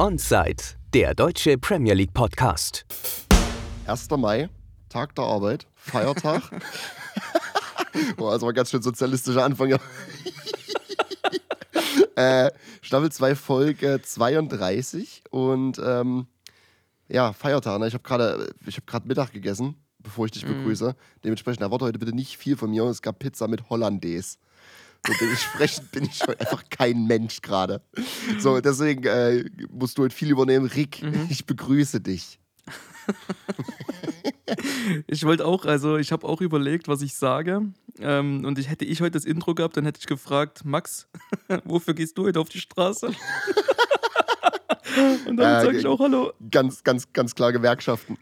Onside, 0.00 0.62
der 0.94 1.12
deutsche 1.12 1.58
Premier 1.58 1.92
League 1.92 2.14
Podcast. 2.14 2.86
1. 3.88 4.08
Mai, 4.10 4.48
Tag 4.88 5.12
der 5.16 5.24
Arbeit, 5.24 5.66
Feiertag. 5.74 6.40
Boah, 8.16 8.34
das 8.34 8.42
war 8.42 8.52
ganz 8.52 8.70
schön 8.70 8.80
sozialistischer 8.80 9.44
Anfang. 9.44 9.70
Ja. 9.70 9.78
äh, 12.46 12.52
Staffel 12.80 13.10
2, 13.10 13.34
Folge 13.34 14.00
32. 14.00 15.24
Und 15.30 15.80
ähm, 15.84 16.28
ja, 17.08 17.32
Feiertag. 17.32 17.80
Ne? 17.80 17.88
Ich 17.88 17.94
habe 17.94 18.04
gerade 18.04 18.54
hab 18.92 19.04
Mittag 19.04 19.32
gegessen, 19.32 19.74
bevor 19.98 20.26
ich 20.26 20.30
dich 20.30 20.46
Mhm. 20.46 20.58
begrüße. 20.58 20.94
Dementsprechend 21.24 21.62
erwarte 21.62 21.86
heute 21.86 21.98
bitte 21.98 22.14
nicht 22.14 22.38
viel 22.38 22.56
von 22.56 22.70
mir. 22.70 22.84
Es 22.84 23.02
gab 23.02 23.18
Pizza 23.18 23.48
mit 23.48 23.68
Hollandaise. 23.68 24.36
So, 25.06 25.12
dementsprechend 25.20 25.90
bin 25.92 26.04
ich 26.04 26.20
heute 26.26 26.40
einfach 26.40 26.62
kein 26.70 27.04
Mensch 27.06 27.40
gerade. 27.40 27.80
So, 28.38 28.60
deswegen 28.60 29.04
äh, 29.04 29.44
musst 29.70 29.96
du 29.98 30.02
heute 30.02 30.14
viel 30.14 30.30
übernehmen. 30.30 30.66
Rick, 30.66 31.02
Mhm. 31.02 31.26
ich 31.30 31.46
begrüße 31.46 32.00
dich. 32.00 32.38
Ich 35.06 35.24
wollte 35.24 35.46
auch, 35.46 35.64
also 35.64 35.96
ich 35.96 36.12
habe 36.12 36.26
auch 36.26 36.40
überlegt, 36.42 36.88
was 36.88 37.00
ich 37.02 37.14
sage. 37.14 37.62
Ähm, 38.00 38.44
und 38.44 38.58
ich 38.58 38.68
hätte 38.68 38.84
ich 38.84 39.00
heute 39.00 39.12
das 39.12 39.24
Intro 39.24 39.54
gehabt, 39.54 39.76
dann 39.76 39.84
hätte 39.84 39.98
ich 40.00 40.06
gefragt, 40.06 40.64
Max, 40.64 41.08
wofür 41.64 41.94
gehst 41.94 42.16
du 42.18 42.24
heute 42.24 42.38
auf 42.40 42.48
die 42.48 42.60
Straße? 42.60 43.06
und 45.26 45.36
dann 45.36 45.60
Äh, 45.62 45.64
sage 45.66 45.78
ich 45.78 45.86
auch 45.86 45.98
Hallo. 46.00 46.32
Ganz, 46.50 46.82
ganz, 46.84 47.10
ganz 47.12 47.34
klar 47.34 47.52
Gewerkschaften. 47.52 48.16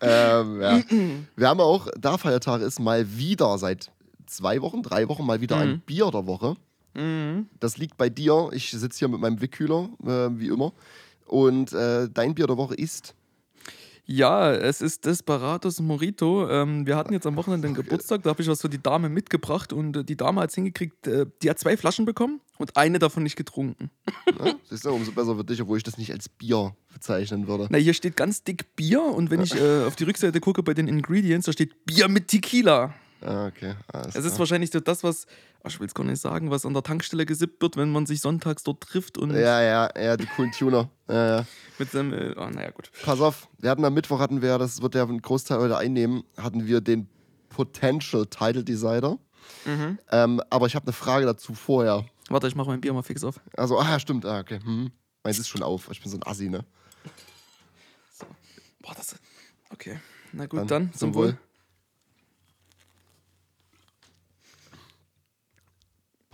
Ähm, 0.00 0.60
ja. 0.60 0.80
Wir 1.36 1.48
haben 1.48 1.60
auch, 1.60 1.88
da 1.98 2.18
Feiertag 2.18 2.60
ist, 2.62 2.78
mal 2.80 3.16
wieder 3.16 3.58
seit 3.58 3.90
zwei 4.26 4.60
Wochen, 4.62 4.82
drei 4.82 5.08
Wochen 5.08 5.24
mal 5.26 5.40
wieder 5.40 5.56
ein 5.56 5.70
Mhm. 5.70 5.80
Bier 5.80 6.10
der 6.10 6.26
Woche. 6.26 6.56
Mhm. 6.94 7.48
Das 7.60 7.76
liegt 7.76 7.96
bei 7.96 8.08
dir. 8.08 8.50
Ich 8.52 8.70
sitze 8.70 8.98
hier 8.98 9.08
mit 9.08 9.20
meinem 9.20 9.40
Wickkühler, 9.40 9.88
äh, 10.04 10.28
wie 10.38 10.48
immer. 10.48 10.72
Und 11.26 11.72
äh, 11.72 12.08
dein 12.08 12.34
Bier 12.34 12.46
der 12.46 12.56
Woche 12.56 12.74
ist. 12.74 13.14
Ja, 14.08 14.52
es 14.52 14.80
ist 14.80 15.04
Desperados 15.04 15.80
Morito. 15.80 16.48
Ähm, 16.48 16.86
wir 16.86 16.96
hatten 16.96 17.12
jetzt 17.12 17.26
am 17.26 17.34
Wochenende 17.34 17.66
den 17.66 17.74
Geburtstag, 17.74 18.22
da 18.22 18.30
habe 18.30 18.40
ich 18.40 18.46
was 18.48 18.60
für 18.60 18.68
die 18.68 18.80
Dame 18.80 19.08
mitgebracht 19.08 19.72
und 19.72 19.96
äh, 19.96 20.04
die 20.04 20.16
Dame 20.16 20.42
hat 20.42 20.50
es 20.50 20.54
hingekriegt, 20.54 21.08
äh, 21.08 21.26
die 21.42 21.50
hat 21.50 21.58
zwei 21.58 21.76
Flaschen 21.76 22.04
bekommen 22.04 22.40
und 22.58 22.76
eine 22.76 23.00
davon 23.00 23.24
nicht 23.24 23.34
getrunken. 23.34 23.90
Ne? 24.38 24.56
Siehst 24.70 24.84
du, 24.84 24.90
umso 24.90 25.10
besser 25.10 25.34
für 25.36 25.44
dich, 25.44 25.60
obwohl 25.60 25.78
ich 25.78 25.82
das 25.82 25.98
nicht 25.98 26.12
als 26.12 26.28
Bier 26.28 26.76
bezeichnen 26.92 27.48
würde. 27.48 27.66
Na, 27.68 27.78
hier 27.78 27.94
steht 27.94 28.16
ganz 28.16 28.44
dick 28.44 28.76
Bier 28.76 29.02
und 29.02 29.30
wenn 29.30 29.40
ich 29.40 29.54
äh, 29.54 29.84
auf 29.84 29.96
die 29.96 30.04
Rückseite 30.04 30.38
gucke 30.38 30.62
bei 30.62 30.74
den 30.74 30.86
Ingredients, 30.86 31.46
da 31.46 31.52
steht 31.52 31.84
Bier 31.84 32.06
mit 32.08 32.28
Tequila. 32.28 32.94
Ah, 33.22 33.46
okay. 33.46 33.74
Alles 33.92 34.08
Es 34.14 34.24
ist 34.24 34.30
klar. 34.32 34.40
wahrscheinlich 34.40 34.70
so 34.70 34.80
das, 34.80 35.02
was, 35.02 35.26
ach, 35.62 35.70
ich 35.70 35.80
will 35.80 35.86
es 35.86 35.94
gar 35.94 36.04
nicht 36.04 36.20
sagen, 36.20 36.50
was 36.50 36.66
an 36.66 36.74
der 36.74 36.82
Tankstelle 36.82 37.24
gesippt 37.26 37.62
wird, 37.62 37.76
wenn 37.76 37.90
man 37.90 38.06
sich 38.06 38.20
sonntags 38.20 38.62
dort 38.62 38.82
trifft 38.82 39.18
und 39.18 39.30
Ja, 39.32 39.60
ja, 39.62 39.90
ja, 39.98 40.16
die 40.16 40.26
coolen 40.26 40.52
Tuner. 40.52 40.90
Ja, 41.08 41.38
ja. 41.38 41.46
mit 41.78 41.90
seinem, 41.90 42.12
äh, 42.12 42.34
oh, 42.36 42.48
naja, 42.50 42.70
gut. 42.70 42.90
Pass 43.04 43.20
auf, 43.20 43.48
wir 43.58 43.70
hatten 43.70 43.84
am 43.84 43.94
Mittwoch, 43.94 44.18
hatten 44.20 44.42
wir, 44.42 44.58
das 44.58 44.82
wird 44.82 44.94
ja 44.94 45.04
ein 45.04 45.22
Großteil 45.22 45.58
heute 45.58 45.76
einnehmen, 45.78 46.24
hatten 46.36 46.66
wir 46.66 46.80
den 46.80 47.08
Potential 47.48 48.26
Title 48.26 48.64
Decider. 48.64 49.18
Mhm. 49.64 49.98
Ähm, 50.10 50.42
aber 50.50 50.66
ich 50.66 50.74
habe 50.74 50.84
eine 50.86 50.92
Frage 50.92 51.24
dazu 51.24 51.54
vorher. 51.54 52.04
Warte, 52.28 52.48
ich 52.48 52.54
mache 52.56 52.68
mein 52.68 52.80
Bier 52.80 52.92
mal 52.92 53.02
fix 53.02 53.22
auf. 53.24 53.40
Also, 53.56 53.78
ah, 53.78 53.88
ja, 53.88 54.00
stimmt, 54.00 54.26
ah, 54.26 54.40
okay. 54.40 54.58
Hm. 54.62 54.90
Meins 55.22 55.38
ist 55.38 55.48
schon 55.48 55.62
auf. 55.62 55.88
Ich 55.90 56.00
bin 56.02 56.10
so 56.10 56.18
ein 56.18 56.22
Assi, 56.24 56.48
ne? 56.48 56.64
Boah, 58.82 58.94
das, 58.94 59.16
okay. 59.70 60.00
Na 60.32 60.46
gut, 60.46 60.60
Dann 60.60 60.66
dann, 60.66 60.92
zum 60.92 60.98
zum 60.98 61.14
Wohl. 61.14 61.26
Wohl. 61.28 61.38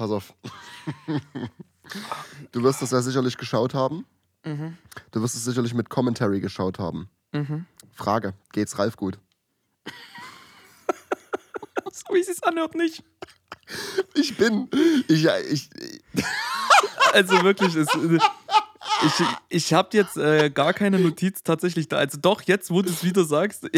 Pass 0.03 0.11
auf. 0.11 0.35
du 2.51 2.61
wirst 2.65 2.83
das 2.83 2.91
ja 2.91 3.01
sicherlich 3.01 3.37
geschaut 3.37 3.73
haben. 3.73 4.05
Mhm. 4.45 4.77
Du 5.13 5.23
wirst 5.23 5.37
es 5.37 5.45
sicherlich 5.45 5.75
mit 5.75 5.91
Commentary 5.91 6.41
geschaut 6.41 6.81
haben. 6.81 7.09
Mhm. 7.31 7.67
Frage: 7.93 8.35
Geht's 8.51 8.81
Ralf 8.81 8.97
gut? 8.97 9.21
So 11.93 12.15
wie 12.15 12.19
es 12.19 12.27
sich 12.27 12.43
anhört, 12.43 12.75
nicht. 12.75 13.05
Ich 14.15 14.37
bin. 14.37 14.69
Ich, 15.07 15.25
ich, 15.25 15.71
Also 17.13 17.41
wirklich, 17.45 17.77
es, 17.77 17.87
ich, 17.95 19.27
ich 19.51 19.73
habe 19.73 19.91
jetzt 19.97 20.17
äh, 20.17 20.51
gar 20.51 20.73
keine 20.73 20.99
Notiz 20.99 21.45
tatsächlich 21.45 21.87
da. 21.87 21.99
Also 21.99 22.19
doch, 22.21 22.43
jetzt, 22.43 22.73
wo 22.73 22.83
du 22.83 22.91
es 22.91 23.05
wieder 23.05 23.25
sagst, 23.25 23.69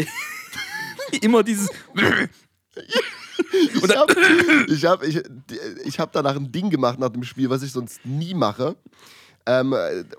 immer 1.21 1.43
dieses. 1.43 1.69
Ich 3.85 3.95
habe 3.95 4.13
ich 4.67 4.85
hab, 4.85 5.03
ich, 5.03 5.21
ich 5.85 5.99
hab 5.99 6.11
danach 6.11 6.35
ein 6.35 6.51
Ding 6.51 6.69
gemacht 6.69 6.99
nach 6.99 7.09
dem 7.09 7.23
Spiel, 7.23 7.49
was 7.49 7.63
ich 7.63 7.71
sonst 7.71 8.05
nie 8.05 8.33
mache. 8.33 8.75
Ähm, 9.45 9.75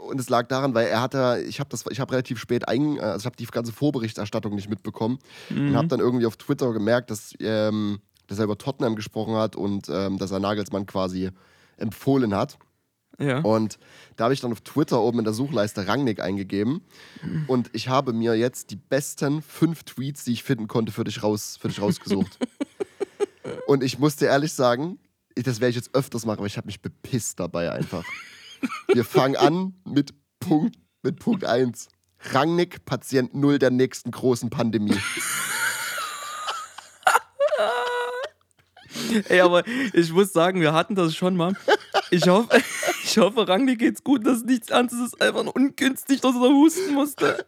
und 0.09 0.21
es 0.21 0.29
lag 0.29 0.47
daran, 0.47 0.75
weil 0.75 0.87
er 0.87 1.01
hatte, 1.01 1.43
ich 1.49 1.59
habe 1.59 1.69
das, 1.71 1.85
ich 1.91 1.99
habe 1.99 2.13
relativ 2.13 2.39
spät 2.39 2.69
ein, 2.69 3.01
also 3.01 3.19
ich 3.19 3.27
habe 3.27 3.37
die 3.37 3.47
ganze 3.47 3.73
Vorberichterstattung 3.73 4.55
nicht 4.55 4.71
mitbekommen 4.71 5.19
und 5.51 5.75
habe 5.77 5.89
dann 5.89 5.99
irgendwie 5.99 6.27
auf 6.27 6.37
Twitter 6.37 6.73
gemerkt, 6.73 7.11
dass, 7.11 7.33
ähm, 7.41 7.99
dass 8.29 8.39
er 8.39 8.45
über 8.45 8.57
Tottenham 8.57 8.95
gesprochen 8.95 9.35
hat 9.35 9.57
und 9.57 9.89
ähm, 9.89 10.19
dass 10.19 10.31
er 10.31 10.39
Nagelsmann 10.39 10.87
quasi 10.87 11.31
empfohlen 11.77 12.37
hat. 12.37 12.57
Ja. 13.19 13.41
Und 13.41 13.79
da 14.17 14.25
habe 14.25 14.35
ich 14.35 14.41
dann 14.41 14.53
auf 14.53 14.61
Twitter 14.61 15.01
oben 15.01 15.21
in 15.21 15.25
der 15.25 15.35
Suchleiste 15.35 15.87
Rangnick 15.87 16.21
eingegeben. 16.21 16.83
Und 17.47 17.71
ich 17.73 17.89
habe 17.89 18.13
mir 18.13 18.35
jetzt 18.35 18.71
die 18.71 18.77
besten 18.77 19.43
fünf 19.43 19.85
Tweets, 19.85 20.25
die 20.25 20.33
ich 20.33 20.43
finden 20.43 20.69
konnte, 20.69 20.93
für 20.93 21.05
dich, 21.05 21.23
raus, 21.23 21.59
für 21.61 21.69
dich 21.69 21.81
rausgesucht. 21.81 22.39
Und 23.67 23.83
ich 23.83 23.99
muss 23.99 24.17
dir 24.17 24.27
ehrlich 24.27 24.53
sagen, 24.53 24.99
ich- 25.35 25.45
das 25.45 25.61
werde 25.61 25.71
ich 25.71 25.77
jetzt 25.77 25.95
öfters 25.95 26.25
machen, 26.27 26.39
aber 26.39 26.47
ich 26.47 26.57
habe 26.57 26.67
mich 26.67 26.81
bepisst 26.81 27.39
dabei 27.41 27.71
einfach. 27.73 28.05
Wir 28.89 29.05
fangen 29.05 29.37
an 29.37 29.75
mit 29.85 30.15
Punkt, 30.41 30.77
mit 31.03 31.19
Punkt 31.19 31.45
1. 31.45 31.89
Rangnick, 32.33 32.85
Patient 32.87 33.35
Null 33.35 33.59
der 33.59 33.71
nächsten 33.71 34.11
großen 34.11 34.49
Pandemie. 34.51 34.97
Ey, 39.29 39.41
aber 39.41 39.63
ich 39.93 40.11
muss 40.13 40.33
sagen, 40.33 40.61
wir 40.61 40.73
hatten 40.73 40.95
das 40.95 41.15
schon 41.15 41.37
mal. 41.37 41.55
Ich 42.11 42.27
hoffe, 42.29 42.49
ich 43.05 43.19
hoffe 43.19 43.47
Rangnick 43.47 43.79
geht's 43.79 44.03
gut, 44.03 44.27
dass 44.27 44.43
nichts 44.43 44.71
Ernstes 44.71 45.01
ist. 45.01 45.21
Einfach 45.21 45.43
nur 45.45 45.55
ungünstig, 45.55 46.21
dass 46.21 46.35
er 46.35 46.49
husten 46.49 46.95
musste. 46.95 47.45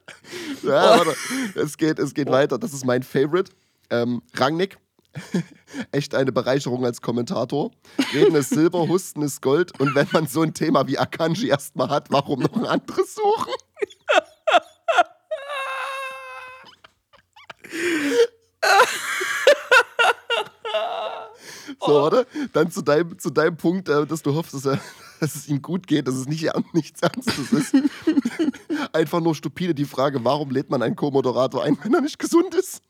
Ja, 0.62 0.98
warte. 0.98 1.14
Es 1.54 1.76
geht, 1.78 1.98
es 1.98 2.12
geht 2.12 2.28
weiter. 2.28 2.58
Das 2.58 2.72
ist 2.72 2.84
mein 2.84 3.02
Favorite. 3.02 3.50
Ähm, 3.90 4.22
Rangnick. 4.34 4.78
Echt 5.92 6.14
eine 6.14 6.32
Bereicherung 6.32 6.84
als 6.84 7.00
Kommentator. 7.00 7.70
Reden 8.12 8.34
ist 8.34 8.50
Silber, 8.50 8.88
Husten 8.88 9.22
ist 9.22 9.42
Gold. 9.42 9.78
Und 9.80 9.94
wenn 9.94 10.08
man 10.12 10.26
so 10.26 10.42
ein 10.42 10.54
Thema 10.54 10.86
wie 10.86 10.98
Akanji 10.98 11.48
erstmal 11.48 11.90
hat, 11.90 12.10
warum 12.10 12.40
noch 12.40 12.56
ein 12.56 12.66
anderes 12.66 13.14
suchen? 13.14 13.52
So, 21.80 21.94
warte. 21.94 22.26
Dann 22.52 22.70
zu 22.70 22.82
deinem, 22.82 23.18
zu 23.18 23.30
deinem 23.30 23.56
Punkt, 23.56 23.88
äh, 23.88 24.06
dass 24.06 24.22
du 24.22 24.34
hoffst, 24.34 24.54
dass, 24.54 24.66
er, 24.66 24.80
dass 25.20 25.34
es 25.34 25.48
ihm 25.48 25.62
gut 25.62 25.86
geht, 25.86 26.08
dass 26.08 26.14
es 26.14 26.26
nicht, 26.26 26.48
nichts 26.72 27.02
Ernstes 27.02 27.52
ist. 27.52 27.76
Einfach 28.92 29.20
nur 29.20 29.34
stupide 29.34 29.74
die 29.74 29.84
Frage, 29.84 30.24
warum 30.24 30.50
lädt 30.50 30.70
man 30.70 30.82
einen 30.82 30.96
Co-Moderator 30.96 31.62
ein, 31.62 31.78
wenn 31.82 31.94
er 31.94 32.00
nicht 32.00 32.18
gesund 32.18 32.54
ist? 32.54 32.82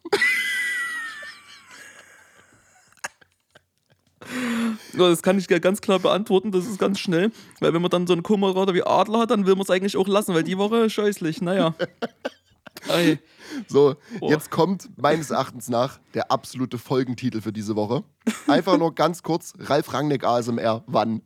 Das 4.94 5.22
kann 5.22 5.38
ich 5.38 5.48
ja 5.50 5.58
ganz 5.58 5.80
klar 5.80 5.98
beantworten, 5.98 6.50
das 6.52 6.66
ist 6.66 6.78
ganz 6.78 6.98
schnell. 6.98 7.30
Weil 7.60 7.74
wenn 7.74 7.82
man 7.82 7.90
dann 7.90 8.06
so 8.06 8.12
einen 8.14 8.22
Co-Moderator 8.22 8.74
wie 8.74 8.82
Adler 8.82 9.20
hat, 9.20 9.30
dann 9.30 9.46
will 9.46 9.54
man 9.54 9.62
es 9.62 9.70
eigentlich 9.70 9.96
auch 9.96 10.08
lassen, 10.08 10.34
weil 10.34 10.42
die 10.44 10.58
Woche 10.58 10.88
scheußlich, 10.88 11.42
naja. 11.42 11.74
Ey, 12.88 13.18
So, 13.66 13.96
Boah. 14.20 14.30
jetzt 14.30 14.50
kommt 14.50 14.88
meines 14.96 15.30
Erachtens 15.30 15.68
nach 15.68 15.98
der 16.14 16.30
absolute 16.30 16.78
Folgentitel 16.78 17.40
für 17.40 17.52
diese 17.52 17.74
Woche. 17.76 18.04
Einfach 18.46 18.78
nur 18.78 18.94
ganz 18.94 19.22
kurz, 19.22 19.52
Ralf 19.58 19.92
Rangnick 19.92 20.24
ASMR, 20.24 20.84
wann? 20.86 21.22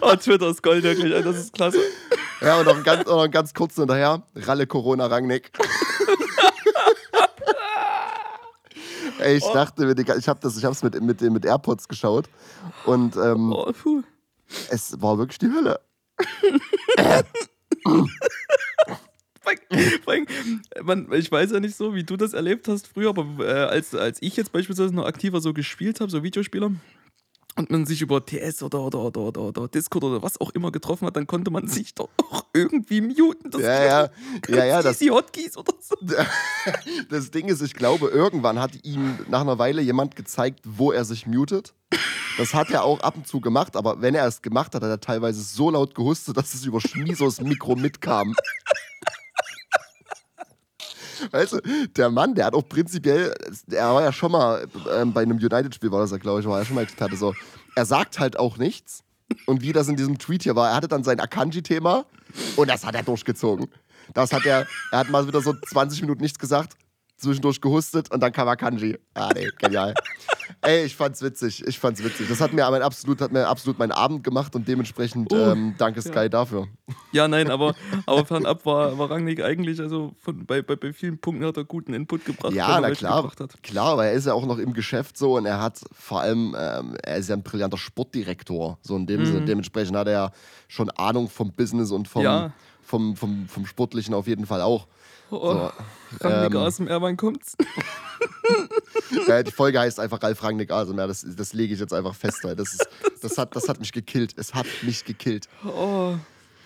oh, 0.00 0.16
Twitter 0.16 0.48
ist 0.48 0.62
Gold 0.62 0.82
wirklich, 0.84 1.12
ey, 1.12 1.22
das 1.22 1.36
ist 1.36 1.52
klasse. 1.54 1.80
Ja, 2.40 2.58
und 2.58 2.66
noch 2.66 2.76
ein 2.76 2.82
ganz, 2.82 3.06
noch 3.06 3.22
ein 3.22 3.30
ganz 3.30 3.54
kurz 3.54 3.76
hinterher, 3.76 4.22
Ralle 4.34 4.66
Corona 4.66 5.06
Rangnick. 5.06 5.50
Ey, 9.26 9.36
ich 9.38 9.44
dachte, 9.44 9.94
die 9.94 10.04
ga- 10.04 10.16
ich 10.16 10.28
habe 10.28 10.38
das, 10.40 10.56
ich 10.56 10.64
habe 10.64 10.72
es 10.74 10.82
mit, 10.82 11.00
mit, 11.00 11.20
mit 11.20 11.44
AirPods 11.44 11.88
geschaut 11.88 12.28
und 12.84 13.16
ähm, 13.16 13.52
Oh, 13.52 13.72
es 14.70 15.00
war 15.02 15.18
wirklich 15.18 15.38
die 15.38 15.48
Hölle. 15.50 15.80
Man, 20.82 21.12
ich 21.12 21.30
weiß 21.30 21.52
ja 21.52 21.60
nicht 21.60 21.76
so, 21.76 21.94
wie 21.94 22.02
du 22.04 22.16
das 22.16 22.32
erlebt 22.32 22.66
hast 22.68 22.88
früher, 22.88 23.10
aber 23.10 23.26
äh, 23.46 23.52
als, 23.64 23.94
als 23.94 24.20
ich 24.20 24.36
jetzt 24.36 24.50
beispielsweise 24.52 24.94
noch 24.94 25.06
aktiver 25.06 25.40
so 25.40 25.52
gespielt 25.52 26.00
habe, 26.00 26.10
so 26.10 26.22
Videospieler, 26.22 26.70
und 27.56 27.70
man 27.70 27.86
sich 27.86 28.02
über 28.02 28.24
TS 28.24 28.62
oder, 28.62 28.80
oder, 28.80 28.98
oder, 29.00 29.20
oder, 29.20 29.40
oder 29.40 29.68
Discord 29.68 30.04
oder 30.04 30.22
was 30.22 30.40
auch 30.40 30.50
immer 30.50 30.70
getroffen 30.70 31.06
hat, 31.06 31.16
dann 31.16 31.26
konnte 31.26 31.50
man 31.50 31.66
sich 31.66 31.94
doch 31.94 32.10
auch 32.30 32.44
irgendwie 32.52 33.00
muten. 33.00 33.50
Das 33.50 33.62
Ja, 33.62 33.84
ja, 33.84 34.10
ja, 34.48 34.64
ja, 34.64 34.82
das, 34.82 35.00
Hotkeys 35.00 35.56
oder 35.56 35.72
so. 35.80 35.96
das 37.10 37.30
Ding 37.30 37.48
ist, 37.48 37.62
ich 37.62 37.74
glaube, 37.74 38.08
irgendwann 38.08 38.60
hat 38.60 38.84
ihm 38.84 39.18
nach 39.28 39.40
einer 39.40 39.58
Weile 39.58 39.80
jemand 39.82 40.16
gezeigt, 40.16 40.60
wo 40.64 40.92
er 40.92 41.04
sich 41.04 41.26
mutet. 41.26 41.74
Das 42.36 42.52
hat 42.52 42.70
er 42.70 42.84
auch 42.84 43.00
ab 43.00 43.16
und 43.16 43.26
zu 43.26 43.40
gemacht, 43.40 43.76
aber 43.76 44.02
wenn 44.02 44.14
er 44.14 44.26
es 44.26 44.42
gemacht 44.42 44.74
hat, 44.74 44.82
hat 44.82 44.90
er 44.90 45.00
teilweise 45.00 45.40
so 45.40 45.70
laut 45.70 45.94
gehustet, 45.94 46.36
dass 46.36 46.52
es 46.52 46.66
über 46.66 46.80
Schmiesos 46.80 47.40
Mikro 47.40 47.76
mitkam. 47.76 48.34
Weißt 51.30 51.52
du, 51.54 51.60
der 51.96 52.10
Mann, 52.10 52.34
der 52.34 52.46
hat 52.46 52.54
auch 52.54 52.68
prinzipiell, 52.68 53.34
er 53.70 53.94
war 53.94 54.02
ja 54.02 54.12
schon 54.12 54.32
mal 54.32 54.66
ähm, 54.94 55.12
bei 55.12 55.22
einem 55.22 55.38
United-Spiel, 55.38 55.90
war 55.90 56.00
das 56.00 56.10
ja, 56.10 56.18
glaube 56.18 56.40
ich, 56.40 56.46
war 56.46 56.58
ja 56.58 56.64
schon 56.64 56.74
mal 56.74 56.82
Experte 56.82 57.16
so. 57.16 57.34
Er 57.74 57.86
sagt 57.86 58.18
halt 58.18 58.38
auch 58.38 58.56
nichts. 58.58 59.02
Und 59.46 59.60
wie 59.62 59.72
das 59.72 59.88
in 59.88 59.96
diesem 59.96 60.18
Tweet 60.18 60.44
hier 60.44 60.54
war, 60.54 60.70
er 60.70 60.76
hatte 60.76 60.88
dann 60.88 61.02
sein 61.02 61.18
Akanji-Thema 61.18 62.06
und 62.54 62.70
das 62.70 62.84
hat 62.84 62.94
er 62.94 63.02
durchgezogen. 63.02 63.66
Das 64.14 64.32
hat 64.32 64.46
er, 64.46 64.66
er 64.92 64.98
hat 65.00 65.10
mal 65.10 65.26
wieder 65.26 65.40
so 65.40 65.52
20 65.52 66.02
Minuten 66.02 66.22
nichts 66.22 66.38
gesagt, 66.38 66.74
zwischendurch 67.16 67.60
gehustet 67.60 68.10
und 68.12 68.20
dann 68.20 68.32
kam 68.32 68.46
Akanji. 68.46 68.98
Ah, 69.14 69.30
nee, 69.34 69.48
genial. 69.58 69.94
Ey, 70.62 70.84
ich 70.86 70.96
fand's 70.96 71.22
witzig, 71.22 71.62
ich 71.66 71.78
fand's 71.78 72.02
witzig. 72.02 72.28
Das 72.28 72.40
hat 72.40 72.52
mir, 72.52 72.64
aber 72.66 72.82
absolut, 72.84 73.20
hat 73.20 73.30
mir 73.30 73.46
absolut 73.46 73.78
meinen 73.78 73.92
Abend 73.92 74.24
gemacht 74.24 74.54
und 74.56 74.66
dementsprechend 74.66 75.32
Oh, 75.32 75.36
ähm, 75.36 75.74
danke 75.78 76.00
Sky 76.02 76.14
ja. 76.22 76.28
dafür. 76.28 76.66
Ja, 77.12 77.28
nein, 77.28 77.50
aber, 77.50 77.74
aber 78.06 78.24
fernab 78.24 78.64
war, 78.66 78.98
war 78.98 79.10
Rangnick 79.10 79.42
eigentlich, 79.42 79.80
also 79.80 80.14
von, 80.22 80.44
bei, 80.46 80.62
bei, 80.62 80.74
bei 80.76 80.92
vielen 80.92 81.18
Punkten 81.18 81.44
hat 81.44 81.56
er 81.56 81.64
guten 81.64 81.94
Input 81.94 82.24
gebracht. 82.24 82.52
Ja, 82.52 82.74
er 82.76 82.80
na 82.80 82.90
klar. 82.90 83.30
Klar, 83.62 83.92
aber 83.92 84.06
er 84.06 84.12
ist 84.12 84.26
ja 84.26 84.32
auch 84.32 84.46
noch 84.46 84.58
im 84.58 84.72
Geschäft 84.72 85.16
so 85.16 85.36
und 85.36 85.46
er 85.46 85.60
hat 85.60 85.80
vor 85.92 86.20
allem, 86.22 86.56
ähm, 86.58 86.96
er 87.02 87.16
ist 87.18 87.28
ja 87.28 87.36
ein 87.36 87.42
brillanter 87.42 87.78
Sportdirektor. 87.78 88.78
So 88.82 88.96
in 88.96 89.06
dem 89.06 89.20
Mhm. 89.20 89.26
Sinne. 89.26 89.44
Dementsprechend 89.44 89.96
hat 89.96 90.06
er 90.08 90.12
ja 90.12 90.30
schon 90.68 90.90
Ahnung 90.90 91.28
vom 91.28 91.52
Business 91.52 91.90
und 91.92 92.08
vom, 92.08 92.22
Ja. 92.22 92.52
vom, 92.82 93.14
vom, 93.16 93.46
vom 93.48 93.66
Sportlichen 93.66 94.14
auf 94.14 94.26
jeden 94.26 94.46
Fall 94.46 94.62
auch. 94.62 94.86
Oh, 95.30 95.70
So, 96.20 96.28
Rangnick 96.28 96.54
ähm, 96.54 96.60
aus 96.60 96.76
dem 96.76 96.88
R, 96.88 97.02
wann 97.02 97.16
kommt's? 97.16 97.56
äh, 99.28 99.42
die 99.44 99.50
Folge 99.50 99.80
heißt 99.80 99.98
einfach 100.00 100.22
Ralf 100.22 100.42
Rangnick 100.42 100.70
Asemer. 100.70 101.06
Das, 101.06 101.26
das 101.28 101.52
lege 101.52 101.74
ich 101.74 101.80
jetzt 101.80 101.92
einfach 101.92 102.14
fest. 102.14 102.38
weil 102.44 102.54
Das, 102.56 102.72
ist, 102.74 102.88
das, 103.22 103.36
hat, 103.38 103.54
das 103.56 103.68
hat 103.68 103.80
mich 103.80 103.92
gekillt. 103.92 104.34
Es 104.36 104.54
hat 104.54 104.66
mich 104.82 105.04
gekillt. 105.04 105.48
Oh, 105.64 106.14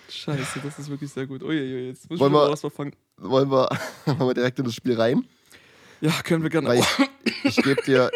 scheiße, 0.09 0.59
das 0.63 0.77
ist 0.79 0.89
wirklich 0.89 1.11
sehr 1.11 1.25
gut. 1.27 1.41
Uiuiui, 1.43 1.87
jetzt 1.87 2.09
muss 2.09 2.17
ich 2.17 2.19
Wollen 2.21 2.31
mal 2.33 2.47
wir- 2.47 2.51
was 2.51 2.61
verfangen. 2.61 2.93
Wollen 3.17 3.49
wir, 3.51 3.69
wollen 4.05 4.19
wir 4.29 4.33
direkt 4.33 4.59
in 4.59 4.65
das 4.65 4.73
Spiel 4.75 4.99
rein? 4.99 5.25
Ja, 6.01 6.11
können 6.23 6.41
wir 6.43 6.49
gerne. 6.49 6.67
Weil 6.67 6.79
ich, 6.79 7.45
ich 7.45 7.55
gebe 7.57 7.81
dir, 7.83 8.09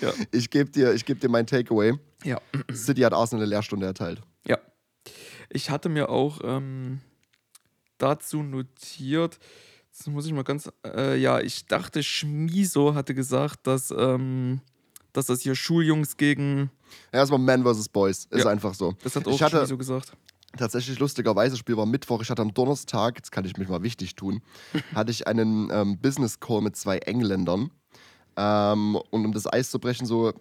Ja. 0.00 0.12
ich 0.30 0.50
gebe 0.50 0.70
dir, 0.70 0.92
ich 0.94 1.04
geb 1.04 1.20
dir 1.20 1.28
mein 1.28 1.46
Takeaway. 1.46 1.94
ja. 2.24 2.40
City 2.72 3.00
hat 3.02 3.12
Arsenal 3.12 3.42
eine 3.44 3.50
Lehrstunde 3.50 3.86
erteilt. 3.86 4.20
Ja. 4.46 4.58
Ich 5.50 5.70
hatte 5.70 5.88
mir 5.88 6.08
auch 6.08 6.40
ähm, 6.44 7.00
dazu 8.04 8.42
notiert, 8.42 9.38
jetzt 9.90 10.06
muss 10.08 10.26
ich 10.26 10.32
mal 10.32 10.44
ganz, 10.44 10.70
äh, 10.86 11.16
ja, 11.18 11.40
ich 11.40 11.66
dachte, 11.66 12.02
Schmiso 12.02 12.94
hatte 12.94 13.14
gesagt, 13.14 13.66
dass, 13.66 13.90
ähm, 13.96 14.60
dass 15.12 15.26
das 15.26 15.40
hier 15.40 15.54
Schuljungs 15.54 16.16
gegen, 16.16 16.70
Ja, 17.12 17.20
erstmal 17.20 17.40
Man 17.40 17.64
vs. 17.64 17.88
Boys. 17.88 18.26
Ist 18.30 18.44
Ja. 18.44 18.50
einfach 18.50 18.74
so. 18.74 18.94
das 19.02 19.16
hat 19.16 19.26
Ich 19.26 19.32
auch 19.34 19.40
hatte- 19.40 19.58
Schmiso 19.58 19.78
gesagt. 19.78 20.12
tatsächlich 20.56 20.98
lustigerweise, 20.98 21.52
das 21.52 21.58
Spiel 21.60 21.76
war 21.76 21.86
Mittwoch, 21.86 22.20
ich 22.22 22.30
hatte 22.30 22.42
am 22.42 22.52
Donnerstag, 22.54 23.16
jetzt 23.16 23.32
kann 23.32 23.44
ich 23.44 23.56
mich 23.56 23.68
mal 23.68 23.82
wichtig 23.82 24.14
tun, 24.14 24.42
hatte 24.94 25.10
ich 25.10 25.26
einen 25.26 25.70
ähm, 25.72 25.98
Business 26.00 26.38
Call 26.40 26.60
mit 26.60 26.76
zwei 26.76 26.98
Engländern. 26.98 27.70
Ähm, 28.36 28.96
und 29.10 29.24
um 29.24 29.32
das 29.32 29.50
Eis 29.52 29.70
zu 29.70 29.78
brechen, 29.78 30.06
so 30.06 30.32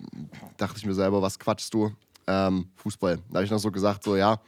dachte 0.57 0.77
ich 0.79 0.85
mir 0.85 0.95
selber, 0.95 1.21
was 1.21 1.37
quatschst 1.39 1.73
du? 1.73 1.91
Ähm, 2.25 2.69
Fußball. 2.77 3.17
Da 3.29 3.35
habe 3.35 3.45
ich 3.45 3.51
noch 3.51 3.59
so 3.59 3.69
gesagt, 3.71 4.03
so 4.03 4.15
ja, 4.15 4.39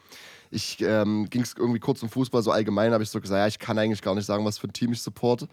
ich 0.55 0.81
ähm, 0.81 1.29
ging 1.29 1.41
es 1.41 1.53
irgendwie 1.57 1.79
kurz 1.79 2.01
um 2.01 2.09
Fußball, 2.09 2.41
so 2.41 2.51
allgemein 2.51 2.93
habe 2.93 3.03
ich 3.03 3.09
so 3.09 3.19
gesagt, 3.21 3.37
ja, 3.39 3.47
ich 3.47 3.59
kann 3.59 3.77
eigentlich 3.77 4.01
gar 4.01 4.15
nicht 4.15 4.25
sagen, 4.25 4.45
was 4.45 4.57
für 4.57 4.67
ein 4.67 4.73
Team 4.73 4.93
ich 4.93 5.01
supporte. 5.01 5.47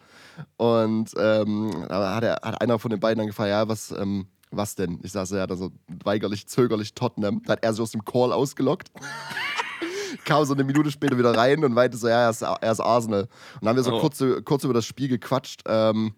Und 0.57 1.11
ähm, 1.19 1.85
da 1.89 2.15
hat, 2.15 2.25
er, 2.25 2.39
hat 2.43 2.61
einer 2.61 2.79
von 2.79 2.91
den 2.91 3.01
beiden 3.01 3.19
dann 3.19 3.27
gefragt, 3.27 3.51
ja, 3.51 3.69
was, 3.69 3.91
ähm, 3.93 4.27
was 4.51 4.75
denn? 4.75 5.01
Ich 5.03 5.13
saß 5.13 5.31
ja 5.33 5.47
da 5.47 5.57
so 5.57 5.71
weigerlich, 6.05 6.47
zögerlich 6.47 6.95
Tottenham. 6.95 7.43
Da 7.45 7.53
hat 7.55 7.65
er 7.65 7.73
sich 7.73 7.83
aus 7.83 7.91
dem 7.91 8.05
Call 8.05 8.33
ausgelockt 8.33 8.91
kam 10.25 10.45
so 10.45 10.55
eine 10.55 10.63
Minute 10.65 10.91
später 10.91 11.19
wieder 11.19 11.37
rein 11.37 11.65
und 11.65 11.73
meinte 11.73 11.97
so, 11.97 12.09
ja, 12.09 12.25
er 12.25 12.31
ist, 12.31 12.43
er 12.43 12.71
ist 12.73 12.81
Arsenal. 12.81 13.23
Und 13.23 13.29
dann 13.63 13.71
haben 13.71 13.77
wir 13.77 13.83
so 13.83 13.93
Oh. 13.95 14.01
kurz, 14.01 14.23
kurz 14.45 14.65
über 14.65 14.75
das 14.75 14.85
Spiel 14.85 15.09
gequatscht. 15.09 15.63
Ähm, 15.67 16.15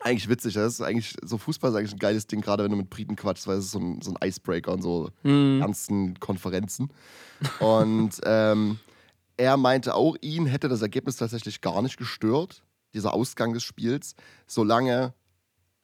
eigentlich 0.00 0.28
witzig, 0.28 0.54
das 0.54 0.74
ist 0.74 0.80
eigentlich, 0.80 1.14
so 1.22 1.38
Fußball 1.38 1.70
ist 1.70 1.76
eigentlich 1.76 1.92
ein 1.92 1.98
geiles 1.98 2.26
Ding, 2.26 2.40
gerade 2.40 2.64
wenn 2.64 2.70
du 2.70 2.76
mit 2.76 2.90
Briten 2.90 3.16
quatschst, 3.16 3.46
weil 3.46 3.58
es 3.58 3.66
ist 3.66 3.70
so 3.72 3.78
ein, 3.78 4.00
so 4.02 4.12
ein 4.12 4.28
Icebreaker 4.28 4.72
und 4.72 4.82
so 4.82 5.10
ernsten 5.60 6.18
Konferenzen. 6.20 6.90
Und 7.60 8.20
ähm, 8.24 8.78
er 9.36 9.56
meinte 9.56 9.94
auch, 9.94 10.16
ihn 10.20 10.46
hätte 10.46 10.68
das 10.68 10.82
Ergebnis 10.82 11.16
tatsächlich 11.16 11.60
gar 11.60 11.82
nicht 11.82 11.96
gestört, 11.96 12.62
dieser 12.94 13.14
Ausgang 13.14 13.52
des 13.52 13.62
Spiels, 13.62 14.14
solange 14.46 15.14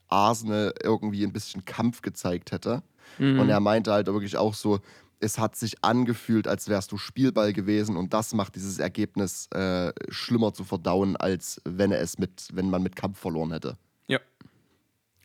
Arsenal 0.09 0.75
irgendwie 0.83 1.25
ein 1.25 1.33
bisschen 1.33 1.65
Kampf 1.65 2.03
gezeigt 2.03 2.53
hätte. 2.53 2.83
Und 3.19 3.49
er 3.49 3.61
meinte 3.61 3.93
halt 3.93 4.07
wirklich 4.07 4.37
auch 4.37 4.55
so, 4.55 4.81
es 5.21 5.39
hat 5.39 5.57
sich 5.57 5.83
angefühlt, 5.83 6.49
als 6.49 6.69
wärst 6.69 6.93
du 6.93 6.99
Spielball 6.99 7.53
gewesen 7.53 7.97
und 7.97 8.13
das 8.13 8.35
macht 8.35 8.57
dieses 8.57 8.79
Ergebnis 8.79 9.47
äh, 9.53 9.93
schlimmer 10.09 10.53
zu 10.53 10.65
verdauen, 10.65 11.17
als 11.17 11.61
wenn 11.65 11.93
er 11.93 12.01
es 12.01 12.19
mit, 12.19 12.49
wenn 12.53 12.71
man 12.71 12.83
mit 12.83 12.97
Kampf 12.97 13.19
verloren 13.19 13.53
hätte. 13.53 13.77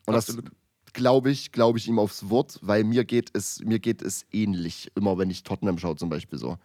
Und 0.06 0.14
Absolut. 0.14 0.46
das 0.46 0.92
glaube 0.92 1.30
ich, 1.30 1.52
glaube 1.52 1.78
ich 1.78 1.88
ihm 1.88 1.98
aufs 1.98 2.28
Wort, 2.30 2.58
weil 2.62 2.84
mir 2.84 3.04
geht 3.04 3.30
es, 3.32 3.60
mir 3.60 3.78
geht 3.78 4.02
es 4.02 4.26
ähnlich, 4.32 4.90
immer 4.94 5.18
wenn 5.18 5.30
ich 5.30 5.42
Tottenham 5.42 5.78
schaue 5.78 5.96
zum 5.96 6.08
Beispiel 6.08 6.38
so. 6.38 6.58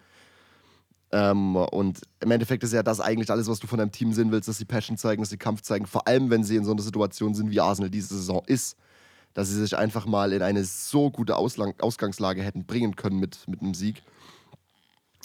Ähm, 1.11 1.55
und 1.55 2.01
im 2.19 2.31
Endeffekt 2.31 2.63
ist 2.63 2.73
ja 2.73 2.83
das 2.83 2.99
eigentlich 2.99 3.29
alles, 3.29 3.47
was 3.47 3.59
du 3.59 3.67
von 3.67 3.77
deinem 3.77 3.91
Team 3.91 4.11
sehen 4.13 4.31
willst, 4.31 4.49
dass 4.49 4.57
sie 4.57 4.65
Passion 4.65 4.97
zeigen, 4.97 5.21
dass 5.21 5.29
sie 5.29 5.37
Kampf 5.37 5.61
zeigen, 5.61 5.85
vor 5.85 6.07
allem 6.07 6.29
wenn 6.29 6.43
sie 6.43 6.55
in 6.55 6.65
so 6.65 6.71
einer 6.71 6.81
Situation 6.81 7.33
sind, 7.35 7.51
wie 7.51 7.61
Arsenal 7.61 7.89
diese 7.89 8.15
Saison 8.15 8.43
ist, 8.47 8.77
dass 9.33 9.49
sie 9.49 9.61
sich 9.61 9.77
einfach 9.77 10.05
mal 10.05 10.33
in 10.33 10.41
eine 10.41 10.63
so 10.63 11.11
gute 11.11 11.35
Auslang 11.35 11.73
Ausgangslage 11.79 12.41
hätten 12.41 12.65
bringen 12.65 12.95
können 12.95 13.19
mit, 13.19 13.47
mit 13.47 13.61
einem 13.61 13.73
Sieg. 13.73 14.01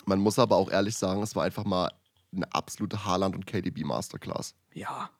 Man 0.04 0.20
muss 0.20 0.38
aber 0.38 0.56
auch 0.56 0.70
ehrlich 0.70 0.96
sagen, 0.96 1.22
es 1.22 1.34
war 1.34 1.44
einfach 1.44 1.64
mal 1.64 1.90
eine 2.34 2.52
absolute 2.52 3.04
Haaland- 3.04 3.34
und 3.34 3.46
KDB-Masterclass. 3.46 4.54
Ja. 4.74 5.10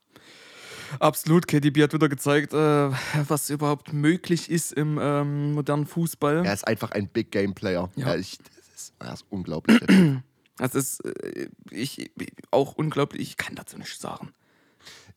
Absolut, 0.98 1.46
KDB 1.46 1.82
hat 1.82 1.92
wieder 1.92 2.08
gezeigt, 2.08 2.52
äh, 2.52 2.90
was 3.28 3.50
überhaupt 3.50 3.92
möglich 3.92 4.50
ist 4.50 4.72
im 4.72 4.98
ähm, 5.00 5.52
modernen 5.54 5.86
Fußball. 5.86 6.44
Er 6.44 6.52
ist 6.52 6.66
einfach 6.66 6.90
ein 6.90 7.08
Big 7.08 7.30
Game 7.30 7.54
Player. 7.54 7.90
Ja. 7.96 8.08
Er, 8.08 8.18
ich, 8.18 8.38
das 8.38 8.68
ist, 8.74 8.94
er 8.98 9.12
ist 9.12 9.24
unglaublich. 9.30 9.80
Das 10.56 10.74
ist 10.74 11.02
äh, 11.06 11.48
ich, 11.70 12.10
auch 12.50 12.74
unglaublich, 12.74 13.22
ich 13.22 13.36
kann 13.38 13.54
dazu 13.54 13.78
nichts 13.78 13.98
sagen. 13.98 14.34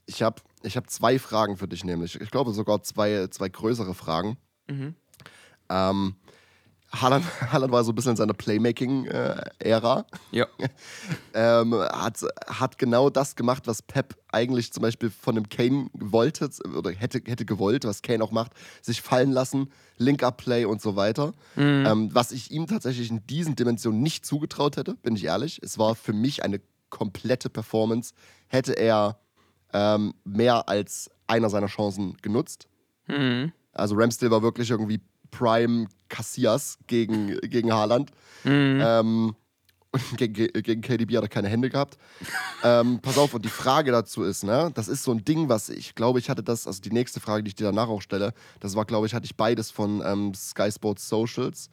ich 0.05 0.23
habe 0.23 0.41
ich 0.61 0.77
hab 0.77 0.89
zwei 0.89 1.19
Fragen 1.19 1.57
für 1.57 1.67
dich, 1.67 1.83
nämlich. 1.83 2.19
Ich 2.21 2.31
glaube 2.31 2.53
sogar 2.53 2.81
zwei, 2.83 3.27
zwei 3.27 3.49
größere 3.49 3.93
Fragen. 3.93 4.37
Mhm. 4.69 4.95
Ähm, 5.69 6.15
Haaland, 6.93 7.25
Haaland 7.51 7.71
war 7.71 7.83
so 7.83 7.91
ein 7.91 7.95
bisschen 7.95 8.11
in 8.11 8.17
seiner 8.17 8.33
Playmaking-Ära. 8.33 10.05
Ja. 10.31 10.47
ähm, 11.33 11.73
hat, 11.73 12.19
hat 12.47 12.77
genau 12.77 13.09
das 13.09 13.35
gemacht, 13.35 13.63
was 13.65 13.81
Pep 13.81 14.15
eigentlich 14.31 14.71
zum 14.71 14.81
Beispiel 14.81 15.09
von 15.09 15.35
dem 15.35 15.49
Kane 15.49 15.89
wollte 15.93 16.49
oder 16.75 16.91
hätte, 16.91 17.21
hätte 17.25 17.45
gewollt, 17.45 17.85
was 17.85 18.01
Kane 18.01 18.23
auch 18.23 18.31
macht, 18.31 18.51
sich 18.81 19.01
fallen 19.01 19.31
lassen, 19.31 19.71
Link-Up-Play 19.97 20.65
und 20.65 20.81
so 20.81 20.95
weiter. 20.95 21.33
Ähm, 21.57 22.09
was 22.13 22.31
ich 22.31 22.51
ihm 22.51 22.67
tatsächlich 22.67 23.09
in 23.09 23.25
diesen 23.27 23.55
Dimensionen 23.55 24.01
nicht 24.01 24.25
zugetraut 24.25 24.77
hätte, 24.77 24.95
bin 24.95 25.15
ich 25.15 25.25
ehrlich. 25.25 25.59
Es 25.61 25.77
war 25.77 25.95
für 25.95 26.13
mich 26.13 26.43
eine 26.43 26.61
komplette 26.89 27.49
Performance. 27.49 28.13
Hätte 28.47 28.73
er 28.73 29.19
ähm, 29.73 30.13
mehr 30.23 30.69
als 30.69 31.09
einer 31.27 31.49
seiner 31.49 31.67
Chancen 31.67 32.17
genutzt. 32.21 32.67
Mhm. 33.07 33.51
Also 33.73 33.95
Ramsdale 33.95 34.31
war 34.31 34.43
wirklich 34.43 34.69
irgendwie 34.69 35.01
Prime 35.37 35.87
Cassias 36.09 36.77
gegen, 36.87 37.39
gegen 37.41 37.73
Haaland. 37.73 38.11
Mhm. 38.43 38.81
Ähm, 38.83 39.35
gegen, 40.17 40.33
gegen 40.33 40.81
KDB 40.81 41.17
hat 41.17 41.23
er 41.23 41.29
keine 41.29 41.49
Hände 41.49 41.69
gehabt. 41.69 41.97
ähm, 42.63 42.99
pass 43.01 43.17
auf, 43.17 43.33
und 43.33 43.45
die 43.45 43.49
Frage 43.49 43.91
dazu 43.91 44.23
ist, 44.23 44.43
ne, 44.43 44.71
das 44.73 44.87
ist 44.87 45.03
so 45.03 45.11
ein 45.11 45.23
Ding, 45.23 45.49
was 45.49 45.69
ich 45.69 45.95
glaube, 45.95 46.19
ich 46.19 46.29
hatte 46.29 46.43
das, 46.43 46.65
also 46.65 46.81
die 46.81 46.91
nächste 46.91 47.19
Frage, 47.19 47.43
die 47.43 47.49
ich 47.49 47.55
dir 47.55 47.65
danach 47.65 47.87
auch 47.89 48.01
stelle, 48.01 48.33
das 48.59 48.75
war, 48.75 48.85
glaube 48.85 49.05
ich, 49.07 49.13
hatte 49.13 49.25
ich 49.25 49.35
beides 49.35 49.71
von 49.71 50.01
ähm, 50.05 50.33
Sky 50.33 50.71
Sports 50.71 51.07
Socials. 51.07 51.69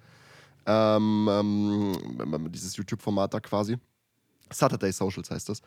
Ähm, 0.67 1.29
ähm, 1.31 2.53
dieses 2.53 2.77
YouTube-Format 2.77 3.33
da 3.33 3.41
quasi. 3.41 3.79
Saturday 4.53 4.93
Socials 4.93 5.31
heißt 5.31 5.49
das. 5.49 5.63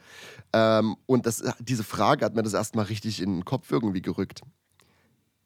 Ähm, 0.51 0.95
und 1.05 1.25
das, 1.25 1.43
diese 1.59 1.83
Frage 1.83 2.25
hat 2.25 2.35
mir 2.35 2.43
das 2.43 2.53
erstmal 2.53 2.85
richtig 2.85 3.21
in 3.21 3.37
den 3.37 3.45
Kopf 3.45 3.71
irgendwie 3.71 4.01
gerückt. 4.01 4.41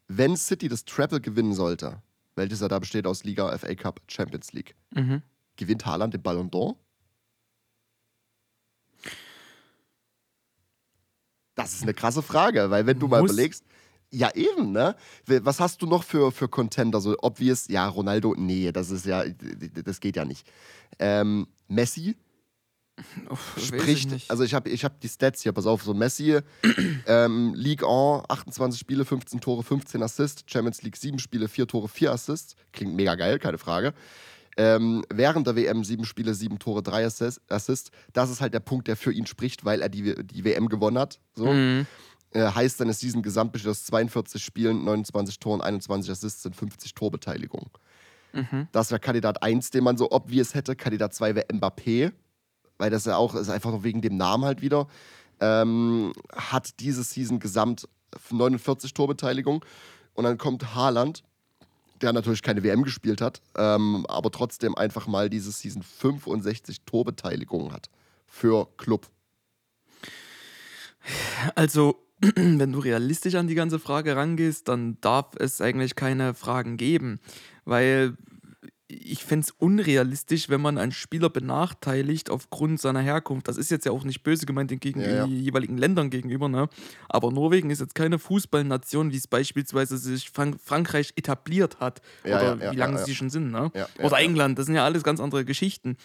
Wenn 0.08 0.36
City 0.36 0.68
das 0.68 0.86
Treble 0.86 1.22
gewinnen 1.22 1.54
sollte, 1.54 2.02
welches 2.38 2.60
ja 2.62 2.68
da 2.68 2.80
besteht 2.80 3.06
aus 3.08 3.24
Liga, 3.24 3.56
FA 3.58 3.76
Cup, 3.76 4.02
Champions 4.08 4.54
League, 4.54 4.76
Mhm. 4.94 5.22
gewinnt 5.58 5.86
Haaland 5.86 6.14
den 6.14 6.22
Ballon 6.22 6.50
d'Or? 6.50 6.76
Das 11.56 11.74
ist 11.74 11.84
eine 11.84 11.94
krasse 11.94 12.22
Frage, 12.22 12.70
weil 12.70 12.86
wenn 12.86 13.00
du 13.00 13.08
mal 13.08 13.22
Muss- 13.22 13.32
überlegst, 13.32 13.64
Ja, 14.10 14.34
eben, 14.36 14.72
ne? 14.72 14.96
Was 15.26 15.60
hast 15.60 15.82
du 15.82 15.86
noch 15.86 16.02
für, 16.06 16.32
für 16.32 16.48
Contender? 16.48 17.02
So 17.02 17.18
obvious, 17.22 17.68
ja, 17.68 17.86
Ronaldo, 17.90 18.36
nee, 18.38 18.72
das 18.72 18.90
ist 18.90 19.06
ja, 19.06 19.26
das 19.84 20.00
geht 20.00 20.16
ja 20.16 20.24
nicht. 20.24 20.50
Ähm, 20.98 21.46
Messi, 21.68 22.16
Uff, 23.30 23.54
ich 23.58 23.68
spricht, 23.68 24.10
nicht. 24.10 24.32
also 24.32 24.44
ich 24.44 24.54
habe 24.54 24.70
ich 24.70 24.84
hab 24.84 25.00
die 25.02 25.10
Stats 25.10 25.44
hier, 25.44 25.52
pass 25.52 25.68
auf, 25.68 25.84
so 25.84 25.94
Messi, 25.94 26.40
ähm, 27.08 27.54
League 27.56 27.84
1, 27.84 28.24
28 28.28 28.80
Spiele, 28.80 29.06
15 29.06 29.40
Tore, 29.40 29.62
15 29.62 30.02
Assists, 30.02 30.44
Champions 30.48 30.82
League 30.82 30.98
7 30.98 31.20
Spiele, 31.20 31.48
4 31.48 31.68
Tore, 31.68 31.88
4 31.88 32.12
Assists, 32.12 32.56
klingt 32.74 32.96
mega 32.96 33.16
geil, 33.16 33.38
keine 33.38 33.58
Frage. 33.60 33.94
Ähm, 34.60 35.04
während 35.14 35.46
der 35.46 35.56
WM 35.56 35.84
7 35.84 36.04
Spiele, 36.06 36.34
7 36.34 36.58
Tore, 36.58 36.82
3 36.82 37.06
Assist, 37.06 37.42
Assists, 37.48 37.92
das 38.14 38.32
ist 38.32 38.42
halt 38.42 38.56
der 38.56 38.60
Punkt, 38.60 38.88
der 38.88 38.96
für 38.96 39.12
ihn 39.14 39.28
spricht, 39.28 39.64
weil 39.64 39.82
er 39.84 39.90
die, 39.90 40.16
die 40.26 40.44
WM 40.44 40.68
gewonnen 40.68 40.98
hat. 40.98 41.20
So. 41.36 41.54
Mhm. 41.54 41.86
Äh, 42.32 42.52
heißt, 42.52 42.80
seine 42.80 42.94
Season 42.94 43.22
gesamt 43.22 43.52
besteht 43.52 43.70
aus 43.70 43.86
42 43.86 44.44
Spielen, 44.44 44.84
29 44.84 45.40
Toren, 45.40 45.62
21 45.62 46.12
Assists 46.12 46.46
und 46.48 46.56
50 46.56 46.96
Torbeteiligungen. 46.96 47.70
Mhm. 48.34 48.68
Das 48.72 48.90
wäre 48.90 49.00
Kandidat 49.00 49.44
1, 49.44 49.70
den 49.70 49.84
man 49.84 49.98
so 49.98 50.12
obvious 50.12 50.56
hätte. 50.56 50.76
Kandidat 50.76 51.14
2 51.14 51.36
wäre 51.36 51.46
Mbappé, 51.48 52.12
weil 52.78 52.90
das 52.90 53.06
ja 53.06 53.18
auch 53.18 53.36
ist 53.36 53.50
einfach 53.50 53.72
nur 53.72 53.84
wegen 53.84 54.02
dem 54.02 54.18
Namen 54.18 54.46
halt 54.46 54.62
wieder. 54.62 54.88
Ähm, 55.40 56.14
hat 56.36 56.80
diese 56.80 57.04
Season 57.04 57.40
gesamt 57.40 57.88
49 58.32 58.94
Torbeteiligung. 58.94 59.64
Und 60.14 60.24
dann 60.24 60.38
kommt 60.38 60.74
Haaland, 60.74 61.24
der 62.02 62.14
natürlich 62.14 62.42
keine 62.42 62.64
WM 62.64 62.84
gespielt 62.84 63.22
hat, 63.22 63.42
ähm, 63.56 64.06
aber 64.08 64.32
trotzdem 64.32 64.76
einfach 64.76 65.08
mal 65.08 65.30
diese 65.30 65.52
Season 65.52 65.84
65 65.84 66.82
Torbeteiligungen 66.86 67.72
hat 67.72 67.90
für 68.26 68.68
Club. 68.78 69.08
Also, 71.56 72.04
wenn 72.36 72.72
du 72.72 72.80
realistisch 72.80 73.36
an 73.36 73.48
die 73.48 73.56
ganze 73.56 73.80
Frage 73.80 74.16
rangehst, 74.16 74.68
dann 74.68 75.00
darf 75.02 75.36
es 75.38 75.62
eigentlich 75.62 75.96
keine 75.96 76.34
Fragen 76.34 76.78
geben. 76.78 77.20
Weil 77.66 78.18
ich 78.90 79.26
fände 79.26 79.46
es 79.46 79.52
unrealistisch, 79.52 80.48
wenn 80.48 80.62
man 80.62 80.78
einen 80.78 80.94
Spieler 80.94 81.30
benachteiligt 81.30 82.30
aufgrund 82.30 82.80
seiner 82.80 83.02
Herkunft. 83.02 83.48
Das 83.48 83.58
ist 83.58 83.70
jetzt 83.70 83.86
ja 83.86 83.92
auch 83.92 84.06
nicht 84.06 84.24
böse 84.24 84.46
gemeint 84.46 84.72
den 84.72 84.80
gegen 84.80 85.02
Ja, 85.02 85.10
ja. 85.10 85.28
die 85.28 85.42
jeweiligen 85.42 85.78
Ländern 85.78 86.10
gegenüber, 86.10 86.48
ne? 86.48 86.70
Aber 87.10 87.32
Norwegen 87.32 87.70
ist 87.70 87.82
jetzt 87.82 87.96
keine 87.96 88.18
Fußballnation, 88.18 89.12
wie 89.12 89.18
es 89.18 89.28
beispielsweise 89.28 89.98
sich 89.98 90.30
Frank 90.30 90.58
Frankreich 90.64 91.12
etabliert 91.18 91.80
hat. 91.82 92.02
Ja, 92.24 92.54
oder 92.54 92.72
wie 92.72 92.78
lange 92.78 93.04
sie 93.04 93.14
schon 93.14 93.30
sind, 93.30 93.52
ne? 93.52 93.72
Oder. 94.02 94.18
England, 94.20 94.58
das 94.58 94.68
sind 94.68 94.76
ja 94.76 94.86
alles 94.86 95.04
ganz 95.04 95.20
andere 95.20 95.44
Geschichten. 95.44 95.98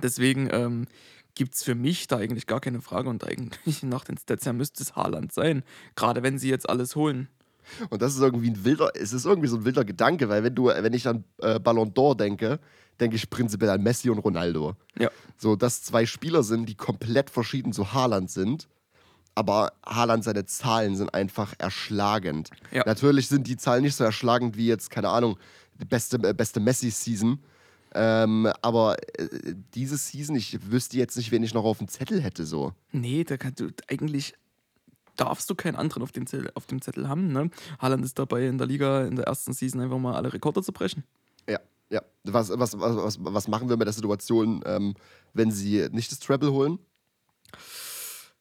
Deswegen 0.00 0.48
ähm, 0.52 0.86
gibt 1.34 1.54
es 1.54 1.64
für 1.64 1.74
mich 1.74 2.06
da 2.06 2.18
eigentlich 2.18 2.46
gar 2.46 2.60
keine 2.60 2.80
Frage 2.80 3.08
und 3.08 3.24
eigentlich 3.24 3.82
nach 3.82 4.04
den 4.04 4.18
Stats 4.18 4.46
her 4.46 4.52
müsste 4.52 4.82
es 4.82 4.94
Haaland 4.94 5.32
sein. 5.32 5.64
Gerade 5.96 6.22
wenn 6.22 6.38
sie 6.38 6.48
jetzt 6.48 6.68
alles 6.68 6.94
holen. 6.94 7.28
Und 7.90 8.02
das 8.02 8.14
ist 8.14 8.20
irgendwie 8.20 8.50
ein 8.50 8.64
wilder, 8.64 8.90
es 8.94 9.12
ist 9.12 9.26
irgendwie 9.26 9.48
so 9.48 9.56
ein 9.56 9.64
wilder 9.64 9.84
Gedanke, 9.84 10.28
weil 10.28 10.42
wenn 10.42 10.54
du, 10.54 10.66
wenn 10.66 10.92
ich 10.92 11.06
an 11.08 11.24
äh, 11.38 11.58
Ballon 11.58 11.92
d'Or 11.92 12.16
denke, 12.16 12.60
denke 13.00 13.16
ich 13.16 13.28
prinzipiell 13.28 13.70
an 13.70 13.82
Messi 13.82 14.10
und 14.10 14.18
Ronaldo. 14.18 14.74
Ja. 14.98 15.10
So, 15.36 15.56
dass 15.56 15.82
zwei 15.82 16.06
Spieler 16.06 16.42
sind, 16.42 16.68
die 16.68 16.74
komplett 16.74 17.30
verschieden 17.30 17.72
zu 17.72 17.92
Haaland 17.92 18.30
sind. 18.30 18.68
Aber 19.34 19.72
Haaland, 19.84 20.22
seine 20.22 20.46
Zahlen 20.46 20.96
sind 20.96 21.12
einfach 21.12 21.54
erschlagend. 21.58 22.50
Ja. 22.70 22.84
Natürlich 22.86 23.28
sind 23.28 23.48
die 23.48 23.56
Zahlen 23.56 23.82
nicht 23.82 23.96
so 23.96 24.04
erschlagend 24.04 24.56
wie 24.56 24.68
jetzt, 24.68 24.90
keine 24.90 25.08
Ahnung, 25.08 25.38
die 25.80 25.84
beste, 25.84 26.16
äh, 26.22 26.32
beste 26.32 26.60
Messi-Season. 26.60 27.40
Ähm, 27.96 28.50
aber 28.62 28.96
äh, 29.18 29.54
diese 29.74 29.96
Season, 29.96 30.36
ich 30.36 30.70
wüsste 30.70 30.96
jetzt 30.98 31.16
nicht, 31.16 31.30
wen 31.30 31.42
ich 31.42 31.54
noch 31.54 31.64
auf 31.64 31.78
dem 31.78 31.88
Zettel 31.88 32.20
hätte. 32.20 32.46
So. 32.46 32.72
Nee, 32.92 33.24
da 33.24 33.36
kannst 33.36 33.60
du 33.60 33.70
eigentlich 33.88 34.34
darfst 35.16 35.48
du 35.50 35.54
keinen 35.54 35.76
anderen 35.76 36.02
auf, 36.02 36.12
den 36.12 36.26
Zettel, 36.26 36.50
auf 36.54 36.66
dem 36.66 36.80
Zettel 36.80 37.08
haben. 37.08 37.32
Ne? 37.32 37.50
Haaland 37.78 38.04
ist 38.04 38.18
dabei 38.18 38.46
in 38.46 38.58
der 38.58 38.66
Liga 38.66 39.04
in 39.04 39.16
der 39.16 39.26
ersten 39.26 39.52
Season 39.52 39.80
einfach 39.80 39.98
mal 39.98 40.14
alle 40.14 40.32
Rekorde 40.32 40.62
zu 40.62 40.72
brechen. 40.72 41.04
Ja, 41.48 41.60
ja. 41.90 42.02
Was, 42.24 42.50
was, 42.50 42.78
was, 42.78 43.18
was, 43.20 43.48
machen 43.48 43.68
wir 43.68 43.76
mit 43.76 43.86
der 43.86 43.92
Situation, 43.92 44.62
ähm, 44.66 44.94
wenn 45.32 45.50
sie 45.50 45.88
nicht 45.92 46.10
das 46.10 46.18
Treble 46.18 46.52
holen? 46.52 46.78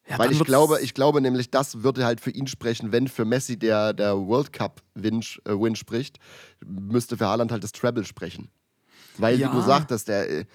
Ja, 0.07 0.19
Weil 0.19 0.31
ich 0.33 0.43
glaube, 0.43 0.81
ich 0.81 0.93
glaube 0.93 1.21
nämlich, 1.21 1.49
das 1.49 1.81
würde 1.81 2.05
halt 2.05 2.19
für 2.19 2.31
ihn 2.31 2.47
sprechen, 2.47 2.91
wenn 2.91 3.07
für 3.07 3.23
Messi 3.23 3.57
der, 3.57 3.93
der 3.93 4.17
World 4.17 4.51
Cup-Win 4.51 5.23
äh, 5.45 5.51
Win 5.51 5.75
spricht, 5.75 6.19
müsste 6.65 7.17
für 7.17 7.27
Haaland 7.27 7.51
halt 7.51 7.63
das 7.63 7.71
Treble 7.71 8.03
sprechen. 8.03 8.49
Weil, 9.17 9.39
Ja. 9.39 9.49
wie 9.49 9.55
du 9.55 9.61
sagtest, 9.61 10.07
der, 10.09 10.29
äh, 10.29 10.45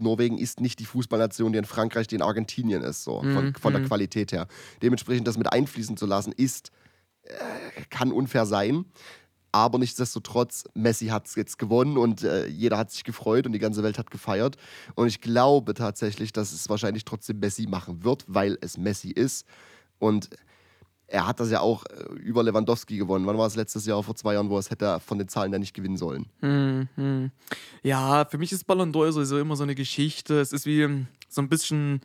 Norwegen 0.00 0.38
ist 0.38 0.60
nicht 0.60 0.78
die 0.78 0.84
Fußballnation, 0.84 1.52
die 1.52 1.58
in 1.58 1.64
Frankreich, 1.64 2.06
die 2.06 2.16
in 2.16 2.22
Argentinien 2.22 2.82
ist, 2.82 3.04
so 3.04 3.20
von, 3.20 3.46
Mhm, 3.46 3.54
von 3.54 3.72
der 3.72 3.82
mhm. 3.82 3.86
Qualität 3.86 4.32
her. 4.32 4.46
Dementsprechend 4.82 5.26
das 5.26 5.38
mit 5.38 5.52
einfließen 5.52 5.96
zu 5.96 6.06
lassen, 6.06 6.32
ist, 6.32 6.70
äh, 7.24 7.34
kann 7.90 8.12
unfair 8.12 8.46
sein. 8.46 8.86
Aber 9.52 9.78
nichtsdestotrotz, 9.78 10.64
Messi 10.74 11.06
hat 11.06 11.26
es 11.26 11.34
jetzt 11.34 11.58
gewonnen 11.58 11.98
und 11.98 12.22
äh, 12.22 12.46
jeder 12.46 12.78
hat 12.78 12.92
sich 12.92 13.02
gefreut 13.02 13.46
und 13.46 13.52
die 13.52 13.58
ganze 13.58 13.82
Welt 13.82 13.98
hat 13.98 14.10
gefeiert. 14.10 14.56
Und 14.94 15.08
ich 15.08 15.20
glaube 15.20 15.74
tatsächlich, 15.74 16.32
dass 16.32 16.52
es 16.52 16.68
wahrscheinlich 16.68 17.04
trotzdem 17.04 17.40
Messi 17.40 17.66
machen 17.66 18.04
wird, 18.04 18.24
weil 18.28 18.58
es 18.60 18.78
Messi 18.78 19.10
ist. 19.10 19.44
Und 19.98 20.30
er 21.10 21.26
hat 21.26 21.40
das 21.40 21.50
ja 21.50 21.60
auch 21.60 21.84
äh, 21.86 22.14
über 22.20 22.42
Lewandowski 22.42 22.96
gewonnen. 22.96 23.26
Wann 23.26 23.36
war 23.36 23.46
es 23.46 23.56
letztes 23.56 23.84
Jahr, 23.84 24.02
vor 24.02 24.14
zwei 24.14 24.34
Jahren, 24.34 24.48
wo 24.48 24.56
er 24.56 24.60
es 24.60 24.70
hätte 24.70 25.00
von 25.00 25.18
den 25.18 25.28
Zahlen 25.28 25.52
ja 25.52 25.58
nicht 25.58 25.74
gewinnen 25.74 25.96
sollen? 25.96 26.26
Hm, 26.40 26.88
hm. 26.94 27.30
Ja, 27.82 28.24
für 28.24 28.38
mich 28.38 28.52
ist 28.52 28.66
Ballon 28.66 28.92
d'Or 28.92 29.10
sowieso 29.10 29.38
immer 29.38 29.56
so 29.56 29.64
eine 29.64 29.74
Geschichte. 29.74 30.40
Es 30.40 30.52
ist 30.52 30.66
wie 30.66 30.82
ähm, 30.82 31.08
so 31.28 31.42
ein 31.42 31.48
bisschen 31.48 32.00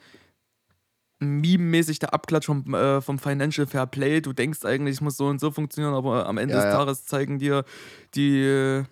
meme-mäßig 1.19 1.99
der 1.99 2.13
Abklatsch 2.13 2.47
vom, 2.47 2.73
äh, 2.73 2.99
vom 2.99 3.19
Financial 3.19 3.67
Fair 3.67 3.85
Play. 3.85 4.21
Du 4.21 4.33
denkst 4.33 4.65
eigentlich, 4.65 4.95
es 4.95 5.01
muss 5.01 5.17
so 5.17 5.27
und 5.27 5.39
so 5.39 5.51
funktionieren, 5.51 5.93
aber 5.93 6.27
am 6.27 6.37
Ende 6.37 6.55
Ja, 6.55 6.61
des 6.61 6.71
ja. 6.73 6.77
Tages 6.77 7.05
zeigen 7.05 7.37
dir 7.37 7.63
die, 8.15 8.41
äh, 8.41 8.83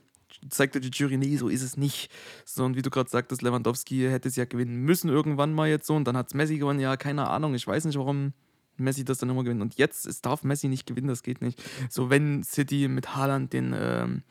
zeigt 0.50 0.76
dir 0.76 0.80
die 0.80 0.92
Jury, 0.94 1.18
nee, 1.18 1.38
so 1.38 1.50
ist 1.50 1.64
es 1.64 1.76
nicht. 1.76 2.12
So, 2.46 2.64
und 2.66 2.76
wie 2.76 2.82
du 2.82 2.90
gerade 2.90 3.10
sagtest, 3.10 3.42
Lewandowski 3.42 4.08
hätte 4.10 4.30
es 4.30 4.36
ja 4.36 4.46
gewinnen 4.46 4.78
müssen 4.78 5.10
irgendwann 5.10 5.54
mal 5.54 5.68
jetzt 5.68 5.88
so 5.88 5.96
und 5.96 6.06
dann 6.06 6.16
hat 6.16 6.28
es 6.28 6.34
Messi 6.34 6.60
gewonnen. 6.60 6.80
Ja, 6.80 6.98
keine 6.98 7.30
Ahnung, 7.30 7.56
ich 7.56 7.66
weiß 7.68 7.86
nicht, 7.86 7.98
warum 7.98 8.34
Messi 8.78 9.06
das 9.06 9.18
dann 9.20 9.30
immer 9.30 9.44
gewinnt. 9.44 9.62
Und 9.62 9.76
jetzt, 9.76 10.06
es 10.06 10.22
darf 10.22 10.44
Messi 10.44 10.68
nicht 10.68 10.86
gewinnen, 10.86 11.08
das 11.08 11.24
geht 11.24 11.42
nicht. 11.42 11.62
So, 11.90 12.10
wenn 12.10 12.44
City 12.44 12.88
mit 12.88 13.16
Haaland 13.16 13.54
den, 13.54 13.74
ähm, 13.78 14.24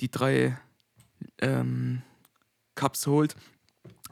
die 0.00 0.10
drei 0.10 0.58
ähm, 1.40 2.02
Cups 2.74 3.06
holt, 3.06 3.36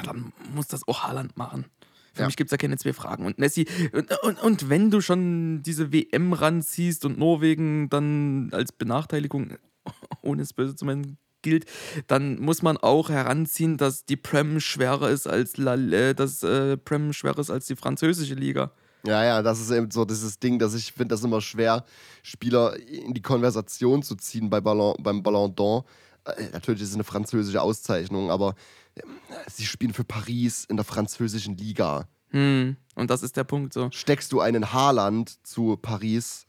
dann 0.05 0.33
muss 0.55 0.69
das 0.69 0.87
auch 0.87 1.03
Haaland 1.05 1.37
machen. 1.37 1.65
Für 2.13 2.23
Ja. 2.23 2.27
mich 2.27 2.37
gibt 2.37 2.49
es 2.49 2.51
da 2.51 2.57
keine 2.57 2.77
zwei 2.77 2.93
Fragen. 2.93 3.25
Und 3.25 3.39
Messi, 3.39 3.67
und, 3.93 4.13
und, 4.23 4.43
und 4.43 4.69
wenn 4.69 4.91
du 4.91 5.01
schon 5.01 5.63
diese 5.63 5.93
WM 5.93 6.33
ranziehst 6.33 7.05
und 7.05 7.19
Norwegen 7.19 7.89
dann 7.89 8.51
als 8.53 8.73
Benachteiligung, 8.73 9.57
ohne 10.23 10.43
es 10.43 10.53
böse 10.53 10.75
zu 10.75 10.85
meinen, 10.85 11.19
gilt, 11.43 11.65
dann 12.07 12.39
muss 12.39 12.61
man 12.63 12.77
auch 12.77 13.09
heranziehen, 13.09 13.79
dass 13.79 14.05
die 14.05 14.17
Prem 14.17 14.61
schwerer 14.61 15.09
ist 15.09 15.27
als 15.27 15.57
La, 15.57 15.75
äh, 15.75 16.15
dass 16.15 16.43
äh, 16.43 16.77
Prem 16.77 17.13
schwerer 17.15 17.39
ist 17.39 17.51
als 17.51 17.67
die 17.67 17.77
französische 17.77 18.35
Liga. 18.35 18.73
Ja, 19.05 19.25
ja, 19.25 19.43
das 19.43 19.61
ist 19.61 19.71
eben 19.71 19.91
so 19.91 20.05
dieses 20.05 20.39
Ding, 20.39 20.59
dass 20.59 20.75
ich 20.75 20.93
finde 20.93 21.15
das 21.15 21.25
immer 21.25 21.41
schwer, 21.41 21.85
Spieler 22.23 22.77
in 22.77 23.15
die 23.15 23.23
Konversation 23.23 24.03
zu 24.03 24.15
ziehen 24.15 24.51
bei 24.51 24.61
Ballon, 24.61 24.95
beim 25.01 25.23
Ballon 25.23 25.55
d'Or. 25.55 25.85
Äh, 26.25 26.51
natürlich 26.53 26.83
ist 26.83 26.91
es 26.91 26.95
eine 26.95 27.05
französische 27.05 27.63
Auszeichnung, 27.63 28.31
aber 28.31 28.55
äh, 28.95 29.03
sie 29.51 29.65
spielen 29.65 29.95
für 29.95 30.05
Paris 30.05 30.67
in 30.69 30.77
der 30.77 30.85
französischen 30.85 31.57
Liga. 31.57 32.09
Hm. 32.29 32.77
Und 32.95 33.11
das 33.11 33.23
ist 33.23 33.37
der 33.37 33.45
Punkt 33.45 33.73
so. 33.73 33.89
Steckst 33.93 34.33
du 34.33 34.41
einen 34.41 34.73
Haaland 34.73 35.45
zu 35.47 35.77
Paris, 35.81 36.47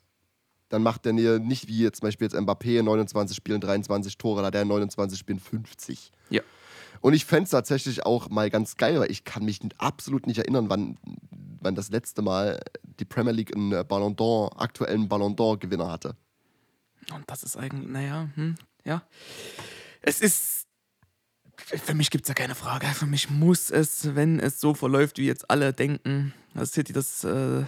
dann 0.69 0.83
macht 0.83 1.05
der 1.05 1.13
nicht 1.13 1.67
wie 1.67 1.79
jetzt 1.79 1.99
zum 1.99 2.07
Beispiel 2.07 2.25
jetzt 2.25 2.35
Mbappé 2.35 2.79
in 2.79 2.85
29 2.85 3.35
Spielen 3.35 3.61
23 3.61 4.17
Tore, 4.17 4.41
da 4.41 4.51
der 4.51 4.63
in 4.63 4.67
29 4.67 5.17
Spielen 5.17 5.39
50. 5.39 6.11
Ja. 6.29 6.41
Und 7.01 7.13
ich 7.13 7.25
fände 7.25 7.45
es 7.45 7.49
tatsächlich 7.49 8.05
auch 8.05 8.29
mal 8.29 8.49
ganz 8.49 8.77
geil, 8.77 8.99
weil 8.99 9.11
ich 9.11 9.23
kann 9.23 9.43
mich 9.43 9.59
absolut 9.77 10.27
nicht 10.27 10.37
erinnern, 10.37 10.69
wann, 10.69 10.97
wann 11.61 11.75
das 11.75 11.89
letzte 11.89 12.21
Mal 12.21 12.59
die 12.99 13.05
Premier 13.05 13.31
League 13.31 13.55
einen 13.55 13.71
äh, 13.71 13.85
Ballon 13.87 14.15
d'Or, 14.15 14.59
aktuellen 14.59 15.07
Ballon 15.07 15.35
d'Or-Gewinner 15.35 15.89
hatte. 15.89 16.15
Und 17.13 17.23
das 17.27 17.43
ist 17.43 17.57
eigentlich, 17.57 17.89
naja, 17.89 18.29
hm, 18.35 18.55
ja. 18.83 19.03
Es 20.01 20.21
ist, 20.21 20.67
für 21.57 21.93
mich 21.93 22.09
gibt 22.09 22.25
es 22.25 22.29
ja 22.29 22.33
keine 22.33 22.55
Frage. 22.55 22.87
Für 22.87 23.05
mich 23.05 23.29
muss 23.29 23.69
es, 23.69 24.15
wenn 24.15 24.39
es 24.39 24.59
so 24.59 24.73
verläuft, 24.73 25.17
wie 25.17 25.25
jetzt 25.25 25.49
alle 25.49 25.73
denken, 25.73 26.33
dass 26.53 26.73
City 26.73 26.93
das 26.93 27.23
äh, 27.23 27.63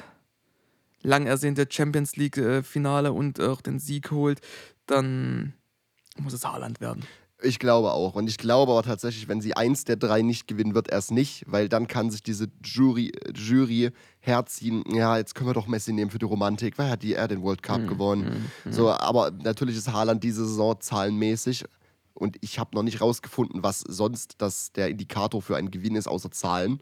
lang 1.01 1.25
ersehnte 1.25 1.67
Champions 1.69 2.15
League-Finale 2.15 3.11
und 3.13 3.39
auch 3.39 3.61
den 3.61 3.79
Sieg 3.79 4.11
holt, 4.11 4.41
dann 4.87 5.53
muss 6.17 6.33
es 6.33 6.45
Haaland 6.45 6.81
werden. 6.81 7.05
Ich 7.43 7.59
glaube 7.59 7.91
auch. 7.91 8.15
Und 8.15 8.29
ich 8.29 8.37
glaube 8.37 8.71
aber 8.71 8.83
tatsächlich, 8.83 9.27
wenn 9.27 9.41
sie 9.41 9.53
eins 9.55 9.83
der 9.83 9.97
drei 9.97 10.21
nicht 10.21 10.47
gewinnen, 10.47 10.75
wird 10.75 10.87
er 10.89 10.99
es 10.99 11.11
nicht, 11.11 11.43
weil 11.45 11.67
dann 11.67 11.87
kann 11.87 12.09
sich 12.09 12.23
diese 12.23 12.47
Jury, 12.63 13.11
Jury 13.35 13.91
herziehen, 14.19 14.83
ja, 14.87 15.17
jetzt 15.17 15.35
können 15.35 15.49
wir 15.49 15.53
doch 15.53 15.67
Messi 15.67 15.91
nehmen 15.91 16.09
für 16.09 16.19
die 16.19 16.25
Romantik, 16.25 16.77
weil 16.77 16.87
er 16.87 16.91
hat 16.91 17.03
die, 17.03 17.13
er 17.13 17.27
den 17.27 17.41
World 17.43 17.61
Cup 17.61 17.81
gewonnen. 17.89 18.49
So, 18.69 18.89
aber 18.91 19.31
natürlich 19.31 19.75
ist 19.75 19.91
Haaland 19.91 20.23
diese 20.23 20.45
Saison 20.45 20.79
zahlenmäßig. 20.79 21.65
Und 22.13 22.37
ich 22.41 22.59
habe 22.59 22.75
noch 22.75 22.83
nicht 22.83 23.01
rausgefunden, 23.01 23.63
was 23.63 23.79
sonst 23.79 24.35
das 24.37 24.71
der 24.71 24.87
Indikator 24.89 25.41
für 25.41 25.57
einen 25.57 25.71
Gewinn 25.71 25.95
ist, 25.95 26.07
außer 26.07 26.31
Zahlen. 26.31 26.79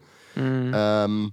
Ähm, 0.74 1.32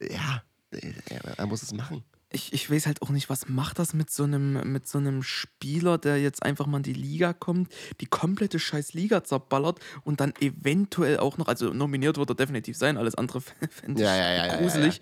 ja, 0.00 0.42
er, 0.70 1.38
er 1.38 1.46
muss 1.46 1.62
es 1.62 1.72
machen. 1.74 2.04
Ich, 2.36 2.52
ich 2.52 2.70
weiß 2.70 2.86
halt 2.86 3.00
auch 3.00 3.08
nicht, 3.08 3.30
was 3.30 3.48
macht 3.48 3.78
das 3.78 3.94
mit 3.94 4.10
so 4.10 4.24
einem 4.24 4.70
mit 4.70 4.86
so 4.86 4.98
einem 4.98 5.22
Spieler, 5.22 5.96
der 5.96 6.20
jetzt 6.20 6.42
einfach 6.42 6.66
mal 6.66 6.76
in 6.76 6.82
die 6.82 6.92
Liga 6.92 7.32
kommt, 7.32 7.72
die 8.00 8.06
komplette 8.06 8.58
scheiß 8.58 8.92
Liga 8.92 9.24
zerballert 9.24 9.80
und 10.04 10.20
dann 10.20 10.34
eventuell 10.40 11.18
auch 11.18 11.38
noch, 11.38 11.48
also 11.48 11.72
nominiert 11.72 12.18
wird 12.18 12.30
er 12.30 12.34
definitiv 12.34 12.76
sein, 12.76 12.98
alles 12.98 13.14
andere 13.14 13.40
fände 13.70 14.00
ich 14.02 14.06
Ja, 14.06 14.14
ja, 14.14 14.46
ja, 14.46 14.56
gruselig. 14.56 15.00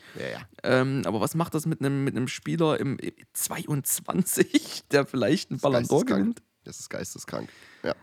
Ähm, 0.63 1.03
aber 1.05 1.21
was 1.21 1.35
macht 1.35 1.55
das 1.55 1.67
mit 1.67 1.81
einem 1.81 2.05
mit 2.05 2.17
einem 2.17 2.29
Spieler 2.29 2.79
im 2.79 2.99
22, 3.33 4.85
der 4.93 5.05
vielleicht 5.05 5.51
einen 5.51 5.59
Ballon 5.59 5.85
d'Or 5.85 6.05
gewinnt? 6.05 6.41
Das 6.63 6.79
ist 6.79 6.89
geisteskrank. 6.89 7.51
Ja. 7.83 7.95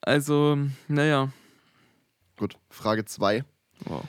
Also, 0.00 0.56
naja. 0.86 1.30
Gut. 2.36 2.56
Frage 2.70 3.04
2. 3.04 3.44
Wow. 3.84 4.04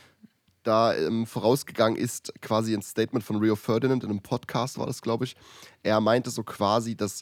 Da 0.68 0.94
ähm, 0.96 1.26
vorausgegangen 1.26 1.98
ist 1.98 2.34
quasi 2.42 2.74
ein 2.74 2.82
Statement 2.82 3.24
von 3.24 3.38
Rio 3.38 3.56
Ferdinand 3.56 4.04
in 4.04 4.10
einem 4.10 4.22
Podcast, 4.22 4.78
war 4.78 4.86
das, 4.86 5.02
glaube 5.02 5.24
ich. 5.24 5.36
Er 5.82 6.02
meinte 6.02 6.30
so 6.30 6.44
quasi, 6.44 6.96
dass 6.96 7.22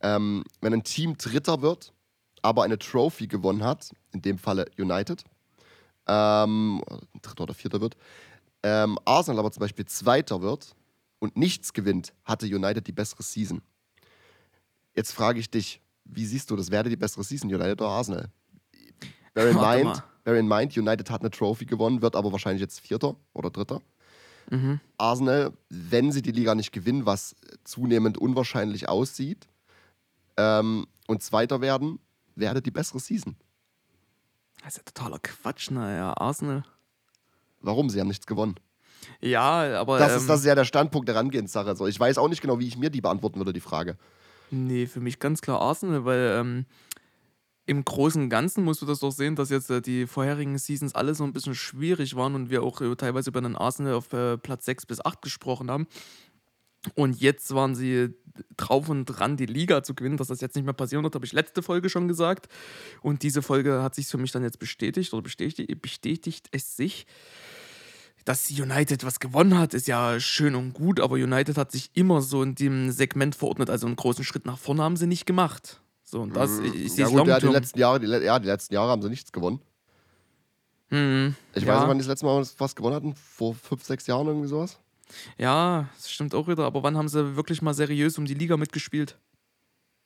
ähm, 0.00 0.44
wenn 0.60 0.72
ein 0.72 0.84
Team 0.84 1.16
Dritter 1.16 1.62
wird, 1.62 1.92
aber 2.42 2.62
eine 2.62 2.78
Trophy 2.78 3.26
gewonnen 3.26 3.64
hat, 3.64 3.90
in 4.12 4.22
dem 4.22 4.38
Falle 4.38 4.66
United, 4.78 5.24
ähm, 6.06 6.80
Dritter 7.22 7.42
oder 7.42 7.54
Vierter 7.54 7.80
wird, 7.80 7.96
ähm, 8.62 8.98
Arsenal 9.04 9.40
aber 9.40 9.50
zum 9.50 9.60
Beispiel 9.62 9.86
Zweiter 9.86 10.40
wird 10.40 10.76
und 11.18 11.36
nichts 11.36 11.72
gewinnt, 11.72 12.12
hatte 12.24 12.46
United 12.46 12.86
die 12.86 12.92
bessere 12.92 13.24
Season. 13.24 13.62
Jetzt 14.94 15.12
frage 15.12 15.40
ich 15.40 15.50
dich, 15.50 15.80
wie 16.04 16.24
siehst 16.24 16.50
du 16.50 16.56
das? 16.56 16.70
Wer 16.70 16.78
hatte 16.78 16.90
die 16.90 16.96
bessere 16.96 17.24
Season, 17.24 17.52
United 17.52 17.80
oder 17.80 17.90
Arsenal? 17.90 18.28
Bear 19.34 19.48
in, 19.48 19.56
Warte 19.56 19.84
mind, 19.84 19.96
mal. 19.96 20.04
Bear 20.26 20.36
in 20.36 20.48
mind, 20.48 20.76
United 20.76 21.08
hat 21.08 21.20
eine 21.20 21.30
Trophy 21.30 21.64
gewonnen, 21.66 22.02
wird 22.02 22.16
aber 22.16 22.32
wahrscheinlich 22.32 22.60
jetzt 22.60 22.80
Vierter 22.80 23.14
oder 23.32 23.48
Dritter. 23.48 23.80
Mhm. 24.50 24.80
Arsenal, 24.98 25.52
wenn 25.70 26.10
sie 26.10 26.20
die 26.20 26.32
Liga 26.32 26.54
nicht 26.56 26.72
gewinnen, 26.72 27.06
was 27.06 27.36
zunehmend 27.64 28.18
unwahrscheinlich 28.18 28.88
aussieht, 28.88 29.48
ähm, 30.36 30.86
und 31.06 31.22
Zweiter 31.22 31.60
werden, 31.60 32.00
wäre 32.34 32.60
die 32.60 32.72
bessere 32.72 32.98
Season. 32.98 33.36
Das 34.64 34.76
ist 34.76 34.78
ja 34.78 34.82
totaler 34.92 35.20
Quatsch, 35.20 35.70
naja, 35.70 36.12
Arsenal. 36.16 36.64
Warum? 37.60 37.88
Sie 37.88 38.00
haben 38.00 38.08
nichts 38.08 38.26
gewonnen. 38.26 38.56
Ja, 39.20 39.80
aber. 39.80 39.98
Das, 39.98 40.12
ähm, 40.12 40.18
ist, 40.18 40.28
das 40.28 40.40
ist 40.40 40.46
ja 40.46 40.56
der 40.56 40.64
Standpunkt 40.64 41.06
der 41.08 41.14
Herangehenssache. 41.14 41.68
Also 41.68 41.86
ich 41.86 41.98
weiß 41.98 42.18
auch 42.18 42.28
nicht 42.28 42.42
genau, 42.42 42.58
wie 42.58 42.66
ich 42.66 42.76
mir 42.76 42.90
die 42.90 43.00
beantworten 43.00 43.38
würde, 43.38 43.52
die 43.52 43.60
Frage. 43.60 43.96
Nee, 44.50 44.86
für 44.86 45.00
mich 45.00 45.20
ganz 45.20 45.40
klar 45.40 45.60
Arsenal, 45.60 46.04
weil 46.04 46.36
ähm, 46.38 46.66
im 47.66 47.84
Großen 47.84 48.22
und 48.22 48.30
Ganzen 48.30 48.64
musst 48.64 48.80
du 48.80 48.86
das 48.86 49.00
doch 49.00 49.10
sehen, 49.10 49.34
dass 49.34 49.50
jetzt 49.50 49.70
äh, 49.70 49.82
die 49.82 50.06
vorherigen 50.06 50.56
Seasons 50.56 50.94
alle 50.94 51.14
so 51.14 51.24
ein 51.24 51.32
bisschen 51.32 51.54
schwierig 51.54 52.14
waren 52.14 52.34
und 52.34 52.48
wir 52.48 52.62
auch 52.62 52.80
äh, 52.80 52.94
teilweise 52.94 53.30
über 53.30 53.40
den 53.40 53.56
Arsenal 53.56 53.94
auf 53.94 54.12
äh, 54.12 54.38
Platz 54.38 54.64
6 54.66 54.86
bis 54.86 55.04
8 55.04 55.20
gesprochen 55.20 55.70
haben. 55.70 55.86
Und 56.94 57.20
jetzt 57.20 57.52
waren 57.52 57.74
sie 57.74 58.14
drauf 58.56 58.88
und 58.88 59.06
dran, 59.06 59.36
die 59.36 59.46
Liga 59.46 59.82
zu 59.82 59.94
gewinnen. 59.94 60.16
Dass 60.16 60.28
das 60.28 60.40
jetzt 60.40 60.54
nicht 60.54 60.64
mehr 60.64 60.74
passieren 60.74 61.02
wird, 61.02 61.16
habe 61.16 61.26
ich 61.26 61.32
letzte 61.32 61.62
Folge 61.62 61.90
schon 61.90 62.06
gesagt. 62.06 62.46
Und 63.02 63.24
diese 63.24 63.42
Folge 63.42 63.82
hat 63.82 63.96
sich 63.96 64.06
für 64.06 64.18
mich 64.18 64.30
dann 64.30 64.44
jetzt 64.44 64.60
bestätigt 64.60 65.12
oder 65.12 65.22
bestätigt, 65.22 65.82
bestätigt 65.82 66.48
es 66.52 66.76
sich. 66.76 67.06
Dass 68.24 68.50
United 68.50 69.04
was 69.04 69.18
gewonnen 69.18 69.58
hat, 69.58 69.74
ist 69.74 69.88
ja 69.88 70.18
schön 70.20 70.54
und 70.54 70.72
gut, 70.72 71.00
aber 71.00 71.14
United 71.14 71.56
hat 71.56 71.70
sich 71.70 71.90
immer 71.94 72.22
so 72.22 72.42
in 72.42 72.54
dem 72.54 72.90
Segment 72.90 73.34
verordnet. 73.34 73.70
Also 73.70 73.86
einen 73.86 73.96
großen 73.96 74.24
Schritt 74.24 74.46
nach 74.46 74.58
vorne 74.58 74.82
haben 74.82 74.96
sie 74.96 75.06
nicht 75.06 75.26
gemacht. 75.26 75.80
So, 76.08 76.20
und 76.22 76.36
das, 76.36 76.60
ich, 76.60 76.72
ich 76.74 76.92
sehe 76.92 77.04
ja 77.04 77.10
gut, 77.10 77.26
ja, 77.26 77.40
die 77.40 77.46
letzten 77.48 77.78
Jahre, 77.80 77.98
die, 77.98 78.06
ja, 78.06 78.38
die 78.38 78.46
letzten 78.46 78.72
Jahre 78.74 78.90
haben 78.90 79.02
sie 79.02 79.08
nichts 79.10 79.32
gewonnen. 79.32 79.60
Hm, 80.88 81.34
Ich 81.54 81.64
ja. 81.64 81.68
weiß 81.68 81.80
nicht, 81.80 81.88
wann 81.88 81.98
die 81.98 82.02
das 82.04 82.08
letzte 82.08 82.26
Mal 82.26 82.46
was 82.58 82.76
gewonnen 82.76 82.94
hatten. 82.94 83.14
Vor 83.16 83.54
fünf, 83.56 83.82
sechs 83.82 84.06
Jahren 84.06 84.28
irgendwie 84.28 84.46
sowas. 84.46 84.78
Ja, 85.36 85.88
das 85.96 86.08
stimmt 86.10 86.32
auch 86.34 86.46
wieder. 86.46 86.64
Aber 86.64 86.84
wann 86.84 86.96
haben 86.96 87.08
sie 87.08 87.34
wirklich 87.34 87.60
mal 87.60 87.74
seriös 87.74 88.18
um 88.18 88.24
die 88.24 88.34
Liga 88.34 88.56
mitgespielt? 88.56 89.18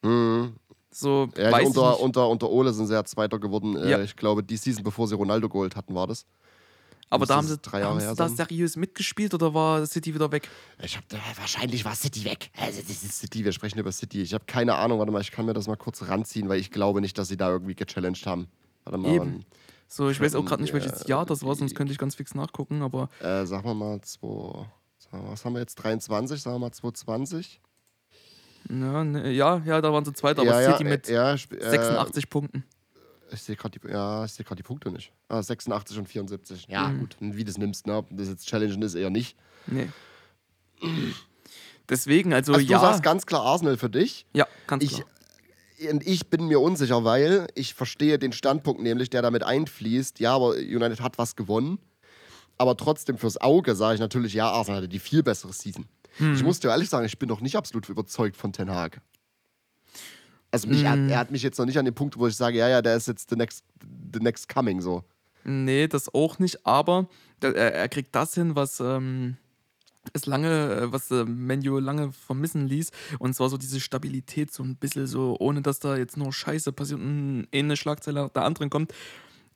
Mhm. 0.02 0.54
So, 0.90 1.28
Ja, 1.36 1.52
weiß 1.52 1.66
unter, 1.66 1.82
ich 1.90 1.96
nicht. 1.96 2.00
unter, 2.04 2.28
unter 2.30 2.48
Ole 2.50 2.72
sind 2.72 2.86
sie 2.86 2.94
ja 2.94 3.04
Zweiter 3.04 3.38
geworden. 3.38 3.76
Äh, 3.76 3.90
Ja. 3.90 4.00
Ich 4.00 4.16
glaube, 4.16 4.42
die 4.42 4.56
Season, 4.56 4.82
bevor 4.82 5.06
sie 5.06 5.14
Ronaldo 5.14 5.50
geholt 5.50 5.76
hatten, 5.76 5.94
war 5.94 6.06
das. 6.06 6.24
Aber 7.10 7.26
da 7.26 7.36
haben 7.36 7.46
sie, 7.46 7.58
drei 7.58 7.80
Jahre 7.80 7.92
haben 7.94 8.00
sie 8.00 8.06
da 8.06 8.28
sein. 8.28 8.36
seriös 8.36 8.76
mitgespielt 8.76 9.34
oder 9.34 9.52
war 9.52 9.84
City 9.84 10.14
wieder 10.14 10.30
weg? 10.30 10.48
Ich 10.80 10.96
hab, 10.96 11.04
wahrscheinlich 11.36 11.84
war 11.84 11.94
City 11.96 12.24
weg. 12.24 12.50
Also, 12.56 12.80
das 12.80 13.02
ist 13.02 13.18
City, 13.18 13.44
wir 13.44 13.50
sprechen 13.52 13.78
über 13.80 13.90
City. 13.92 14.22
Ich 14.22 14.32
habe 14.32 14.44
keine 14.46 14.76
Ahnung, 14.76 15.00
warte 15.00 15.10
mal, 15.12 15.20
ich 15.20 15.32
kann 15.32 15.44
mir 15.44 15.52
das 15.52 15.66
mal 15.66 15.76
kurz 15.76 16.02
ranziehen, 16.02 16.48
weil 16.48 16.60
ich 16.60 16.70
glaube 16.70 17.00
nicht, 17.00 17.18
dass 17.18 17.26
sie 17.28 17.36
da 17.36 17.50
irgendwie 17.50 17.74
gechallenged 17.74 18.26
haben. 18.26 18.46
Warte 18.84 18.96
mal, 18.98 19.12
Eben. 19.12 19.44
So, 19.88 20.08
ich 20.08 20.20
weiß 20.20 20.36
auch 20.36 20.44
gerade 20.44 20.62
nicht, 20.62 20.72
welches 20.72 21.00
Ja, 21.02 21.16
Jahr 21.16 21.26
das 21.26 21.42
war, 21.44 21.54
sonst 21.56 21.74
könnte 21.74 21.92
ich 21.92 21.98
ganz 21.98 22.14
fix 22.14 22.32
nachgucken, 22.36 22.80
aber 22.82 23.08
äh, 23.20 23.44
sagen 23.44 23.64
wir 23.66 23.74
mal, 23.74 24.00
zwei, 24.02 24.66
was 25.10 25.44
haben 25.44 25.54
wir 25.54 25.60
jetzt, 25.60 25.74
23, 25.74 26.40
sagen 26.40 26.54
wir 26.54 26.60
mal 26.60 26.72
220? 26.72 27.60
ja, 28.68 29.02
ne, 29.04 29.30
ja, 29.32 29.60
ja, 29.64 29.80
da 29.80 29.92
waren 29.92 30.04
sie 30.04 30.12
Zweiter, 30.12 30.42
aber 30.42 30.60
ja, 30.62 30.70
City 30.72 30.84
ja, 30.84 30.88
mit 30.90 31.08
äh, 31.08 31.14
ja, 31.14 31.34
sp- 31.34 31.58
äh, 31.58 31.70
86 31.70 32.30
Punkten. 32.30 32.64
Ich 33.32 33.42
sehe 33.42 33.56
gerade 33.56 33.78
die, 33.78 33.88
ja, 33.88 34.24
ich 34.24 34.32
seh 34.32 34.44
die 34.44 34.62
Punkte 34.62 34.90
nicht. 34.90 35.12
Ah, 35.28 35.42
86 35.42 35.98
und 35.98 36.08
74. 36.08 36.66
Ja, 36.68 36.88
Mhm. 36.88 36.98
gut, 37.00 37.16
wie 37.20 37.44
du 37.44 37.50
es 37.50 37.58
nimmst, 37.58 37.86
ne? 37.86 37.96
Ob 37.96 38.08
das 38.10 38.28
jetzt 38.28 38.46
challengen 38.48 38.82
ist, 38.82 38.94
eher 38.94 39.10
nicht. 39.10 39.36
Nee. 39.66 39.88
Deswegen, 41.88 42.32
also, 42.32 42.52
Also, 42.54 42.64
ja. 42.66 42.78
du 42.78 42.84
sagst 42.84 43.02
ganz 43.02 43.26
klar 43.26 43.42
Arsenal 43.42 43.76
für 43.76 43.90
dich. 43.90 44.26
ja, 44.32 44.46
ganz 44.66 44.84
Ich, 44.84 44.90
klar. 44.94 45.06
und 45.92 46.06
ich 46.06 46.28
bin 46.28 46.46
mir 46.46 46.60
unsicher, 46.60 47.04
weil 47.04 47.46
ich 47.54 47.74
verstehe 47.74 48.18
den 48.18 48.32
Standpunkt 48.32 48.80
nämlich, 48.82 49.10
der 49.10 49.22
damit 49.22 49.42
einfließt. 49.42 50.20
Ja, 50.20 50.34
aber 50.34 50.50
United 50.54 51.00
hat 51.00 51.18
was 51.18 51.36
gewonnen. 51.36 51.78
Aber 52.58 52.76
trotzdem 52.76 53.16
fürs 53.18 53.38
Auge 53.38 53.74
sage 53.74 53.94
ich 53.94 54.00
natürlich, 54.00 54.34
ja, 54.34 54.50
Arsenal 54.50 54.78
hatte 54.78 54.88
die 54.88 54.98
viel 54.98 55.22
bessere 55.22 55.52
Season. 55.52 55.86
Hm. 56.18 56.34
Ich 56.34 56.42
muss 56.44 56.60
dir 56.60 56.68
ehrlich 56.68 56.88
sagen, 56.90 57.06
ich 57.06 57.18
bin 57.18 57.28
noch 57.28 57.40
nicht 57.40 57.56
absolut 57.56 57.88
überzeugt 57.88 58.36
von 58.36 58.52
Ten 58.52 58.70
Hag. 58.70 59.00
Also 60.50 60.68
mich, 60.68 60.80
Hm. 60.84 61.08
er, 61.08 61.14
er 61.14 61.18
hat 61.18 61.30
mich 61.30 61.42
jetzt 61.42 61.58
noch 61.58 61.66
nicht 61.66 61.78
an 61.78 61.84
den 61.84 61.94
Punkt, 61.94 62.18
wo 62.18 62.26
ich 62.26 62.36
sage, 62.36 62.58
ja, 62.58 62.68
ja, 62.68 62.82
der 62.82 62.96
ist 62.96 63.06
jetzt 63.08 63.30
the 63.30 63.36
next, 63.36 63.64
the 64.12 64.20
next 64.20 64.48
coming 64.52 64.80
so. 64.80 65.04
Nee, 65.44 65.86
das 65.88 66.12
auch 66.12 66.38
nicht, 66.38 66.66
aber 66.66 67.08
er, 67.40 67.54
er 67.54 67.88
kriegt 67.88 68.14
das 68.14 68.34
hin, 68.34 68.56
was 68.56 68.78
ähm, 68.80 69.36
es 70.12 70.26
lange, 70.26 70.48
äh, 70.74 70.92
was 70.92 71.10
äh, 71.10 71.24
Menu 71.24 71.78
lange 71.78 72.12
vermissen 72.12 72.66
ließ. 72.66 72.90
Und 73.18 73.34
zwar 73.34 73.48
so 73.48 73.56
diese 73.56 73.80
Stabilität, 73.80 74.52
so 74.52 74.62
ein 74.62 74.76
bisschen 74.76 75.06
so, 75.06 75.36
ohne 75.38 75.62
dass 75.62 75.78
da 75.78 75.96
jetzt 75.96 76.16
nur 76.16 76.32
Scheiße 76.32 76.72
passiert 76.72 77.00
und 77.00 77.46
eine 77.54 77.76
Schlagzeile 77.76 78.22
nach 78.22 78.30
der 78.30 78.44
anderen 78.44 78.68
kommt, 78.70 78.92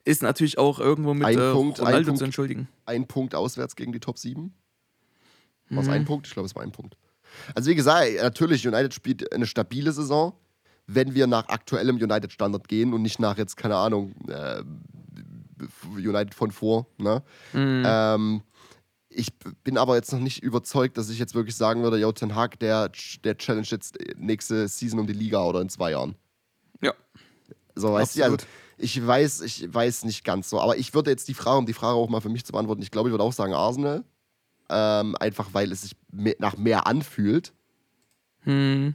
ist 0.05 0.23
natürlich 0.23 0.59
auch 0.59 0.79
irgendwo 0.79 1.13
mit 1.13 1.27
Ein 1.27 1.39
äh, 1.39 1.53
Punkt, 1.53 1.81
ein 1.81 1.87
Ronaldo 1.87 2.07
Punkt. 2.09 2.19
zu 2.19 2.25
entschuldigen. 2.25 2.69
Ein 2.87 3.07
Punkt 3.07 3.35
auswärts 3.35 3.75
gegen 3.75 3.93
die 3.93 4.01
Top 4.01 4.19
7. 4.19 4.55
War 5.71 5.81
es 5.81 5.87
Mhm. 5.87 5.93
ein 5.93 6.05
Punkt? 6.05 6.27
Ich 6.27 6.33
glaube, 6.35 6.47
es 6.47 6.55
war 6.55 6.63
ein 6.63 6.73
Punkt. 6.73 6.97
Also 7.55 7.69
wie 7.71 7.75
gesagt, 7.75 8.07
natürlich, 8.23 8.67
United 8.67 8.95
spielt 8.95 9.33
eine 9.33 9.47
stabile 9.47 9.93
Saison, 9.93 10.35
wenn 10.87 11.15
wir 11.15 11.27
nach 11.27 11.49
aktuellem 11.49 11.97
United-Standard 11.97 12.69
gehen 12.69 12.93
und 12.93 13.03
nicht 13.03 13.19
nach 13.19 13.39
jetzt, 13.39 13.57
keine 13.57 13.77
Ahnung, 13.77 14.15
äh, 14.29 14.63
United 15.97 16.35
von 16.35 16.51
vor. 16.51 16.87
Ne? 16.99 17.23
Mhm. 17.53 17.83
Ähm, 17.87 18.43
ich 19.09 19.29
bin 19.63 19.79
aber 19.79 19.95
jetzt 19.95 20.13
noch 20.13 20.21
nicht 20.21 20.43
überzeugt, 20.43 20.99
dass 20.99 21.09
ich 21.09 21.19
jetzt 21.19 21.35
wirklich 21.35 21.57
sagen 21.57 21.83
würde, 21.83 21.99
yo, 21.99 22.13
Ten 22.13 22.35
Hag, 22.35 22.59
der, 22.59 22.91
der 23.23 23.39
challenge 23.39 23.69
jetzt 23.71 23.97
nächste 24.17 24.67
Season 24.69 24.99
um 24.99 25.07
die 25.07 25.13
Liga 25.13 25.43
oder 25.45 25.61
in 25.61 25.69
zwei 25.69 25.93
Jahren. 25.93 26.17
Ja. 26.83 26.93
So, 27.75 27.93
weißt 27.93 28.17
du, 28.17 28.25
also 28.25 28.37
ich 28.77 29.07
weiß, 29.07 29.43
ich 29.43 29.73
weiß 29.73 30.05
nicht 30.05 30.25
ganz 30.25 30.51
so. 30.51 30.61
Aber 30.61 30.77
ich 30.77 30.95
würde 30.95 31.11
jetzt 31.11 31.29
die 31.29 31.35
Frage, 31.35 31.59
um 31.59 31.67
die 31.67 31.73
Frage 31.73 31.97
auch 31.97 32.09
mal 32.09 32.21
für 32.21 32.29
mich 32.29 32.45
zu 32.45 32.53
beantworten, 32.53 32.83
ich 32.83 32.91
glaube, 32.91 33.09
ich 33.09 33.13
würde 33.13 33.25
auch 33.25 33.33
sagen 33.33 33.55
Arsenal. 33.55 34.05
Ähm, 34.71 35.15
einfach 35.21 35.51
weil 35.53 35.71
es 35.73 35.83
sich 35.83 35.93
nach 36.39 36.57
mehr 36.57 36.87
anfühlt. 36.87 37.53
Hm. 38.41 38.95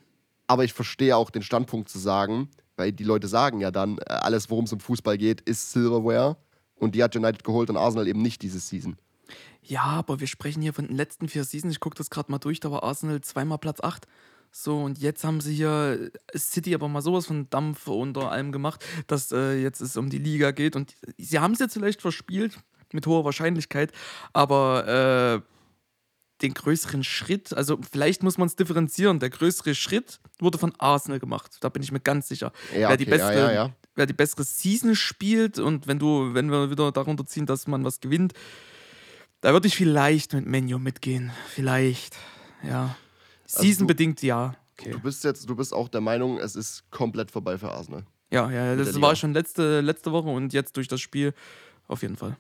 Aber 0.50 0.64
ich 0.64 0.74
verstehe 0.74 1.16
auch 1.16 1.30
den 1.30 1.44
Standpunkt 1.44 1.90
zu 1.90 2.00
sagen, 2.00 2.50
weil 2.76 2.92
die 2.92 3.04
Leute 3.04 3.28
sagen 3.28 3.62
ja 3.62 3.70
dann, 3.70 4.00
äh, 4.00 4.06
alles, 4.08 4.50
worum 4.50 4.66
es 4.66 4.74
um 4.74 4.80
Fußball 4.80 5.16
geht, 5.16 5.42
ist 5.42 5.72
Silverware. 5.72 6.38
Und 6.74 6.96
die 6.96 7.04
hat 7.04 7.16
United 7.16 7.44
geholt 7.44 7.70
und 7.70 7.78
Arsenal 7.78 8.08
eben 8.08 8.24
nicht 8.24 8.42
diese 8.42 8.60
Season. 8.60 8.98
Ja, 9.62 9.84
aber 9.84 10.20
wir 10.20 10.26
sprechen 10.26 10.64
hier 10.64 10.74
von 10.74 10.88
den 10.88 10.96
letzten 10.96 11.30
vier 11.30 11.44
Seasons. 11.44 11.74
Ich 11.74 11.80
gucke 11.80 11.96
das 11.96 12.10
gerade 12.10 12.32
mal 12.32 12.40
durch, 12.40 12.60
da 12.60 12.72
war 12.72 12.84
Arsenal 12.84 13.22
zweimal 13.22 13.60
Platz 13.60 13.80
8. 13.80 14.08
So, 14.52 14.82
und 14.82 14.98
jetzt 14.98 15.24
haben 15.24 15.40
sie 15.40 15.54
hier 15.54 16.10
City 16.36 16.74
aber 16.74 16.88
mal 16.88 17.04
sowas 17.04 17.28
von 17.28 17.48
Dampf 17.52 17.88
unter 17.88 18.32
allem 18.32 18.52
gemacht, 18.52 18.84
dass 19.06 19.32
äh, 19.32 19.62
jetzt 19.62 19.82
es 19.82 19.98
um 19.98 20.10
die 20.10 20.18
Liga 20.18 20.50
geht. 20.50 20.76
Und 20.76 20.96
sie 21.20 21.38
haben 21.38 21.54
es 21.54 21.60
jetzt 21.60 21.74
vielleicht 21.74 22.02
verspielt, 22.02 22.58
mit 22.92 23.06
hoher 23.06 23.24
Wahrscheinlichkeit, 23.24 23.92
aber 24.34 25.44
äh, 25.46 25.59
den 26.42 26.54
größeren 26.54 27.04
Schritt, 27.04 27.54
also 27.54 27.80
vielleicht 27.92 28.24
muss 28.24 28.38
man 28.38 28.48
es 28.48 28.56
differenzieren, 28.56 29.20
der 29.20 29.30
größere 29.30 29.76
Schritt 29.76 30.20
wurde 30.40 30.58
von 30.58 30.74
Arsenal 30.78 31.20
gemacht. 31.20 31.58
Da 31.62 31.70
bin 31.70 31.84
ich 31.84 31.92
mir 31.92 32.00
ganz 32.00 32.28
sicher. 32.28 32.52
Ja, 32.74 32.90
wer, 32.90 32.98
die 32.98 33.06
okay, 33.06 33.18
ja, 33.18 33.28
beste, 33.28 33.40
ja, 33.40 33.52
ja. 33.52 33.76
wer 33.96 34.06
die 34.06 34.14
bessere 34.14 34.44
Season 34.44 34.96
spielt 34.96 35.60
und 35.60 35.88
wenn 35.88 36.00
du, 36.00 36.34
wenn 36.34 36.50
wir 36.50 36.72
wieder 36.72 36.92
darunter 36.92 37.26
ziehen, 37.26 37.46
dass 37.46 37.68
man 37.68 37.84
was 37.84 38.00
gewinnt, 38.00 38.34
da 39.42 39.54
würde 39.54 39.68
ich 39.68 39.76
vielleicht 39.76 40.34
mit 40.34 40.46
Menu 40.46 40.80
mitgehen. 40.80 41.32
Vielleicht. 41.50 42.16
Ja. 42.64 42.96
Also 43.46 43.62
Season-bedingt 43.62 44.22
ja. 44.22 44.56
Okay. 44.78 44.92
Du 44.92 45.00
bist 45.00 45.24
jetzt, 45.24 45.50
du 45.50 45.56
bist 45.56 45.74
auch 45.74 45.90
der 45.90 46.02
Meinung, 46.02 46.40
es 46.40 46.56
ist 46.56 46.90
komplett 46.90 47.32
vorbei 47.32 47.58
für 47.58 47.70
Arsenal. 47.70 48.06
Ja, 48.32 48.50
ja, 48.52 48.76
das 48.76 49.02
war 49.02 49.16
schon 49.16 49.34
letzte, 49.34 49.82
letzte 49.82 50.12
Woche 50.12 50.30
und 50.30 50.54
jetzt 50.54 50.78
durch 50.78 50.88
das 50.88 51.02
Spiel 51.02 51.34
auf 51.88 52.02
jeden 52.02 52.16
Fall. 52.16 52.38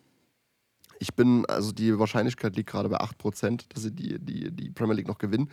Ich 0.99 1.13
bin, 1.15 1.45
also 1.47 1.71
die 1.71 1.97
Wahrscheinlichkeit 1.97 2.55
liegt 2.55 2.69
gerade 2.69 2.89
bei 2.89 2.99
8%, 2.99 3.65
dass 3.73 3.83
sie 3.83 3.91
die, 3.91 4.19
die, 4.19 4.51
die 4.51 4.69
Premier 4.69 4.95
League 4.95 5.07
noch 5.07 5.17
gewinnen. 5.17 5.49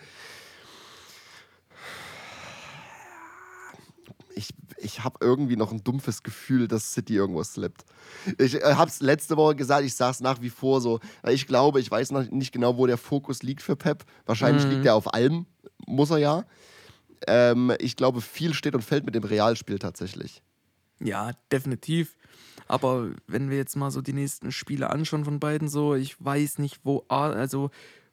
Ich, 4.35 4.48
ich 4.76 5.02
habe 5.02 5.16
irgendwie 5.22 5.56
noch 5.56 5.72
ein 5.72 5.82
dumpfes 5.82 6.22
Gefühl, 6.22 6.68
dass 6.68 6.92
City 6.92 7.14
irgendwo 7.14 7.42
slippt. 7.42 7.85
Ich 8.38 8.54
äh, 8.56 8.74
habe 8.74 8.90
es 8.90 9.00
letzte 9.00 9.37
Woche 9.37 9.56
gesagt, 9.56 9.85
ich 9.85 9.94
sage 9.94 10.11
es 10.11 10.20
nach 10.20 10.42
wie 10.42 10.50
vor 10.50 10.80
so. 10.82 11.00
Weil 11.22 11.35
ich 11.35 11.46
glaube, 11.46 11.80
ich 11.80 11.90
weiß 11.90 12.11
noch 12.11 12.28
nicht 12.30 12.52
genau, 12.52 12.76
wo 12.76 12.87
der 12.87 12.98
Fokus 12.98 13.42
liegt 13.42 13.62
für 13.62 13.76
Pep. 13.76 14.04
Wahrscheinlich 14.26 14.64
Mhm. 14.64 14.70
liegt 14.70 14.85
er 14.85 14.94
auf 14.94 15.14
allem, 15.14 15.46
muss 15.87 16.11
er 16.11 16.18
ja. 16.18 16.44
Ähm, 17.26 17.72
ich 17.78 17.96
glaube, 17.96 18.20
viel 18.20 18.52
steht 18.52 18.74
und 18.74 18.82
fällt 18.82 19.06
mit 19.06 19.14
dem 19.14 19.24
Realspiel 19.24 19.78
tatsächlich. 19.78 20.42
Ja, 21.00 21.30
definitiv. 21.50 22.16
Aber 22.68 23.11
wenn 23.26 23.50
wir 23.50 23.57
jetzt 23.57 23.76
mal 23.76 23.90
so 23.90 24.00
die 24.00 24.12
nächsten 24.12 24.52
Spiele 24.52 24.90
anschauen 24.90 25.24
von 25.24 25.40
beiden, 25.40 25.68
so, 25.68 25.94
ich 25.94 26.22
weiß 26.24 26.59
nicht, 26.59 26.81
wo, 26.85 27.05
also, 27.09 27.70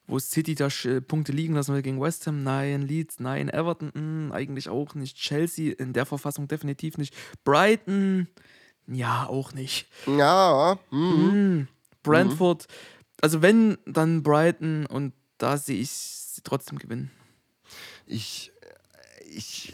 wo 0.08 0.20
City 0.20 0.56
da 0.56 0.68
äh, 0.86 1.02
Punkte 1.02 1.32
liegen 1.32 1.56
lassen 1.56 1.74
will 1.74 1.82
gegen 1.82 2.00
West 2.00 2.28
Ham, 2.28 2.44
nein, 2.44 2.82
Leeds, 2.82 3.20
nein, 3.20 3.50
Everton, 3.50 3.92
mh, 3.94 4.34
eigentlich 4.34 4.70
auch 4.70 4.96
nicht, 4.96 5.18
Chelsea 5.18 5.74
in 5.78 5.94
der 5.94 6.06
Verfassung 6.06 6.48
definitiv 6.48 6.98
nicht, 6.98 7.16
Brighton, 7.44 8.28
ja, 8.88 9.26
auch 9.28 9.54
nicht, 9.54 9.88
Ja, 10.06 10.78
mhm. 10.92 11.32
Hm, 11.32 11.68
Brentford, 12.04 12.68
also 13.22 13.42
wenn, 13.42 13.78
dann 13.86 14.24
Brighton 14.24 14.86
und 14.86 15.14
da 15.38 15.58
sehe 15.58 15.80
ich 15.80 15.90
sie 15.90 16.42
trotzdem 16.44 16.78
gewinnen. 16.78 17.12
ich, 18.06 18.52
ich, 19.26 19.74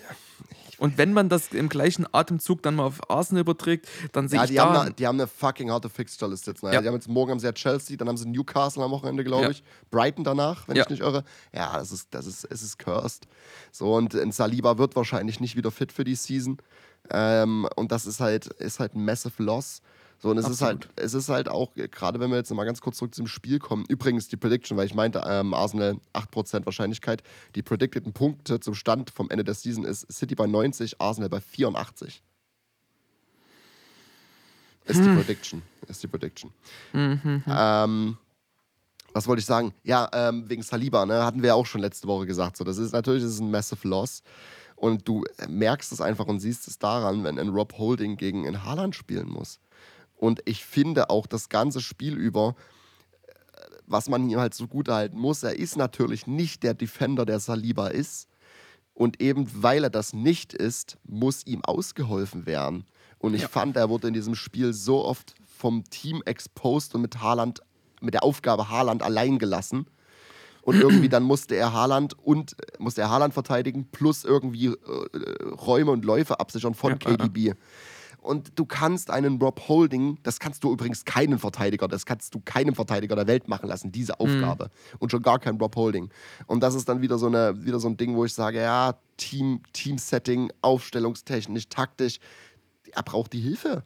Und 0.79 0.97
wenn 0.97 1.13
man 1.13 1.29
das 1.29 1.49
im 1.49 1.69
gleichen 1.69 2.05
Atemzug 2.11 2.63
dann 2.63 2.75
mal 2.75 2.85
auf 2.85 3.09
Arsenal 3.09 3.41
überträgt, 3.41 3.87
dann 4.13 4.27
sehe 4.27 4.37
ja, 4.37 4.43
ich 4.45 4.49
die 4.51 4.55
da 4.55 4.65
haben, 4.65 4.75
eine, 4.77 4.93
die 4.93 5.05
haben 5.07 5.19
eine 5.19 5.27
fucking 5.27 5.69
harte 5.71 5.89
Fixture-Liste 5.89 6.51
jetzt. 6.51 6.63
Ne? 6.63 6.73
Ja. 6.73 6.81
Die 6.81 6.87
haben 6.87 6.95
jetzt 6.95 7.09
morgen 7.09 7.31
haben 7.31 7.39
sie 7.39 7.45
ja 7.45 7.53
Chelsea, 7.53 7.97
dann 7.97 8.07
haben 8.07 8.17
sie 8.17 8.27
Newcastle 8.27 8.83
am 8.83 8.91
Wochenende, 8.91 9.23
glaube 9.23 9.43
Ja. 9.43 9.49
ich. 9.49 9.63
Brighton 9.91 10.23
danach, 10.23 10.67
wenn 10.67 10.77
ich 10.77 10.89
nicht 10.89 11.01
irre. 11.01 11.23
Ja, 11.53 11.77
das 11.77 11.91
ist, 11.91 12.07
das 12.11 12.25
ist, 12.25 12.45
es 12.45 12.63
ist 12.63 12.79
cursed. 12.79 13.27
So, 13.71 13.93
und 13.93 14.15
ein 14.15 14.31
Saliba 14.31 14.77
wird 14.77 14.95
wahrscheinlich 14.95 15.39
nicht 15.39 15.55
wieder 15.55 15.71
fit 15.71 15.91
für 15.91 16.03
die 16.03 16.15
Season. 16.15 16.57
Ähm, 17.11 17.67
und 17.75 17.91
das 17.91 18.05
ist 18.05 18.19
halt, 18.19 18.47
ist 18.47 18.79
halt 18.79 18.95
ein 18.95 19.03
massive 19.05 19.41
Loss. 19.43 19.81
So, 20.21 20.29
und 20.31 20.37
es 20.37 20.49
ist 20.49 20.61
halt, 20.61 20.89
es 20.97 21.13
ist 21.13 21.29
halt 21.29 21.47
auch, 21.47 21.73
gerade 21.75 22.19
wenn 22.19 22.29
wir 22.29 22.37
jetzt 22.37 22.53
mal 22.53 22.65
ganz 22.65 22.81
kurz 22.81 22.97
zurück 22.97 23.15
zum 23.15 23.27
Spiel 23.27 23.57
kommen, 23.57 23.85
übrigens 23.87 24.27
die 24.27 24.35
Prediction, 24.35 24.77
weil 24.77 24.85
ich 24.85 24.93
meinte, 24.93 25.23
ähm, 25.25 25.53
Arsenal 25.53 25.97
8% 26.13 26.65
Wahrscheinlichkeit, 26.65 27.23
die 27.55 27.61
predicteden 27.61 28.11
Punkte 28.11 28.59
zum 28.59 28.75
Stand 28.75 29.11
vom 29.11 29.29
Ende 29.29 29.45
der 29.45 29.53
Season 29.53 29.85
ist 29.85 30.11
City 30.11 30.35
bei 30.35 30.45
90, 30.45 30.99
Arsenal 30.99 31.29
bei 31.29 31.39
84. 31.39 32.21
Ist 34.85 35.01
die 35.05 35.15
Prediction. 35.15 35.61
Ist 35.87 36.03
die 36.03 36.07
Prediction. 36.07 36.51
Ähm, 37.47 38.17
was 39.13 39.27
wollte 39.27 39.39
ich 39.39 39.45
sagen? 39.45 39.73
Ja, 39.83 40.09
ähm, 40.13 40.49
wegen 40.49 40.63
Saliba, 40.63 41.05
ne, 41.05 41.23
hatten 41.23 41.41
wir 41.41 41.49
ja 41.49 41.53
auch 41.53 41.65
schon 41.65 41.81
letzte 41.81 42.07
Woche 42.07 42.25
gesagt. 42.25 42.57
So, 42.57 42.63
das 42.63 42.77
ist 42.77 42.91
natürlich 42.91 43.23
das 43.23 43.33
ist 43.33 43.39
ein 43.39 43.51
massive 43.51 43.87
Loss. 43.87 44.23
Und 44.75 45.07
du 45.07 45.23
merkst 45.47 45.91
es 45.91 46.01
einfach 46.01 46.25
und 46.27 46.39
siehst 46.39 46.67
es 46.67 46.79
daran, 46.79 47.23
wenn 47.23 47.37
ein 47.37 47.49
Rob 47.49 47.77
Holding 47.77 48.17
gegen 48.17 48.47
ein 48.47 48.63
Haaland 48.63 48.95
spielen 48.95 49.29
muss. 49.29 49.59
Und 50.19 50.41
ich 50.43 50.65
finde 50.65 51.09
auch 51.09 51.27
das 51.27 51.47
ganze 51.47 51.79
Spiel 51.79 52.17
über, 52.17 52.55
äh, 53.25 53.31
was 53.87 54.09
man 54.09 54.29
ihm 54.29 54.37
halt 54.37 54.53
so 54.53 54.67
gut 54.67 54.89
halten 54.89 55.17
muss, 55.17 55.43
er 55.43 55.57
ist 55.57 55.77
natürlich 55.77 56.27
nicht 56.27 56.63
der 56.63 56.73
Defender, 56.73 57.25
der 57.25 57.39
Saliba 57.39 57.87
ist. 57.87 58.27
Und 58.93 59.21
eben 59.21 59.49
weil 59.53 59.85
er 59.85 59.89
das 59.89 60.11
nicht 60.11 60.53
ist, 60.53 60.97
muss 61.05 61.45
ihm 61.45 61.63
ausgeholfen 61.63 62.45
werden. 62.45 62.83
Und 63.17 63.33
ich 63.33 63.43
Ja. 63.43 63.47
fand, 63.47 63.77
er 63.77 63.87
wurde 63.89 64.09
in 64.09 64.13
diesem 64.13 64.35
Spiel 64.35 64.73
so 64.73 65.05
oft 65.05 65.35
vom 65.45 65.85
Team 65.85 66.21
exposed 66.25 66.95
und 66.95 67.01
mit 67.01 67.21
Haaland, 67.21 67.61
mit 68.01 68.13
der 68.13 68.23
Aufgabe 68.23 68.69
Haaland 68.69 69.01
allein 69.01 69.39
gelassen. 69.39 69.85
Und 70.61 70.81
irgendwie 70.81 71.07
dann 71.07 71.23
musste 71.23 71.55
er 71.55 71.71
Haaland 71.71 72.19
und 72.19 72.59
äh, 72.59 72.75
musste 72.77 72.99
er 73.01 73.09
Haaland 73.09 73.33
verteidigen, 73.33 73.87
plus 73.89 74.25
irgendwie 74.25 74.67
äh, 74.67 75.43
Räume 75.45 75.91
und 75.91 76.03
Läufe 76.03 76.41
absichern 76.41 76.73
von 76.73 76.99
Ja, 77.01 77.11
ja, 77.11 77.25
ja. 77.47 77.53
Und 78.21 78.59
du 78.59 78.65
kannst 78.65 79.09
einen 79.09 79.41
Rob 79.41 79.67
Holding, 79.67 80.19
das 80.23 80.39
kannst 80.39 80.63
du 80.63 80.71
übrigens 80.71 81.05
keinen 81.05 81.39
Verteidiger, 81.39 81.87
das 81.87 82.05
kannst 82.05 82.35
du 82.35 82.41
keinem 82.43 82.75
Verteidiger 82.75 83.15
der 83.15 83.27
Welt 83.27 83.47
machen 83.47 83.69
lassen, 83.69 83.91
diese 83.91 84.19
Aufgabe. 84.19 84.69
Und 84.99 85.11
schon 85.11 85.21
gar 85.21 85.39
kein 85.39 85.57
Rob 85.57 85.75
Holding. 85.75 86.09
Und 86.45 86.61
das 86.61 86.75
ist 86.75 86.89
dann 86.89 87.01
wieder 87.01 87.17
so, 87.17 87.27
eine, 87.27 87.63
wieder 87.63 87.79
so 87.79 87.87
ein 87.87 87.97
Ding, 87.97 88.15
wo 88.15 88.25
ich 88.25 88.33
sage, 88.33 88.59
ja, 88.61 88.95
Team, 89.17 89.61
Team-Setting, 89.73 90.51
aufstellungstechnisch, 90.61 91.69
taktisch, 91.69 92.19
er 92.91 93.03
braucht 93.03 93.33
die 93.33 93.39
Hilfe. 93.39 93.83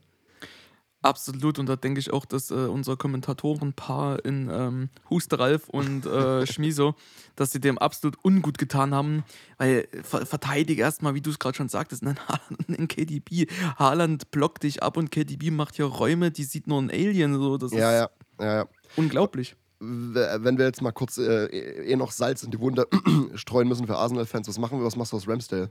Absolut, 1.03 1.59
und 1.59 1.67
da 1.67 1.75
denke 1.75 1.99
ich 1.99 2.13
auch, 2.13 2.25
dass 2.25 2.49
äh, 2.49 2.53
unser 2.53 2.95
Kommentatorenpaar 2.95 4.23
in 4.23 4.49
ähm, 4.49 4.89
Huste 5.09 5.37
Ralf 5.37 5.67
und 5.67 6.05
äh, 6.05 6.47
Schmiso, 6.51 6.95
dass 7.35 7.51
sie 7.51 7.59
dem 7.59 7.77
absolut 7.77 8.17
ungut 8.23 8.57
getan 8.57 8.95
haben, 8.95 9.25
weil 9.57 9.87
ver 10.01 10.25
verteidige 10.25 10.81
erstmal, 10.81 11.13
wie 11.13 11.21
du 11.21 11.29
es 11.29 11.39
gerade 11.39 11.57
schon 11.57 11.67
sagtest, 11.67 12.03
einen 12.03 12.17
Haaland 12.27 12.69
und 12.69 12.77
einen 12.77 12.87
KDB. 12.87 13.47
Haaland 13.75 14.31
blockt 14.31 14.63
dich 14.63 14.81
ab 14.81 14.95
und 14.95 15.11
KDB 15.11 15.51
macht 15.51 15.75
hier 15.75 15.85
Räume, 15.85 16.31
die 16.31 16.45
sieht 16.45 16.67
nur 16.67 16.81
ein 16.81 16.89
Alien. 16.89 17.33
So. 17.35 17.57
Das 17.57 17.73
Ja, 17.73 17.91
ist 17.91 18.09
ja, 18.39 18.45
ja, 18.45 18.55
ja. 18.59 18.67
unglaublich. 18.95 19.57
Wenn 19.79 20.57
wir 20.57 20.65
jetzt 20.65 20.81
mal 20.81 20.93
kurz 20.93 21.17
äh, 21.17 21.47
eh 21.47 21.95
noch 21.97 22.11
Salz 22.11 22.43
in 22.43 22.51
die 22.51 22.59
Wunde 22.61 22.87
streuen 23.35 23.67
müssen 23.67 23.87
für 23.87 23.97
Arsenal-Fans, 23.97 24.47
was 24.47 24.57
machen 24.57 24.79
wir, 24.79 24.85
was 24.85 24.95
machst 24.95 25.11
du 25.11 25.17
aus 25.17 25.27
Ramsdale? 25.27 25.69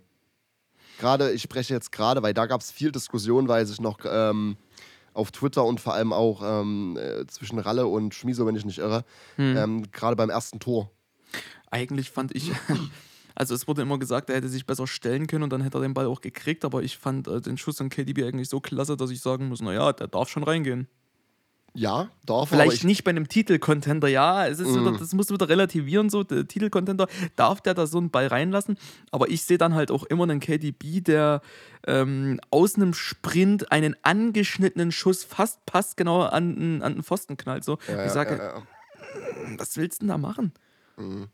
Gerade, 0.99 1.33
ich 1.33 1.41
spreche 1.41 1.73
jetzt 1.73 1.91
gerade, 1.91 2.23
weil 2.23 2.35
da 2.35 2.45
gab 2.45 2.61
es 2.61 2.71
viel 2.71 2.93
Diskussion, 2.93 3.49
weil 3.49 3.65
sich 3.65 3.81
noch 3.81 4.01
ähm, 4.05 4.59
auf 5.15 5.31
Twitter 5.31 5.65
und 5.65 5.81
vor 5.81 5.95
allem 5.95 6.13
auch 6.13 6.43
ähm, 6.45 6.99
äh, 7.01 7.27
zwischen 7.27 7.59
Ralle 7.59 7.87
und 7.87 8.15
Schmiso, 8.15 8.47
wenn 8.47 8.57
ich 8.57 8.65
nicht 8.65 8.79
irre, 8.79 9.05
ähm, 9.39 9.91
gerade 9.93 10.17
beim 10.17 10.31
ersten 10.31 10.61
Tor. 10.61 10.91
Eigentlich 11.71 12.11
fand 12.11 12.35
ich, 12.35 12.53
also 13.35 13.55
es 13.55 13.67
wurde 13.67 13.83
immer 13.83 13.99
gesagt, 13.99 14.31
er 14.31 14.37
hätte 14.37 14.49
sich 14.49 14.67
besser 14.67 14.87
stellen 14.87 15.27
können 15.27 15.45
und 15.45 15.51
dann 15.51 15.63
hätte 15.63 15.79
er 15.79 15.83
den 15.83 15.95
Ball 15.95 16.07
auch 16.07 16.21
gekriegt, 16.21 16.65
aber 16.65 16.83
ich 16.83 16.99
fand 16.99 17.29
äh, 17.29 17.41
den 17.41 17.59
Schuss 17.59 17.79
von 17.79 17.89
KDB 17.89 18.25
eigentlich 18.25 18.49
so 18.49 18.61
klasse, 18.61 18.97
dass 18.97 19.11
ich 19.11 19.21
sagen 19.21 19.49
muss, 19.49 19.61
naja, 19.61 19.93
der 19.93 20.09
darf 20.09 20.29
schon 20.29 20.45
reingehen. 20.45 20.89
Ja, 21.75 22.11
darf 22.27 22.53
er, 22.53 22.59
Vielleicht 22.59 22.79
ich, 22.79 22.85
nicht 22.85 23.03
bei 23.03 23.11
einem 23.11 23.29
Titelcontender, 23.29 24.07
ja, 24.09 24.47
es 24.47 24.61
ist 24.61 24.79
wieder, 24.79 24.93
das 24.93 25.15
musst 25.15 25.31
du 25.31 25.35
wieder 25.35 25.49
relativieren, 25.49 26.11
so, 26.11 26.23
der 26.23 26.47
Titelcontender, 26.47 27.07
darf 27.35 27.63
der 27.63 27.73
da 27.73 27.87
so 27.87 27.97
einen 27.97 28.11
Ball 28.11 28.27
reinlassen, 28.27 28.77
aber 29.11 29.31
ich 29.31 29.43
sehe 29.45 29.57
dann 29.57 29.75
halt 29.75 29.91
auch 29.91 30.05
immer 30.05 30.25
einen 30.25 30.41
KDB, 30.41 31.01
der 31.01 31.41
ähm, 31.87 32.41
aus 32.51 32.77
einem 32.77 32.93
Sprint 32.93 33.73
einen 33.73 33.97
angeschnittenen 34.03 34.93
Schuss 34.93 35.25
fast 35.25 35.65
passgenau 35.65 36.23
an, 36.23 36.83
an 36.83 36.95
den 36.95 37.03
Pfosten 37.03 37.39
knallt, 37.39 37.65
so. 37.65 37.79
ja, 37.89 38.05
ich 38.05 38.13
sage, 38.13 38.37
ja, 38.37 38.59
ja. 38.59 38.63
was 39.57 39.79
willst 39.79 40.03
du 40.03 40.07
denn 40.07 40.09
da 40.09 40.19
machen? 40.19 40.53
Mhm, 40.99 41.29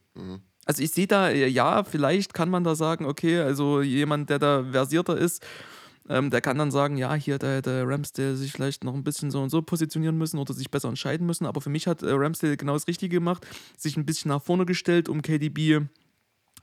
Also 0.66 0.82
ich 0.84 0.92
sehe 0.92 1.08
da, 1.08 1.30
äh, 1.30 1.48
ja, 1.48 1.82
vielleicht 1.82 2.32
kann 2.32 2.48
man 2.48 2.62
da 2.62 2.76
sagen, 2.76 3.06
okay, 3.06 3.40
also 3.40 3.82
jemand, 3.82 4.30
der 4.30 4.38
da 4.38 4.64
versierter 4.70 5.16
ist, 5.16 5.44
ähm, 6.08 6.30
der 6.30 6.40
kann 6.40 6.58
dann 6.58 6.70
sagen, 6.70 6.96
ja, 6.96 7.14
hier 7.14 7.38
der, 7.38 7.62
der 7.62 7.86
Ramsdale 7.88 8.36
sich 8.36 8.52
vielleicht 8.52 8.84
noch 8.84 8.94
ein 8.94 9.04
bisschen 9.04 9.30
so 9.30 9.42
und 9.42 9.50
so 9.50 9.62
positionieren 9.62 10.16
müssen 10.16 10.38
oder 10.38 10.54
sich 10.54 10.70
besser 10.70 10.88
entscheiden 10.88 11.26
müssen. 11.26 11.46
Aber 11.46 11.60
für 11.60 11.70
mich 11.70 11.86
hat 11.86 12.02
äh, 12.02 12.10
Ramsdale 12.10 12.56
genau 12.56 12.74
das 12.74 12.88
Richtige 12.88 13.16
gemacht, 13.16 13.46
sich 13.76 13.96
ein 13.96 14.06
bisschen 14.06 14.30
nach 14.30 14.42
vorne 14.42 14.66
gestellt, 14.66 15.08
um 15.08 15.22
KDB 15.22 15.80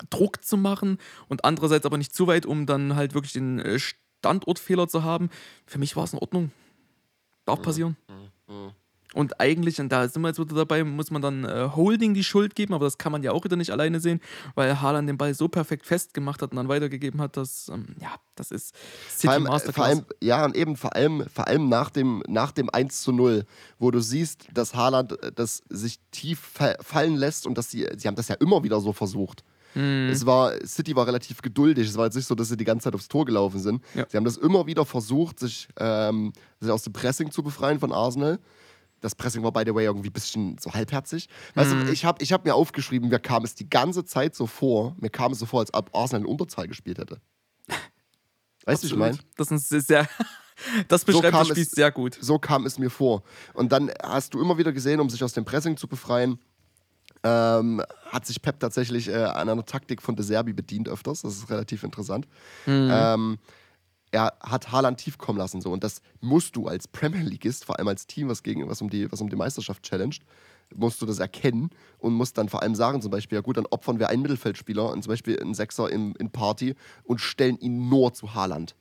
Druck 0.10 0.44
zu 0.44 0.58
machen 0.58 0.98
und 1.30 1.46
andererseits 1.46 1.86
aber 1.86 1.98
nicht 1.98 2.14
zu 2.14 2.28
weit, 2.28 2.46
um 2.46 2.66
dann 2.66 2.96
halt 2.96 3.14
wirklich 3.14 3.34
den 3.34 3.60
äh, 3.60 3.80
Standortfehler 3.80 4.88
zu 4.88 5.04
haben. 5.04 5.30
Für 5.66 5.80
mich 5.80 5.96
war 5.96 6.04
es 6.04 6.14
in 6.14 6.20
Ordnung. 6.20 6.52
Darf 7.46 7.62
passieren. 7.62 7.96
Und 9.16 9.40
eigentlich, 9.40 9.80
und 9.80 9.90
da 9.90 10.08
sind 10.10 10.22
wir 10.22 10.28
jetzt 10.28 10.40
wieder 10.40 10.56
dabei, 10.56 10.84
muss 10.84 11.10
man 11.10 11.22
dann 11.22 11.46
äh, 11.46 11.70
Holding 11.74 12.14
die 12.14 12.24
Schuld 12.24 12.54
geben, 12.54 12.74
aber 12.74 12.84
das 12.84 12.98
kann 12.98 13.14
man 13.14 13.24
ja 13.24 13.32
auch 13.32 13.46
wieder 13.46 13.56
nicht 13.56 13.72
alleine 13.72 14.02
sehen, 14.02 14.20
weil 14.56 14.82
Haaland 14.82 15.08
den 15.08 15.18
Ball 15.18 15.34
so 15.34 15.48
perfekt 15.48 15.86
festgemacht 15.86 16.42
hat 16.42 16.52
und 16.52 16.58
dann 16.58 16.68
weitergegeben 16.68 17.22
hat, 17.22 17.38
dass, 17.38 17.70
ähm, 17.70 17.96
ja, 18.02 18.16
das 18.36 18.52
ist 18.52 18.76
City 19.10 19.28
Vor 19.28 19.34
allem, 19.34 19.46
äh, 19.46 19.50
Masterclass. 19.50 19.76
vor 19.76 19.86
allem, 19.86 20.06
ja, 20.22 20.44
und 20.44 20.58
eben 20.58 20.76
vor 20.76 20.96
allem, 20.96 21.26
vor 21.34 21.48
allem 21.48 21.70
nach, 21.70 21.90
dem, 21.90 22.24
nach 22.28 22.52
dem 22.52 22.70
1 22.70 23.04
zu 23.04 23.14
0, 23.14 23.46
wo 23.80 23.90
du 23.90 24.02
siehst, 24.02 24.48
dass 24.54 24.76
Haaland 24.76 25.24
äh, 25.24 25.32
das 25.34 25.64
sich 25.70 26.00
tief 26.12 26.40
fa 26.40 26.76
fallen 26.82 27.16
lässt 27.16 27.48
und 27.48 27.58
dass 27.58 27.72
sie, 27.72 27.88
sie 27.96 28.10
haben 28.10 28.16
das 28.16 28.28
ja 28.28 28.36
immer 28.36 28.64
wieder 28.64 28.82
so 28.82 28.92
versucht. 28.92 29.46
Mhm. 29.76 30.10
Es 30.12 30.26
war, 30.26 30.54
City 30.66 30.96
war 30.96 31.06
relativ 31.06 31.42
geduldig. 31.42 31.88
Es 31.88 31.98
war 31.98 32.06
jetzt 32.06 32.16
nicht 32.16 32.28
so, 32.28 32.36
dass 32.36 32.50
sie 32.50 32.58
die 32.58 32.66
ganze 32.66 32.86
Zeit 32.86 32.96
aufs 32.96 33.08
Tor 33.08 33.26
gelaufen 33.26 33.60
sind. 33.60 33.84
Ja. 33.94 34.06
Sie 34.10 34.18
haben 34.18 34.24
das 34.26 34.38
immer 34.38 34.66
wieder 34.66 34.86
versucht, 34.86 35.40
sich, 35.40 35.68
ähm, 35.78 36.34
sich 36.60 36.72
aus 36.72 36.84
dem 36.84 36.94
Pressing 36.94 37.30
zu 37.32 37.44
befreien 37.44 37.80
von 37.80 37.92
Arsenal. 37.92 38.40
Das 39.06 39.16
Pressing 39.16 39.44
war, 39.44 39.52
by 39.54 39.64
the 39.66 39.74
way, 39.76 39.86
irgendwie 39.86 40.10
ein 40.10 40.14
bisschen 40.14 40.58
so 40.60 40.74
halbherzig. 40.74 41.30
Weißt 41.54 41.74
Mhm. 41.74 41.86
du, 41.86 41.92
ich 41.92 42.04
habe 42.06 42.22
ich 42.24 42.34
hab 42.34 42.44
mir 42.44 42.56
aufgeschrieben, 42.56 43.10
mir 43.10 43.20
kam 43.20 43.44
es 43.44 43.54
die 43.56 43.70
ganze 43.70 44.04
Zeit 44.04 44.36
so 44.36 44.48
vor, 44.48 44.96
mir 45.00 45.10
kam 45.10 45.32
es 45.32 45.40
so 45.40 45.46
vor, 45.46 45.60
als 45.60 45.74
ob 45.74 45.96
Arsenal 45.96 46.22
in 46.22 46.28
Unterzahl 46.28 46.68
gespielt 46.68 46.98
hätte. 46.98 47.22
Weißt 48.66 48.84
du, 48.84 48.88
wie 48.88 48.92
ich 48.94 48.98
meine? 48.98 49.18
Das 49.38 49.52
ist 49.52 49.70
sehr, 49.70 50.08
das 50.88 51.06
beschreibt 51.06 51.30
kam 51.32 51.40
das 51.42 51.50
Spiel 51.50 51.64
es- 51.64 51.72
sehr 51.72 51.92
gut. 51.92 52.18
So 52.20 52.40
kam 52.40 52.66
es 52.66 52.80
mir 52.80 52.90
vor. 52.90 53.24
Und 53.54 53.72
dann 53.72 53.92
hast 54.02 54.34
du 54.34 54.42
immer 54.42 54.58
wieder 54.58 54.72
gesehen, 54.74 55.00
um 55.00 55.10
sich 55.10 55.24
aus 55.24 55.34
dem 55.34 55.46
Pressing 55.46 55.78
zu 55.78 55.88
befreien, 55.88 56.40
ähm, 57.24 57.82
hat 58.06 58.26
sich 58.26 58.42
Pep 58.42 58.60
tatsächlich 58.60 59.08
äh, 59.08 59.16
an 59.16 59.50
einer 59.50 59.66
Taktik 59.66 60.02
von 60.02 60.16
De 60.16 60.26
Serbi 60.26 60.54
bedient 60.54 60.90
öfters. 60.90 61.22
Das 61.22 61.36
ist 61.36 61.50
relativ 61.50 61.84
interessant. 61.84 62.28
Ähm, 62.68 63.38
er 64.12 64.34
hat 64.42 64.72
Haaland 64.72 65.00
tief 65.00 65.18
kommen 65.18 65.38
lassen. 65.38 65.62
So. 65.62 65.72
Und 65.72 65.84
das 65.84 66.02
musst 66.22 66.56
du 66.56 66.68
als 66.68 66.88
Premier 66.88 67.22
Leagueist, 67.22 67.66
vor 67.66 67.78
allem 67.78 67.88
als 67.88 68.08
Team, 68.08 68.30
was, 68.30 68.44
gegen, 68.44 68.68
was, 68.70 68.82
um, 68.82 68.90
die, 68.90 69.12
was 69.12 69.22
um 69.22 69.30
die 69.30 69.36
Meisterschaft 69.36 69.84
challenged, 69.84 70.24
musst 70.74 71.02
du 71.02 71.06
das 71.06 71.20
erkennen 71.20 71.70
und 72.00 72.14
musst 72.14 72.38
dann 72.38 72.50
vor 72.50 72.62
allem 72.62 72.76
sagen, 72.76 73.02
zum 73.02 73.12
Beispiel, 73.12 73.38
ja 73.38 73.42
gut, 73.42 73.58
dann 73.58 73.66
opfern 73.68 74.00
wir 74.00 74.10
einen 74.10 74.22
Mittelfeldspieler, 74.22 74.92
und 74.92 75.04
zum 75.04 75.12
Beispiel 75.12 75.40
einen 75.40 75.54
Sechser 75.54 75.92
in, 75.92 76.16
in 76.16 76.32
Party 76.32 76.76
und 77.04 77.22
stellen 77.22 77.58
ihn 77.60 77.90
nur 77.90 78.14
zu 78.14 78.34
Haaland. 78.34 78.76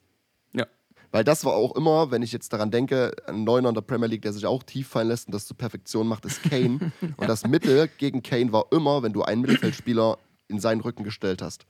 Ja. 0.53 0.67
Weil 1.11 1.25
das 1.25 1.45
war 1.45 1.53
auch 1.53 1.77
immer, 1.77 2.11
wenn 2.11 2.23
ich 2.23 2.33
jetzt 2.33 2.53
daran 2.53 2.71
denke, 2.71 3.13
ein 3.27 3.45
Neuner 3.45 3.69
in 3.69 3.75
der 3.75 3.83
Premier 3.83 4.09
League, 4.09 4.23
der 4.23 4.33
sich 4.33 4.47
auch 4.47 4.63
tief 4.63 4.89
fallen 4.89 5.09
lässt 5.09 5.29
und 5.29 5.35
das 5.35 5.47
zur 5.47 5.57
Perfektion 5.57 6.07
macht, 6.07 6.25
ist 6.25 6.43
Kane. 6.43 6.93
Und 7.17 7.29
das 7.29 7.47
Mittel 7.47 7.89
gegen 7.99 8.23
Kane 8.23 8.53
war 8.53 8.67
immer, 8.73 9.03
wenn 9.03 9.13
du 9.13 9.23
einen 9.23 9.43
Mittelfeldspieler 9.43 10.19
in 10.49 10.59
seinen 10.59 10.81
Rücken 10.81 11.05
gestellt 11.05 11.43
hast. 11.43 11.67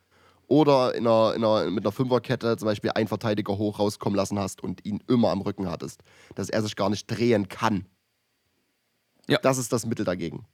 Oder 0.46 0.94
in 0.94 1.06
einer, 1.06 1.34
in 1.34 1.44
einer, 1.44 1.70
mit 1.70 1.84
einer 1.84 1.92
Fünferkette 1.92 2.56
zum 2.56 2.66
Beispiel 2.66 2.90
einen 2.90 3.08
Verteidiger 3.08 3.56
hoch 3.56 3.78
rauskommen 3.78 4.16
lassen 4.16 4.38
hast 4.38 4.62
und 4.62 4.84
ihn 4.84 5.02
immer 5.08 5.30
am 5.30 5.40
Rücken 5.40 5.70
hattest. 5.70 6.02
Dass 6.34 6.50
er 6.50 6.62
sich 6.62 6.76
gar 6.76 6.90
nicht 6.90 7.06
drehen 7.06 7.48
kann. 7.48 7.86
Ja. 9.28 9.38
Das 9.38 9.58
ist 9.58 9.72
das 9.72 9.86
Mittel 9.86 10.04
dagegen. 10.04 10.46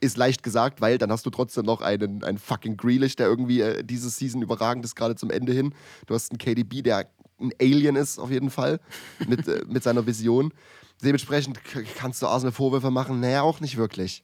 Ist 0.00 0.16
leicht 0.16 0.42
gesagt, 0.42 0.80
weil 0.80 0.98
dann 0.98 1.10
hast 1.10 1.26
du 1.26 1.30
trotzdem 1.30 1.64
noch 1.64 1.80
einen, 1.80 2.22
einen 2.22 2.38
fucking 2.38 2.76
Grealish, 2.76 3.16
der 3.16 3.26
irgendwie 3.26 3.60
äh, 3.62 3.82
diese 3.82 4.10
Season 4.10 4.42
überragend 4.42 4.84
ist, 4.84 4.94
gerade 4.94 5.16
zum 5.16 5.30
Ende 5.30 5.52
hin. 5.52 5.74
Du 6.06 6.14
hast 6.14 6.30
einen 6.30 6.38
KDB, 6.38 6.82
der 6.82 7.10
ein 7.40 7.52
Alien 7.60 7.96
ist, 7.96 8.18
auf 8.18 8.30
jeden 8.30 8.50
Fall, 8.50 8.80
mit, 9.26 9.48
äh, 9.48 9.64
mit 9.66 9.82
seiner 9.82 10.06
Vision. 10.06 10.52
Dementsprechend 11.02 11.60
kannst 11.96 12.22
du 12.22 12.26
Arsenal 12.26 12.52
Vorwürfe 12.52 12.90
machen. 12.90 13.20
Naja, 13.20 13.42
auch 13.42 13.60
nicht 13.60 13.76
wirklich. 13.76 14.22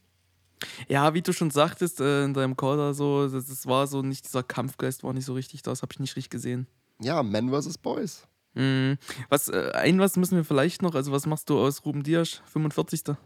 Ja, 0.89 1.15
wie 1.15 1.23
du 1.23 1.33
schon 1.33 1.51
sagtest 1.51 2.01
äh, 2.01 2.25
in 2.25 2.35
deinem 2.35 2.57
Call 2.57 2.77
da 2.77 2.95
so, 2.95 3.29
das, 3.29 3.47
das 3.47 3.67
war 3.67 3.87
so 3.87 4.03
nicht, 4.03 4.25
dieser 4.27 4.43
Kampfgeist 4.43 5.03
war 5.05 5.13
nicht 5.13 5.25
so 5.25 5.35
richtig 5.35 5.63
da, 5.63 5.71
das 5.71 5.83
habe 5.83 5.93
ich 5.93 6.01
nicht 6.01 6.17
richtig 6.17 6.31
gesehen. 6.31 6.67
Ja, 7.01 7.23
Men 7.23 7.51
vs. 7.51 7.79
Boys. 7.79 8.27
Mhm. 8.55 8.99
Was, 9.29 9.49
äh, 9.49 9.73
ein 9.75 9.99
was 9.99 10.17
müssen 10.17 10.37
wir 10.37 10.45
vielleicht 10.45 10.83
noch, 10.83 10.95
also 10.95 11.11
was 11.13 11.27
machst 11.27 11.49
du 11.51 11.59
aus 11.59 11.85
Ruben 11.85 12.03
Dias, 12.03 12.43
45. 12.53 13.17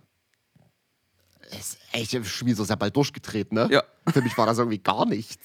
Ist 1.58 1.78
echt, 1.92 2.26
Schmieso 2.26 2.64
ist 2.64 2.70
ja 2.70 2.76
bald 2.76 2.96
durchgedreht, 2.96 3.52
ne? 3.52 3.68
Ja. 3.70 3.82
Für 4.12 4.20
mich 4.22 4.36
war 4.36 4.46
das 4.46 4.58
irgendwie 4.58 4.78
gar 4.78 5.06
nichts. 5.06 5.36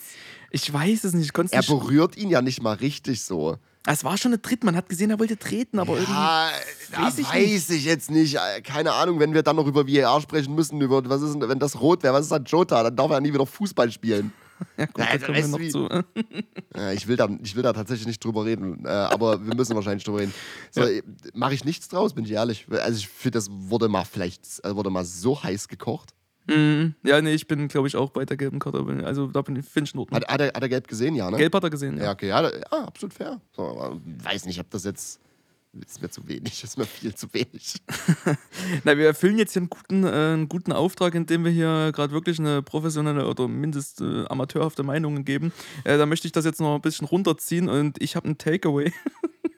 Ich 0.49 0.71
weiß 0.71 1.03
es 1.03 1.13
nicht, 1.13 1.31
ich 1.31 1.51
Er 1.51 1.59
nicht. 1.59 1.67
berührt 1.69 2.17
ihn 2.17 2.29
ja 2.29 2.41
nicht 2.41 2.61
mal 2.61 2.73
richtig 2.75 3.23
so. 3.23 3.57
Es 3.87 4.03
war 4.03 4.15
schon 4.17 4.31
ein 4.33 4.41
Tritt, 4.41 4.63
man 4.63 4.75
hat 4.75 4.89
gesehen, 4.89 5.09
er 5.09 5.19
wollte 5.19 5.37
treten, 5.37 5.79
aber 5.79 5.93
irgendwie. 5.93 6.11
Ja, 6.11 6.51
da 6.91 7.01
weiß 7.03 7.17
ich 7.17 7.27
weiß 7.27 7.69
ich 7.71 7.83
jetzt 7.85 8.11
nicht. 8.11 8.35
Äh, 8.35 8.61
Keine 8.61 8.93
Ahnung, 8.93 9.19
wenn 9.19 9.33
wir 9.33 9.41
dann 9.41 9.55
noch 9.55 9.65
über 9.65 9.87
VAR 9.87 10.21
sprechen 10.21 10.53
müssen, 10.53 10.79
über 10.81 11.07
was 11.09 11.21
ist 11.23 11.33
denn, 11.33 11.49
wenn 11.49 11.57
das 11.59 11.79
rot 11.81 12.03
wäre, 12.03 12.13
was 12.13 12.23
ist 12.23 12.31
dann 12.31 12.45
Jota? 12.45 12.83
Dann 12.83 12.95
darf 12.95 13.09
er 13.09 13.19
nie 13.21 13.33
wieder 13.33 13.45
Fußball 13.45 13.91
spielen. 13.91 14.31
Ja, 14.77 14.85
gut, 14.85 14.97
Ja, 14.99 15.17
da 15.17 15.33
also 15.33 15.47
noch 15.53 15.59
wie- 15.59 15.69
zu. 15.69 15.89
Ja, 16.77 16.91
ich, 16.91 17.07
will 17.07 17.15
da, 17.15 17.27
ich 17.41 17.55
will 17.55 17.63
da 17.63 17.73
tatsächlich 17.73 18.05
nicht 18.05 18.23
drüber 18.23 18.45
reden, 18.45 18.85
äh, 18.85 18.89
aber 18.89 19.43
wir 19.43 19.55
müssen 19.55 19.73
wahrscheinlich 19.75 20.03
drüber 20.03 20.19
reden. 20.19 20.35
So, 20.69 20.85
Ja. 20.85 21.01
Mache 21.33 21.55
ich 21.55 21.65
nichts 21.65 21.87
draus, 21.87 22.13
bin 22.13 22.25
ich 22.25 22.31
ehrlich. 22.31 22.67
Also 22.69 22.99
ich 22.99 23.07
finde, 23.07 23.39
das 23.39 23.47
wurde 23.49 23.87
mal 23.89 24.05
vielleicht, 24.05 24.63
äh, 24.63 24.75
wurde 24.75 24.91
mal 24.91 25.03
so 25.03 25.41
heiß 25.41 25.67
gekocht. 25.67 26.11
Mhm. 26.47 26.95
Ja, 27.03 27.21
nee, 27.21 27.33
ich 27.33 27.47
bin, 27.47 27.67
glaube 27.67 27.87
ich, 27.87 27.95
auch 27.95 28.09
bei 28.09 28.25
der 28.25 28.37
gelben 28.37 28.59
Karte. 28.59 28.83
Also 29.05 29.27
da 29.27 29.41
bin 29.41 29.55
ich, 29.55 29.65
finde 29.65 29.87
ich 29.87 29.93
in 29.93 29.99
Ordnung. 29.99 30.19
Hat, 30.19 30.27
hat, 30.27 30.41
er, 30.41 30.47
hat 30.47 30.61
er 30.61 30.69
gelb 30.69 30.87
gesehen, 30.87 31.15
ja, 31.15 31.29
ne? 31.29 31.37
Gelb 31.37 31.53
hat 31.53 31.63
er 31.63 31.69
gesehen, 31.69 31.97
ja. 31.97 32.05
Ja, 32.05 32.11
okay, 32.11 32.27
ja, 32.29 32.41
ja 32.41 32.85
absolut 32.85 33.13
fair. 33.13 33.39
So, 33.55 33.99
weiß 34.23 34.45
nicht, 34.45 34.59
ob 34.59 34.69
das 34.71 34.83
jetzt. 34.83 35.19
Ist 35.87 36.01
mir 36.01 36.09
zu 36.09 36.27
wenig, 36.27 36.61
ist 36.65 36.77
mir 36.77 36.85
viel 36.85 37.15
zu 37.15 37.33
wenig. 37.33 37.75
Na, 38.83 38.97
wir 38.97 39.05
erfüllen 39.05 39.37
jetzt 39.37 39.53
hier 39.53 39.61
einen 39.61 39.69
guten, 39.69 40.03
äh, 40.03 40.09
einen 40.09 40.49
guten 40.49 40.73
Auftrag, 40.73 41.15
indem 41.15 41.45
wir 41.45 41.51
hier 41.51 41.93
gerade 41.93 42.11
wirklich 42.11 42.39
eine 42.39 42.61
professionelle 42.61 43.25
oder 43.25 43.47
mindest 43.47 44.01
äh, 44.01 44.25
amateurhafte 44.25 44.83
Meinung 44.83 45.23
geben. 45.23 45.53
Äh, 45.85 45.97
da 45.97 46.05
möchte 46.05 46.27
ich 46.27 46.33
das 46.33 46.43
jetzt 46.43 46.59
noch 46.59 46.75
ein 46.75 46.81
bisschen 46.81 47.07
runterziehen 47.07 47.69
und 47.69 48.01
ich 48.01 48.17
habe 48.17 48.25
einen 48.25 48.37
Takeaway, 48.37 48.91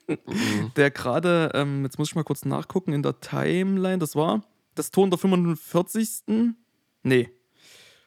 der 0.76 0.92
gerade, 0.92 1.50
ähm, 1.52 1.82
jetzt 1.82 1.98
muss 1.98 2.10
ich 2.10 2.14
mal 2.14 2.22
kurz 2.22 2.44
nachgucken, 2.44 2.92
in 2.92 3.02
der 3.02 3.18
Timeline, 3.18 3.98
das 3.98 4.14
war 4.14 4.44
das 4.74 4.90
Tor 4.90 5.04
in 5.04 5.10
der 5.10 5.18
45. 5.18 6.54
Nee. 7.04 7.30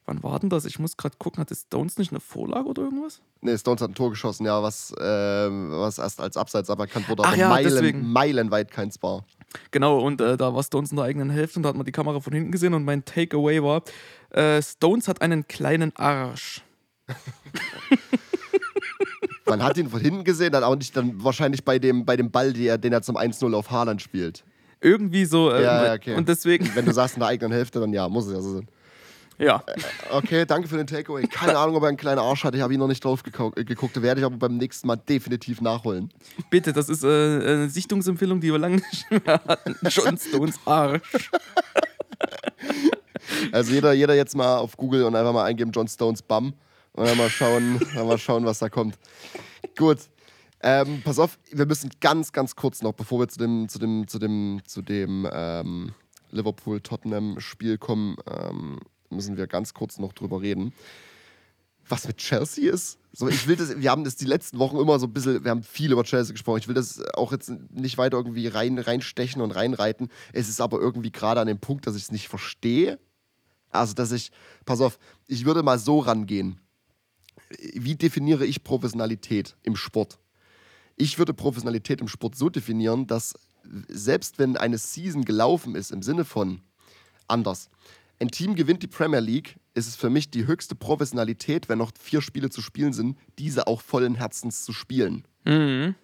Wann 0.05 0.23
war 0.23 0.39
denn 0.39 0.49
das? 0.49 0.63
Ich 0.65 0.79
muss 0.79 0.95
gerade 0.95 1.17
gucken, 1.17 1.41
hat 1.41 1.49
Stones 1.55 1.97
nicht 1.97 2.11
eine 2.11 2.21
Vorlage 2.21 2.67
oder 2.69 2.83
irgendwas? 2.83 3.21
Nee, 3.41 3.57
Stones 3.57 3.81
hat 3.81 3.91
ein 3.91 3.95
Tor 3.95 4.09
geschossen, 4.09 4.45
ja, 4.45 4.63
was, 4.63 4.93
ähm, 5.01 5.69
was 5.71 5.97
erst 5.97 6.21
als 6.21 6.37
Abseits 6.37 6.69
aberkannt 6.69 7.09
wurde, 7.09 7.23
Ach 7.23 7.29
aber 7.29 7.37
ja, 7.37 7.49
Meilen, 7.49 7.69
deswegen. 7.73 8.11
meilenweit 8.11 8.71
keins 8.71 9.01
war. 9.03 9.25
Genau, 9.71 9.99
und 9.99 10.21
äh, 10.21 10.37
da 10.37 10.53
war 10.53 10.63
Stones 10.63 10.91
in 10.91 10.97
der 10.97 11.05
eigenen 11.05 11.29
Hälfte 11.29 11.59
und 11.59 11.63
da 11.63 11.69
hat 11.69 11.75
man 11.75 11.85
die 11.85 11.91
Kamera 11.91 12.19
von 12.21 12.31
hinten 12.33 12.51
gesehen 12.51 12.73
und 12.73 12.85
mein 12.85 13.03
Takeaway 13.03 13.61
war, 13.61 13.83
äh, 14.29 14.61
Stones 14.61 15.07
hat 15.09 15.21
einen 15.21 15.47
kleinen 15.47 15.93
Arsch. 15.97 16.63
Man 19.45 19.63
hat 19.63 19.77
ihn 19.77 19.89
von 19.89 20.01
hinten 20.01 20.23
gesehen, 20.25 20.51
dann 20.51 20.63
auch 20.65 20.75
nicht 20.75 20.95
dann 20.97 21.23
wahrscheinlich 21.23 21.63
bei 21.63 21.79
dem, 21.79 22.05
bei 22.05 22.17
dem 22.17 22.31
Ball, 22.31 22.51
den 22.51 22.65
er, 22.65 22.77
den 22.77 22.91
er 22.91 23.01
zum 23.01 23.15
1-0 23.17 23.53
auf 23.55 23.71
Haaland 23.71 24.01
spielt. 24.01 24.43
Irgendwie 24.81 25.23
so. 25.25 25.51
Äh, 25.51 25.63
Ja, 25.63 25.85
ja, 25.85 25.93
okay. 25.93 26.15
Und 26.15 26.27
deswegen, 26.27 26.69
Wenn 26.75 26.85
du 26.85 26.91
sagst 26.93 27.15
in 27.15 27.21
der 27.21 27.29
eigenen 27.29 27.53
Hälfte, 27.53 27.79
dann 27.79 27.93
ja, 27.93 28.09
muss 28.09 28.25
es 28.27 28.33
ja 28.33 28.41
so 28.41 28.55
sein. 28.55 28.67
Ja. 29.37 29.63
Okay, 30.11 30.45
danke 30.45 30.67
für 30.67 30.77
den 30.77 30.87
Takeaway. 30.87 31.27
Keine 31.27 31.57
Ahnung, 31.57 31.75
ob 31.75 31.83
er 31.83 31.89
einen 31.89 31.97
kleinen 31.97 32.19
Arsch 32.19 32.43
hat. 32.43 32.55
Ich 32.55 32.61
habe 32.61 32.73
ihn 32.73 32.79
noch 32.79 32.87
nicht 32.87 33.03
drauf 33.03 33.23
äh, 33.25 33.63
geguckt. 33.63 34.01
Werde 34.01 34.21
ich 34.21 34.25
aber 34.25 34.37
beim 34.37 34.57
nächsten 34.57 34.87
Mal 34.87 34.95
definitiv 34.95 35.61
nachholen. 35.61 36.11
Bitte, 36.49 36.73
das 36.73 36.89
ist 36.89 37.03
äh, 37.03 37.07
eine 37.07 37.69
Sichtungsempfehlung, 37.69 38.39
die 38.39 38.51
wir 38.51 38.59
lange 38.59 38.75
nicht 38.91 39.11
mehr 39.11 39.41
hatten. 39.47 39.75
John 39.89 40.17
Stones 40.17 40.59
Arsch. 40.65 41.31
Also 43.51 43.73
jeder, 43.73 43.93
jeder 43.93 44.15
jetzt 44.15 44.35
mal 44.35 44.57
auf 44.57 44.77
Google 44.77 45.03
und 45.03 45.15
einfach 45.15 45.33
mal 45.33 45.45
eingeben 45.45 45.71
John 45.71 45.87
Stones 45.87 46.21
Bum 46.21 46.53
und 46.93 47.05
dann 47.05 47.17
mal 47.17 47.29
schauen, 47.29 47.79
dann 47.95 48.07
mal 48.07 48.17
schauen, 48.17 48.45
was 48.45 48.59
da 48.59 48.69
kommt. 48.69 48.97
Gut. 49.77 49.99
Ähm, 50.61 51.01
pass 51.03 51.19
auf, 51.19 51.37
wir 51.51 51.67
müssen 51.67 51.91
ganz, 52.01 52.31
ganz 52.31 52.55
kurz 52.55 52.81
noch, 52.81 52.93
bevor 52.93 53.19
wir 53.19 53.27
zu 53.27 53.37
dem, 53.37 53.69
zu 53.69 53.77
dem, 53.77 54.07
zu 54.07 54.17
dem, 54.17 54.61
zu 54.65 54.81
dem 54.81 55.29
ähm, 55.31 55.93
Liverpool-Tottenham-Spiel 56.31 57.77
kommen, 57.77 58.17
ähm, 58.27 58.79
müssen 59.09 59.37
wir 59.37 59.47
ganz 59.47 59.73
kurz 59.73 59.99
noch 59.99 60.13
drüber 60.13 60.41
reden. 60.41 60.73
Was 61.89 62.07
mit 62.07 62.17
Chelsea 62.17 62.71
ist. 62.71 62.99
So, 63.13 63.29
ich 63.29 63.47
will 63.47 63.55
das, 63.55 63.79
wir 63.79 63.89
haben 63.89 64.03
das 64.03 64.17
die 64.17 64.25
letzten 64.25 64.59
Wochen 64.59 64.77
immer 64.77 64.99
so 64.99 65.07
ein 65.07 65.13
bisschen, 65.13 65.43
wir 65.43 65.51
haben 65.51 65.63
viel 65.63 65.91
über 65.91 66.03
Chelsea 66.03 66.33
gesprochen. 66.33 66.59
Ich 66.59 66.67
will 66.67 66.75
das 66.75 67.01
auch 67.13 67.31
jetzt 67.31 67.49
nicht 67.71 67.97
weiter 67.97 68.17
irgendwie 68.17 68.47
rein, 68.47 68.77
reinstechen 68.77 69.41
und 69.41 69.51
reinreiten. 69.51 70.09
Es 70.33 70.49
ist 70.49 70.59
aber 70.59 70.79
irgendwie 70.79 71.11
gerade 71.11 71.39
an 71.39 71.47
dem 71.47 71.59
Punkt, 71.59 71.87
dass 71.87 71.95
ich 71.95 72.03
es 72.03 72.11
nicht 72.11 72.27
verstehe. 72.27 72.99
Also, 73.69 73.93
dass 73.93 74.11
ich, 74.11 74.31
pass 74.65 74.81
auf, 74.81 74.99
ich 75.27 75.45
würde 75.45 75.63
mal 75.63 75.79
so 75.79 75.99
rangehen. 75.99 76.59
Wie 77.73 77.95
definiere 77.95 78.45
ich 78.45 78.63
Professionalität 78.63 79.55
im 79.63 79.75
Sport? 79.75 80.19
Ich 80.97 81.17
würde 81.17 81.33
Professionalität 81.33 82.01
im 82.01 82.07
Sport 82.07 82.35
so 82.35 82.49
definieren, 82.49 83.07
dass 83.07 83.35
selbst 83.87 84.39
wenn 84.39 84.57
eine 84.57 84.77
Season 84.77 85.25
gelaufen 85.25 85.75
ist, 85.75 85.91
im 85.91 86.01
Sinne 86.01 86.25
von 86.25 86.61
anders, 87.27 87.69
ein 88.19 88.29
Team 88.29 88.55
gewinnt 88.55 88.81
die 88.83 88.87
Premier 88.87 89.19
League, 89.19 89.57
ist 89.73 89.87
es 89.87 89.95
für 89.95 90.09
mich 90.09 90.31
die 90.31 90.47
höchste 90.47 90.73
Professionalität, 90.75 91.69
wenn 91.69 91.77
noch 91.77 91.91
vier 91.99 92.21
Spiele 92.21 92.49
zu 92.49 92.61
spielen 92.61 92.93
sind, 92.93 93.17
diese 93.37 93.67
auch 93.67 93.81
vollen 93.81 94.15
Herzens 94.15 94.63
zu 94.63 94.73
spielen. 94.73 95.23
Mhm. 95.45 95.95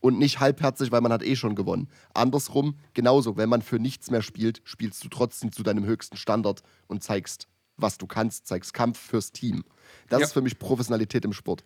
Und 0.00 0.18
nicht 0.18 0.38
halbherzig, 0.38 0.92
weil 0.92 1.00
man 1.00 1.12
hat 1.12 1.24
eh 1.24 1.34
schon 1.34 1.56
gewonnen. 1.56 1.88
Andersrum, 2.14 2.76
genauso, 2.94 3.36
wenn 3.36 3.48
man 3.48 3.62
für 3.62 3.80
nichts 3.80 4.10
mehr 4.10 4.22
spielt, 4.22 4.60
spielst 4.64 5.02
du 5.02 5.08
trotzdem 5.08 5.50
zu 5.50 5.64
deinem 5.64 5.84
höchsten 5.84 6.16
Standard 6.16 6.62
und 6.86 7.02
zeigst, 7.02 7.48
was 7.76 7.98
du 7.98 8.06
kannst, 8.06 8.46
zeigst 8.46 8.72
Kampf 8.72 8.98
fürs 9.00 9.32
Team. 9.32 9.64
Das 10.08 10.20
Ja. 10.20 10.26
ist 10.26 10.32
für 10.32 10.42
mich 10.42 10.58
Professionalität 10.60 11.24
im 11.24 11.32
Sport. 11.32 11.64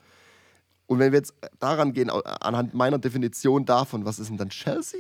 Und 0.87 0.99
wenn 0.99 1.13
wir 1.13 1.19
jetzt 1.19 1.35
daran 1.59 1.93
gehen, 1.93 2.09
anhand 2.11 2.73
meiner 2.73 2.99
Definition 2.99 3.67
davon, 3.67 4.05
was 4.07 4.19
ist 4.19 4.31
denn 4.31 4.39
dann 4.39 4.49
Chelsea? 4.49 4.99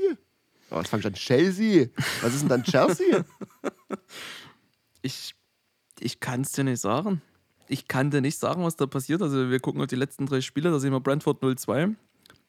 Oh, 0.70 0.76
jetzt 0.76 0.88
fange 0.88 1.00
ich 1.00 1.06
an, 1.06 1.14
Chelsea. 1.14 1.88
Was 2.20 2.34
ist 2.34 2.42
denn 2.42 2.48
dann 2.48 2.62
Chelsea? 2.62 3.24
Ich, 5.02 5.34
ich 5.98 6.20
kann 6.20 6.42
es 6.42 6.52
dir 6.52 6.64
nicht 6.64 6.80
sagen. 6.80 7.22
Ich 7.68 7.86
kann 7.88 8.10
dir 8.10 8.20
nicht 8.20 8.38
sagen, 8.38 8.64
was 8.64 8.76
da 8.76 8.86
passiert. 8.86 9.22
Also 9.22 9.50
wir 9.50 9.60
gucken 9.60 9.80
auf 9.80 9.86
die 9.86 9.96
letzten 9.96 10.26
drei 10.26 10.40
Spiele. 10.40 10.70
Da 10.70 10.78
sehen 10.78 10.92
wir 10.92 11.00
Brentford 11.00 11.42
0-2. 11.42 11.94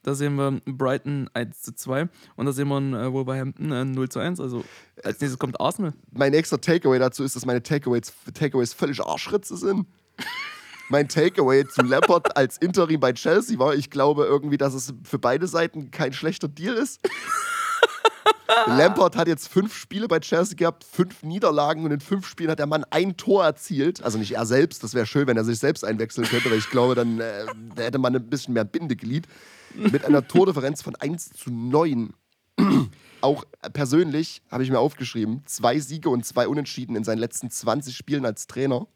Da 0.03 0.15
sehen 0.15 0.35
wir 0.35 0.59
Brighton 0.65 1.29
1-2. 1.35 2.09
Und 2.35 2.45
da 2.45 2.51
sehen 2.51 2.67
wir 2.69 2.77
äh, 2.77 3.13
Wolverhampton 3.13 3.71
äh, 3.71 3.81
0-1. 3.83 4.41
Also 4.41 4.63
als 5.03 5.21
nächstes 5.21 5.37
kommt 5.37 5.61
Arsenal. 5.61 5.93
mein 6.11 6.31
nächster 6.31 6.59
Takeaway 6.59 6.97
dazu 6.97 7.23
ist, 7.23 7.35
dass 7.35 7.45
meine 7.45 7.61
Takeaways, 7.61 8.11
Takeaways 8.33 8.73
völlig 8.73 8.99
Arschritze 8.99 9.57
sind. 9.57 9.85
Mein 10.89 11.07
Takeaway 11.07 11.67
zu 11.67 11.83
Lampard 11.83 12.35
als 12.35 12.57
Interim 12.57 12.99
bei 12.99 13.13
Chelsea 13.13 13.57
war, 13.59 13.75
ich 13.75 13.89
glaube 13.89 14.25
irgendwie, 14.25 14.57
dass 14.57 14.73
es 14.73 14.93
für 15.03 15.19
beide 15.19 15.47
Seiten 15.47 15.91
kein 15.91 16.13
schlechter 16.13 16.47
Deal 16.47 16.75
ist. 16.75 16.99
Lampard 18.67 19.15
hat 19.15 19.27
jetzt 19.27 19.47
fünf 19.47 19.75
Spiele 19.75 20.07
bei 20.07 20.19
Chelsea 20.19 20.55
gehabt, 20.55 20.83
fünf 20.83 21.23
Niederlagen 21.23 21.85
und 21.85 21.91
in 21.91 21.99
fünf 21.99 22.27
Spielen 22.27 22.51
hat 22.51 22.59
der 22.59 22.67
Mann 22.67 22.83
ein 22.89 23.17
Tor 23.17 23.43
erzielt. 23.43 24.03
Also 24.03 24.17
nicht 24.17 24.33
er 24.33 24.45
selbst, 24.45 24.83
das 24.83 24.93
wäre 24.93 25.05
schön, 25.05 25.27
wenn 25.27 25.37
er 25.37 25.43
sich 25.43 25.59
selbst 25.59 25.85
einwechseln 25.85 26.27
könnte, 26.27 26.49
weil 26.51 26.57
ich 26.57 26.69
glaube, 26.69 26.95
dann 26.95 27.19
äh, 27.19 27.45
hätte 27.77 27.97
man 27.97 28.15
ein 28.15 28.29
bisschen 28.29 28.53
mehr 28.53 28.65
Bindeglied. 28.65 29.27
Mit 29.75 30.05
einer 30.05 30.27
Tordifferenz 30.27 30.81
von 30.81 30.95
1 30.95 31.31
zu 31.33 31.49
9 31.49 32.13
auch 33.21 33.45
persönlich 33.73 34.41
habe 34.49 34.63
ich 34.63 34.71
mir 34.71 34.79
aufgeschrieben, 34.79 35.43
zwei 35.45 35.79
Siege 35.79 36.09
und 36.09 36.25
zwei 36.25 36.47
Unentschieden 36.47 36.95
in 36.95 37.03
seinen 37.03 37.19
letzten 37.19 37.49
20 37.49 37.95
Spielen 37.95 38.25
als 38.25 38.47
Trainer. 38.47 38.87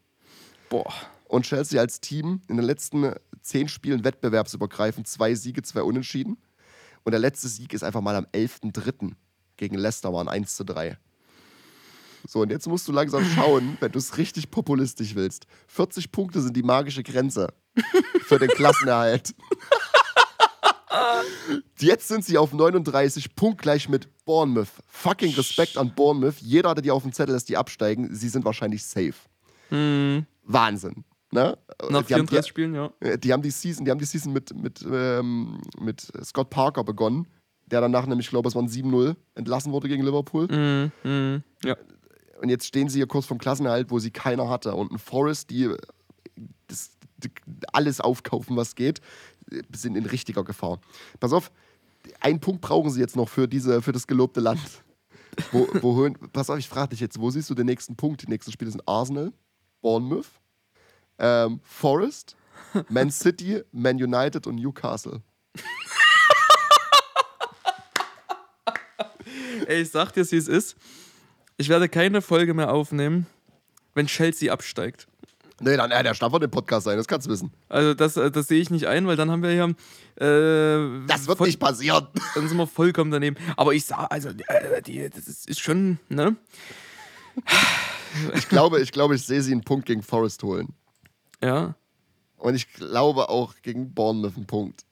Boah. 0.68 0.92
Und 1.28 1.44
Chelsea 1.44 1.80
als 1.80 2.00
Team 2.00 2.40
in 2.48 2.56
den 2.56 2.66
letzten 2.66 3.12
zehn 3.42 3.68
Spielen 3.68 4.04
wettbewerbsübergreifend 4.04 5.08
zwei 5.08 5.34
Siege, 5.34 5.62
zwei 5.62 5.82
Unentschieden. 5.82 6.38
Und 7.04 7.12
der 7.12 7.20
letzte 7.20 7.48
Sieg 7.48 7.72
ist 7.72 7.82
einfach 7.82 8.00
mal 8.00 8.16
am 8.16 8.26
11.3. 8.26 9.12
gegen 9.56 9.76
Leicester, 9.76 10.12
waren 10.12 10.28
1 10.28 10.56
zu 10.56 10.64
3. 10.64 10.98
So, 12.26 12.40
und 12.40 12.50
jetzt 12.50 12.66
musst 12.66 12.88
du 12.88 12.92
langsam 12.92 13.24
schauen, 13.24 13.76
wenn 13.80 13.92
du 13.92 13.98
es 13.98 14.18
richtig 14.18 14.50
populistisch 14.50 15.14
willst. 15.14 15.46
40 15.68 16.10
Punkte 16.10 16.40
sind 16.40 16.56
die 16.56 16.62
magische 16.62 17.02
Grenze 17.02 17.52
für 18.22 18.38
den 18.38 18.48
Klassenerhalt. 18.48 19.34
Jetzt 21.78 22.08
sind 22.08 22.24
sie 22.24 22.38
auf 22.38 22.52
39, 22.52 23.36
punktgleich 23.36 23.88
mit 23.88 24.08
Bournemouth. 24.24 24.68
Fucking 24.88 25.34
Respekt 25.34 25.76
an 25.76 25.94
Bournemouth. 25.94 26.40
Jeder 26.40 26.70
hatte 26.70 26.82
die 26.82 26.90
auf 26.90 27.02
dem 27.02 27.12
Zettel, 27.12 27.34
dass 27.34 27.44
die 27.44 27.56
absteigen. 27.56 28.12
Sie 28.14 28.28
sind 28.28 28.44
wahrscheinlich 28.44 28.84
safe. 28.84 29.14
Wahnsinn. 30.42 31.04
Ne? 31.32 31.58
Nach 31.90 32.02
die, 32.04 32.14
haben, 32.14 32.28
34 32.28 32.40
die, 32.40 32.48
Spielen, 32.48 32.74
ja. 32.74 33.16
die 33.16 33.32
haben 33.32 33.42
die 33.42 33.50
Season, 33.50 33.84
die 33.84 33.90
haben 33.90 33.98
die 33.98 34.04
Season 34.04 34.32
mit, 34.32 34.54
mit, 34.54 34.84
ähm, 34.90 35.60
mit 35.78 36.10
Scott 36.24 36.50
Parker 36.50 36.84
begonnen, 36.84 37.26
der 37.66 37.80
danach 37.80 38.06
nämlich, 38.06 38.26
ich 38.26 38.30
glaube, 38.30 38.48
es 38.48 38.54
waren 38.54 38.68
7-0 38.68 39.16
entlassen 39.34 39.72
wurde 39.72 39.88
gegen 39.88 40.04
Liverpool. 40.04 40.46
Mhm, 40.48 40.92
mhm, 41.02 41.42
ja. 41.64 41.76
Und 42.40 42.48
jetzt 42.48 42.66
stehen 42.66 42.88
sie 42.88 42.98
hier 42.98 43.06
kurz 43.06 43.26
vom 43.26 43.38
Klassenerhalt, 43.38 43.90
wo 43.90 43.98
sie 43.98 44.10
keiner 44.10 44.48
hatte. 44.48 44.74
Und 44.74 44.92
ein 44.92 44.98
Forest, 44.98 45.50
die, 45.50 45.74
das, 46.66 46.90
die 47.16 47.30
alles 47.72 48.00
aufkaufen, 48.00 48.56
was 48.56 48.74
geht, 48.74 49.00
sind 49.74 49.96
in 49.96 50.06
richtiger 50.06 50.44
Gefahr. 50.44 50.80
Pass 51.18 51.32
auf, 51.32 51.50
einen 52.20 52.40
Punkt 52.40 52.60
brauchen 52.60 52.90
sie 52.90 53.00
jetzt 53.00 53.16
noch 53.16 53.28
für, 53.28 53.48
diese, 53.48 53.82
für 53.82 53.92
das 53.92 54.06
gelobte 54.06 54.40
Land. 54.40 54.60
Wo, 55.52 55.68
wo, 55.82 56.10
pass 56.32 56.48
auf, 56.48 56.58
ich 56.58 56.66
frage 56.66 56.90
dich 56.90 57.00
jetzt, 57.00 57.20
wo 57.20 57.28
siehst 57.28 57.50
du 57.50 57.54
den 57.54 57.66
nächsten 57.66 57.94
Punkt? 57.94 58.22
Die 58.22 58.26
nächsten 58.26 58.50
Spiele 58.52 58.70
sind 58.70 58.80
Arsenal, 58.88 59.34
Bournemouth, 59.82 60.30
ähm, 61.18 61.60
Forest, 61.62 62.36
Man 62.88 63.10
City, 63.10 63.62
Man 63.70 64.02
United 64.02 64.46
und 64.46 64.54
Newcastle. 64.54 65.20
Ey, 69.66 69.82
ich 69.82 69.90
sag 69.90 70.12
dir, 70.12 70.30
wie 70.30 70.36
es 70.36 70.48
ist. 70.48 70.76
Ich 71.56 71.68
werde 71.68 71.88
keine 71.88 72.22
Folge 72.22 72.54
mehr 72.54 72.72
aufnehmen, 72.72 73.26
wenn 73.94 74.06
Chelsea 74.06 74.52
absteigt. 74.52 75.06
Nee, 75.58 75.76
dann, 75.76 75.90
äh, 75.90 76.02
der 76.02 76.14
von 76.14 76.40
dem 76.40 76.50
Podcast 76.50 76.84
sein, 76.84 76.98
das 76.98 77.08
kannst 77.08 77.26
du 77.26 77.30
wissen. 77.30 77.50
Also 77.70 77.94
das, 77.94 78.16
äh, 78.18 78.30
das 78.30 78.46
sehe 78.46 78.60
ich 78.60 78.68
nicht 78.68 78.86
ein, 78.86 79.06
weil 79.06 79.16
dann 79.16 79.30
haben 79.30 79.42
wir 79.42 79.54
ja 79.54 79.64
äh, 79.66 81.06
Das 81.06 81.26
wird 81.26 81.38
voll- 81.38 81.46
nicht 81.46 81.58
passieren. 81.58 82.06
dann 82.34 82.46
sind 82.46 82.58
wir 82.58 82.66
vollkommen 82.66 83.10
daneben. 83.10 83.36
Aber 83.56 83.72
ich 83.72 83.86
sag, 83.86 84.06
also 84.12 84.28
äh, 84.48 84.82
die, 84.82 85.08
das 85.08 85.26
ist, 85.28 85.48
ist 85.48 85.60
schon, 85.60 85.98
ne? 86.10 86.36
Ich 88.34 88.48
glaube, 88.48 88.80
ich, 88.80 88.92
glaube, 88.92 89.14
ich 89.14 89.24
sehe 89.24 89.40
sie 89.42 89.52
einen 89.52 89.64
Punkt 89.64 89.86
gegen 89.86 90.02
Forest 90.02 90.42
holen. 90.42 90.74
Ja, 91.42 91.74
Und 92.36 92.54
ich 92.54 92.72
glaube 92.74 93.28
auch 93.28 93.54
gegen 93.62 93.92
Bournemouth 93.94 94.36
einen 94.36 94.46
Punkt. 94.46 94.84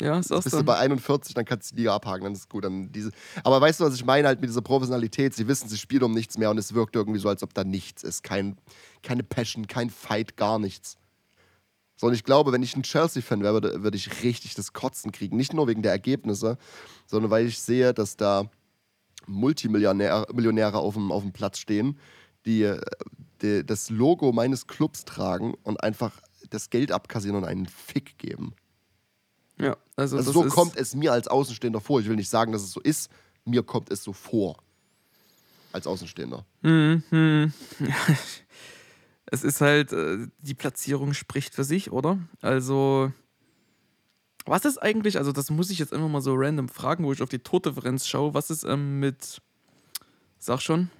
Ja, 0.00 0.22
sagst 0.22 0.44
Bist 0.44 0.54
du 0.54 0.58
du. 0.58 0.64
bei 0.64 0.76
41, 0.76 1.34
dann 1.34 1.44
kannst 1.44 1.70
du 1.70 1.76
die 1.76 1.82
Liga 1.82 1.94
abhaken, 1.94 2.24
dann 2.24 2.32
ist 2.32 2.48
gut. 2.48 2.64
Dann 2.64 2.90
diese 2.90 3.10
Aber 3.42 3.60
weißt 3.60 3.80
du, 3.80 3.84
was 3.84 3.94
ich 3.94 4.04
meine 4.04 4.26
halt 4.26 4.40
mit 4.40 4.50
dieser 4.50 4.62
Professionalität? 4.62 5.34
Sie 5.34 5.46
wissen, 5.46 5.68
sie 5.68 5.78
spielen 5.78 6.02
um 6.02 6.12
nichts 6.12 6.38
mehr 6.38 6.50
und 6.50 6.58
es 6.58 6.74
wirkt 6.74 6.96
irgendwie 6.96 7.20
so, 7.20 7.28
als 7.28 7.42
ob 7.42 7.54
da 7.54 7.64
nichts 7.64 8.02
ist. 8.02 8.22
Kein, 8.22 8.56
keine 9.02 9.22
Passion, 9.22 9.66
kein 9.66 9.90
Fight, 9.90 10.36
gar 10.36 10.58
nichts. 10.58 10.96
So, 11.96 12.08
und 12.08 12.14
ich 12.14 12.24
glaube, 12.24 12.52
wenn 12.52 12.62
ich 12.62 12.76
ein 12.76 12.82
Chelsea-Fan 12.82 13.42
wäre, 13.42 13.54
würde, 13.54 13.82
würde 13.82 13.96
ich 13.96 14.24
richtig 14.24 14.54
das 14.54 14.72
Kotzen 14.72 15.12
kriegen. 15.12 15.36
Nicht 15.36 15.54
nur 15.54 15.68
wegen 15.68 15.82
der 15.82 15.92
Ergebnisse, 15.92 16.58
sondern 17.06 17.30
weil 17.30 17.46
ich 17.46 17.60
sehe, 17.60 17.94
dass 17.94 18.16
da 18.16 18.50
Multimillionäre 19.26 20.26
Millionäre 20.34 20.78
auf 20.78 20.94
dem, 20.94 21.12
auf 21.12 21.22
dem 21.22 21.32
Platz 21.32 21.58
stehen, 21.58 21.98
die, 22.46 22.62
äh, 22.62 22.80
die 23.42 23.64
das 23.64 23.90
Logo 23.90 24.32
meines 24.32 24.66
Clubs 24.66 25.04
tragen 25.04 25.54
und 25.62 25.82
einfach 25.82 26.20
das 26.50 26.70
Geld 26.70 26.92
abkassieren 26.92 27.36
und 27.36 27.44
einen 27.44 27.66
Fick 27.66 28.18
geben. 28.18 28.54
Ja, 29.58 29.76
also, 29.96 30.16
Also 30.16 30.32
so 30.32 30.44
kommt 30.44 30.76
es 30.76 30.94
mir 30.94 31.12
als 31.12 31.28
Außenstehender 31.28 31.80
vor. 31.80 32.00
Ich 32.00 32.08
will 32.08 32.16
nicht 32.16 32.28
sagen, 32.30 32.52
dass 32.52 32.62
es 32.62 32.72
so 32.72 32.80
ist. 32.80 33.10
Mir 33.44 33.62
kommt 33.62 33.90
es 33.90 34.02
so 34.02 34.12
vor. 34.12 34.56
Als 35.72 35.86
Außenstehender. 35.86 36.44
es 39.26 39.44
ist 39.44 39.60
halt, 39.60 39.92
äh, 39.92 40.26
die 40.40 40.54
Platzierung 40.54 41.14
spricht 41.14 41.54
für 41.54 41.64
sich, 41.64 41.92
oder? 41.92 42.18
Also, 42.40 43.12
was 44.44 44.64
ist 44.64 44.78
eigentlich, 44.78 45.18
also 45.18 45.32
das 45.32 45.50
muss 45.50 45.70
ich 45.70 45.78
jetzt 45.78 45.92
einfach 45.92 46.08
mal 46.08 46.20
so 46.20 46.34
random 46.34 46.68
fragen, 46.68 47.04
wo 47.04 47.12
ich 47.12 47.22
auf 47.22 47.28
die 47.28 47.38
Tordifferenz 47.38 48.06
schaue. 48.06 48.34
Was 48.34 48.50
ist 48.50 48.64
ähm, 48.64 49.00
mit, 49.00 49.40
sag 50.38 50.60
schon, 50.60 50.90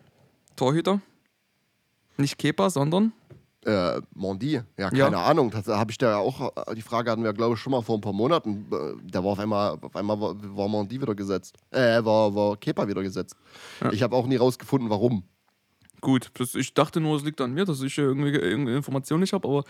Torhüter? 0.56 1.00
Nicht 2.16 2.38
Kepa, 2.38 2.70
sondern? 2.70 3.12
Äh, 3.64 4.02
Mondi, 4.14 4.52
ja, 4.76 4.90
keine 4.90 4.98
Ja. 4.98 5.08
Ahnung. 5.24 5.50
Da 5.64 5.78
habe 5.78 5.90
ich 5.90 5.98
da 5.98 6.10
ja 6.10 6.16
auch, 6.18 6.52
äh, 6.68 6.74
die 6.74 6.82
Frage 6.82 7.10
hatten 7.10 7.24
wir, 7.24 7.32
glaube 7.32 7.54
ich, 7.54 7.60
schon 7.60 7.70
mal 7.70 7.82
vor 7.82 7.96
ein 7.96 8.00
paar 8.00 8.12
Monaten. 8.12 8.66
Äh, 8.70 8.94
Da 9.10 9.24
war 9.24 9.32
auf 9.32 9.38
einmal, 9.38 9.78
auf 9.80 9.96
einmal 9.96 10.20
war, 10.20 10.34
war 10.56 10.68
Mondi 10.68 11.00
wieder 11.00 11.14
gesetzt. 11.14 11.56
Äh, 11.70 12.04
war, 12.04 12.34
war 12.34 12.56
Kepa 12.56 12.86
wieder 12.88 13.02
gesetzt. 13.02 13.36
Ich 13.92 14.02
habe 14.02 14.14
auch 14.16 14.26
nie 14.26 14.36
rausgefunden, 14.36 14.90
warum. 14.90 15.24
Gut, 16.00 16.30
das, 16.34 16.54
ich 16.54 16.74
dachte 16.74 17.00
nur, 17.00 17.16
es 17.16 17.24
liegt 17.24 17.40
an 17.40 17.54
mir, 17.54 17.64
dass 17.64 17.80
ich 17.80 17.96
äh, 17.96 18.02
irgendwie 18.02 18.30
irgendeine 18.32 18.76
Information 18.76 19.20
nicht 19.20 19.32
habe, 19.32 19.48
aber 19.48 19.64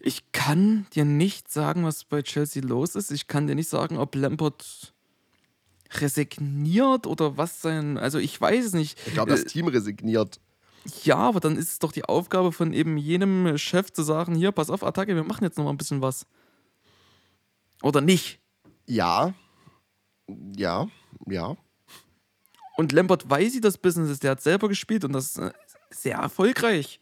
ich 0.00 0.32
kann 0.32 0.86
dir 0.94 1.04
nicht 1.04 1.50
sagen, 1.52 1.84
was 1.84 2.04
bei 2.04 2.22
Chelsea 2.22 2.62
los 2.62 2.94
ist. 2.94 3.10
Ich 3.10 3.26
kann 3.26 3.46
dir 3.46 3.54
nicht 3.54 3.68
sagen, 3.68 3.98
ob 3.98 4.14
Lampard 4.14 4.92
resigniert 6.00 7.06
oder 7.06 7.36
was 7.36 7.60
sein. 7.62 7.98
Also 7.98 8.18
ich 8.18 8.40
weiß 8.40 8.64
es 8.66 8.72
nicht. 8.72 8.98
Ich 9.06 9.14
glaube, 9.14 9.30
das 9.30 9.42
Äh, 9.42 9.46
Team 9.46 9.68
resigniert. 9.68 10.40
Ja, 11.02 11.16
aber 11.16 11.40
dann 11.40 11.56
ist 11.56 11.70
es 11.72 11.78
doch 11.78 11.92
die 11.92 12.04
Aufgabe 12.04 12.52
von 12.52 12.72
eben 12.72 12.96
jenem 12.98 13.56
Chef 13.56 13.92
zu 13.92 14.02
sagen, 14.02 14.34
hier, 14.34 14.52
pass 14.52 14.70
auf, 14.70 14.84
Attacke, 14.84 15.14
wir 15.14 15.24
machen 15.24 15.44
jetzt 15.44 15.56
noch 15.56 15.64
mal 15.64 15.70
ein 15.70 15.78
bisschen 15.78 16.02
was. 16.02 16.26
Oder 17.82 18.00
nicht. 18.00 18.40
Ja. 18.86 19.34
Ja. 20.56 20.88
Ja. 21.26 21.56
Und 22.76 22.92
Lampard 22.92 23.28
weiß, 23.28 23.54
wie 23.54 23.60
das 23.60 23.78
Business 23.78 24.10
ist. 24.10 24.22
Der 24.22 24.32
hat 24.32 24.42
selber 24.42 24.68
gespielt 24.68 25.04
und 25.04 25.12
das 25.12 25.26
ist 25.26 25.38
äh, 25.38 25.52
sehr 25.90 26.16
erfolgreich. 26.16 27.00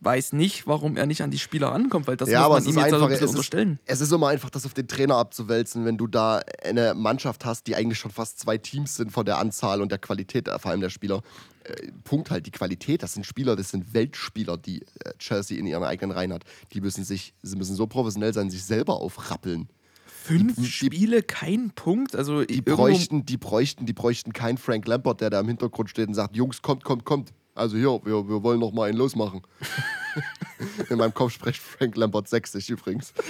Weiß 0.00 0.32
nicht, 0.32 0.68
warum 0.68 0.96
er 0.96 1.06
nicht 1.06 1.22
an 1.22 1.32
die 1.32 1.40
Spieler 1.40 1.68
rankommt, 1.68 2.06
weil 2.06 2.16
das 2.16 2.28
ja, 2.28 2.48
muss 2.48 2.50
man 2.50 2.62
ihm 2.62 2.68
ist 2.68 2.76
jetzt 2.76 2.84
also 2.84 2.94
einfach, 2.96 3.06
ein 3.06 3.10
bisschen 3.10 3.24
es 3.24 3.30
ist, 3.30 3.36
unterstellen. 3.36 3.78
es 3.84 4.00
ist 4.00 4.12
immer 4.12 4.28
einfach, 4.28 4.48
das 4.50 4.64
auf 4.64 4.72
den 4.72 4.86
Trainer 4.86 5.16
abzuwälzen, 5.16 5.84
wenn 5.84 5.96
du 5.98 6.06
da 6.06 6.40
eine 6.62 6.94
Mannschaft 6.94 7.44
hast, 7.44 7.66
die 7.66 7.74
eigentlich 7.74 7.98
schon 7.98 8.12
fast 8.12 8.38
zwei 8.38 8.58
Teams 8.58 8.94
sind 8.94 9.10
von 9.10 9.26
der 9.26 9.38
Anzahl 9.38 9.82
und 9.82 9.90
der 9.90 9.98
Qualität, 9.98 10.46
äh, 10.46 10.56
vor 10.60 10.70
allem 10.70 10.80
der 10.80 10.90
Spieler. 10.90 11.22
Äh, 11.64 11.90
Punkt 12.04 12.30
halt, 12.30 12.46
die 12.46 12.52
Qualität, 12.52 13.02
das 13.02 13.14
sind 13.14 13.26
Spieler, 13.26 13.56
das 13.56 13.70
sind 13.70 13.92
Weltspieler, 13.92 14.56
die 14.56 14.82
äh, 14.82 14.86
Chelsea 15.18 15.58
in 15.58 15.66
ihren 15.66 15.82
eigenen 15.82 16.12
Reihen 16.12 16.32
hat. 16.32 16.44
Die 16.74 16.80
müssen 16.80 17.02
sich, 17.02 17.34
sie 17.42 17.56
müssen 17.56 17.74
so 17.74 17.88
professionell 17.88 18.32
sein, 18.32 18.50
sich 18.50 18.62
selber 18.62 19.00
aufrappeln. 19.00 19.68
Fünf 20.06 20.56
die- 20.56 20.66
Spiele, 20.66 21.22
kein 21.22 21.70
Punkt. 21.70 22.14
Also 22.14 22.44
Die 22.44 22.60
bräuchten, 22.60 23.26
die 23.26 23.36
bräuchten, 23.36 23.84
die 23.84 23.94
bräuchten 23.94 24.32
keinen 24.32 24.58
Frank 24.58 24.86
Lampard, 24.86 25.22
der 25.22 25.30
da 25.30 25.40
im 25.40 25.48
Hintergrund 25.48 25.90
steht 25.90 26.06
und 26.06 26.14
sagt, 26.14 26.36
Jungs, 26.36 26.62
kommt, 26.62 26.84
kommt, 26.84 27.04
kommt. 27.04 27.32
Also 27.58 27.76
hier, 27.76 28.00
wir, 28.04 28.28
wir 28.28 28.42
wollen 28.42 28.60
noch 28.60 28.72
mal 28.72 28.88
einen 28.88 28.96
losmachen. 28.96 29.42
in 30.88 30.96
meinem 30.96 31.12
Kopf 31.12 31.32
spricht 31.32 31.60
Frank 31.60 31.96
Lampard 31.96 32.28
60 32.28 32.70
übrigens. 32.70 33.12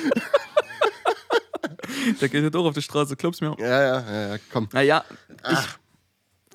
Der 2.20 2.28
geht 2.28 2.42
ja 2.42 2.50
doch 2.50 2.64
auf 2.64 2.74
die 2.74 2.82
Straße, 2.82 3.16
glaub's 3.16 3.40
mir. 3.40 3.56
Ja, 3.58 3.66
ja, 3.66 4.00
ja, 4.00 4.28
ja 4.28 4.38
komm. 4.52 4.68
Naja, 4.72 5.04
ich. 5.50 5.58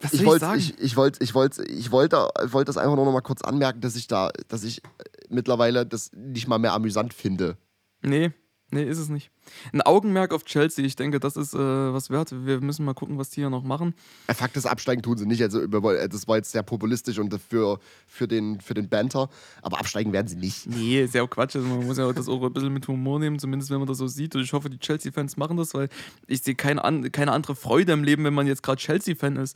Was 0.01 0.11
soll 0.11 0.19
Ich 0.19 0.25
wollte 0.25 0.55
ich, 0.57 0.79
ich 0.79 0.95
wollt, 0.95 1.21
ich 1.21 1.33
wollt, 1.33 1.57
ich 1.59 1.91
wollte, 1.91 2.29
ich 2.45 2.53
wollte 2.53 2.69
das 2.69 2.77
einfach 2.77 2.95
nur 2.95 3.05
noch 3.05 3.11
mal 3.11 3.21
kurz 3.21 3.41
anmerken, 3.41 3.81
dass 3.81 3.95
ich 3.95 4.07
da, 4.07 4.31
dass 4.47 4.63
ich 4.63 4.81
mittlerweile 5.29 5.85
das 5.85 6.11
nicht 6.13 6.47
mal 6.47 6.59
mehr 6.59 6.73
amüsant 6.73 7.13
finde. 7.13 7.57
Nee, 8.01 8.31
nee, 8.73 8.83
ist 8.83 8.97
es 8.97 9.09
nicht. 9.09 9.29
Ein 9.71 9.81
Augenmerk 9.81 10.33
auf 10.33 10.43
Chelsea, 10.45 10.83
ich 10.85 10.95
denke, 10.95 11.19
das 11.19 11.35
ist 11.37 11.53
äh, 11.53 11.57
was 11.57 12.09
wert. 12.09 12.33
Wir 12.45 12.59
müssen 12.61 12.85
mal 12.85 12.93
gucken, 12.93 13.17
was 13.17 13.29
die 13.29 13.41
hier 13.41 13.49
noch 13.49 13.63
machen. 13.63 13.93
Äh, 14.27 14.33
Fakt 14.33 14.57
ist, 14.57 14.65
absteigen 14.65 15.01
tun 15.01 15.17
sie 15.17 15.25
nicht. 15.25 15.41
Also, 15.41 15.61
äh, 15.61 16.09
das 16.09 16.27
war 16.27 16.37
jetzt 16.37 16.51
sehr 16.51 16.63
populistisch 16.63 17.19
und 17.19 17.33
für, 17.49 17.79
für, 18.07 18.27
den, 18.27 18.59
für 18.61 18.73
den 18.73 18.89
Banter. 18.89 19.29
Aber 19.61 19.79
absteigen 19.79 20.11
werden 20.13 20.27
sie 20.27 20.35
nicht. 20.37 20.67
Nee, 20.67 21.03
ist 21.03 21.13
ja 21.13 21.23
auch 21.23 21.29
Quatsch. 21.29 21.55
Also 21.55 21.67
man 21.67 21.85
muss 21.85 21.97
ja 21.97 22.11
das 22.11 22.27
auch 22.27 22.43
ein 22.43 22.53
bisschen 22.53 22.73
mit 22.73 22.87
Humor 22.87 23.19
nehmen, 23.19 23.39
zumindest 23.39 23.71
wenn 23.71 23.79
man 23.79 23.87
das 23.87 23.97
so 23.97 24.07
sieht. 24.07 24.35
Und 24.35 24.41
ich 24.41 24.53
hoffe, 24.53 24.69
die 24.69 24.79
Chelsea-Fans 24.79 25.37
machen 25.37 25.57
das, 25.57 25.73
weil 25.73 25.89
ich 26.27 26.41
sehe 26.41 26.55
keine, 26.55 26.83
an, 26.83 27.11
keine 27.11 27.31
andere 27.31 27.55
Freude 27.55 27.93
im 27.93 28.03
Leben, 28.03 28.23
wenn 28.23 28.33
man 28.33 28.47
jetzt 28.47 28.63
gerade 28.63 28.81
Chelsea-Fan 28.81 29.37
ist. 29.37 29.55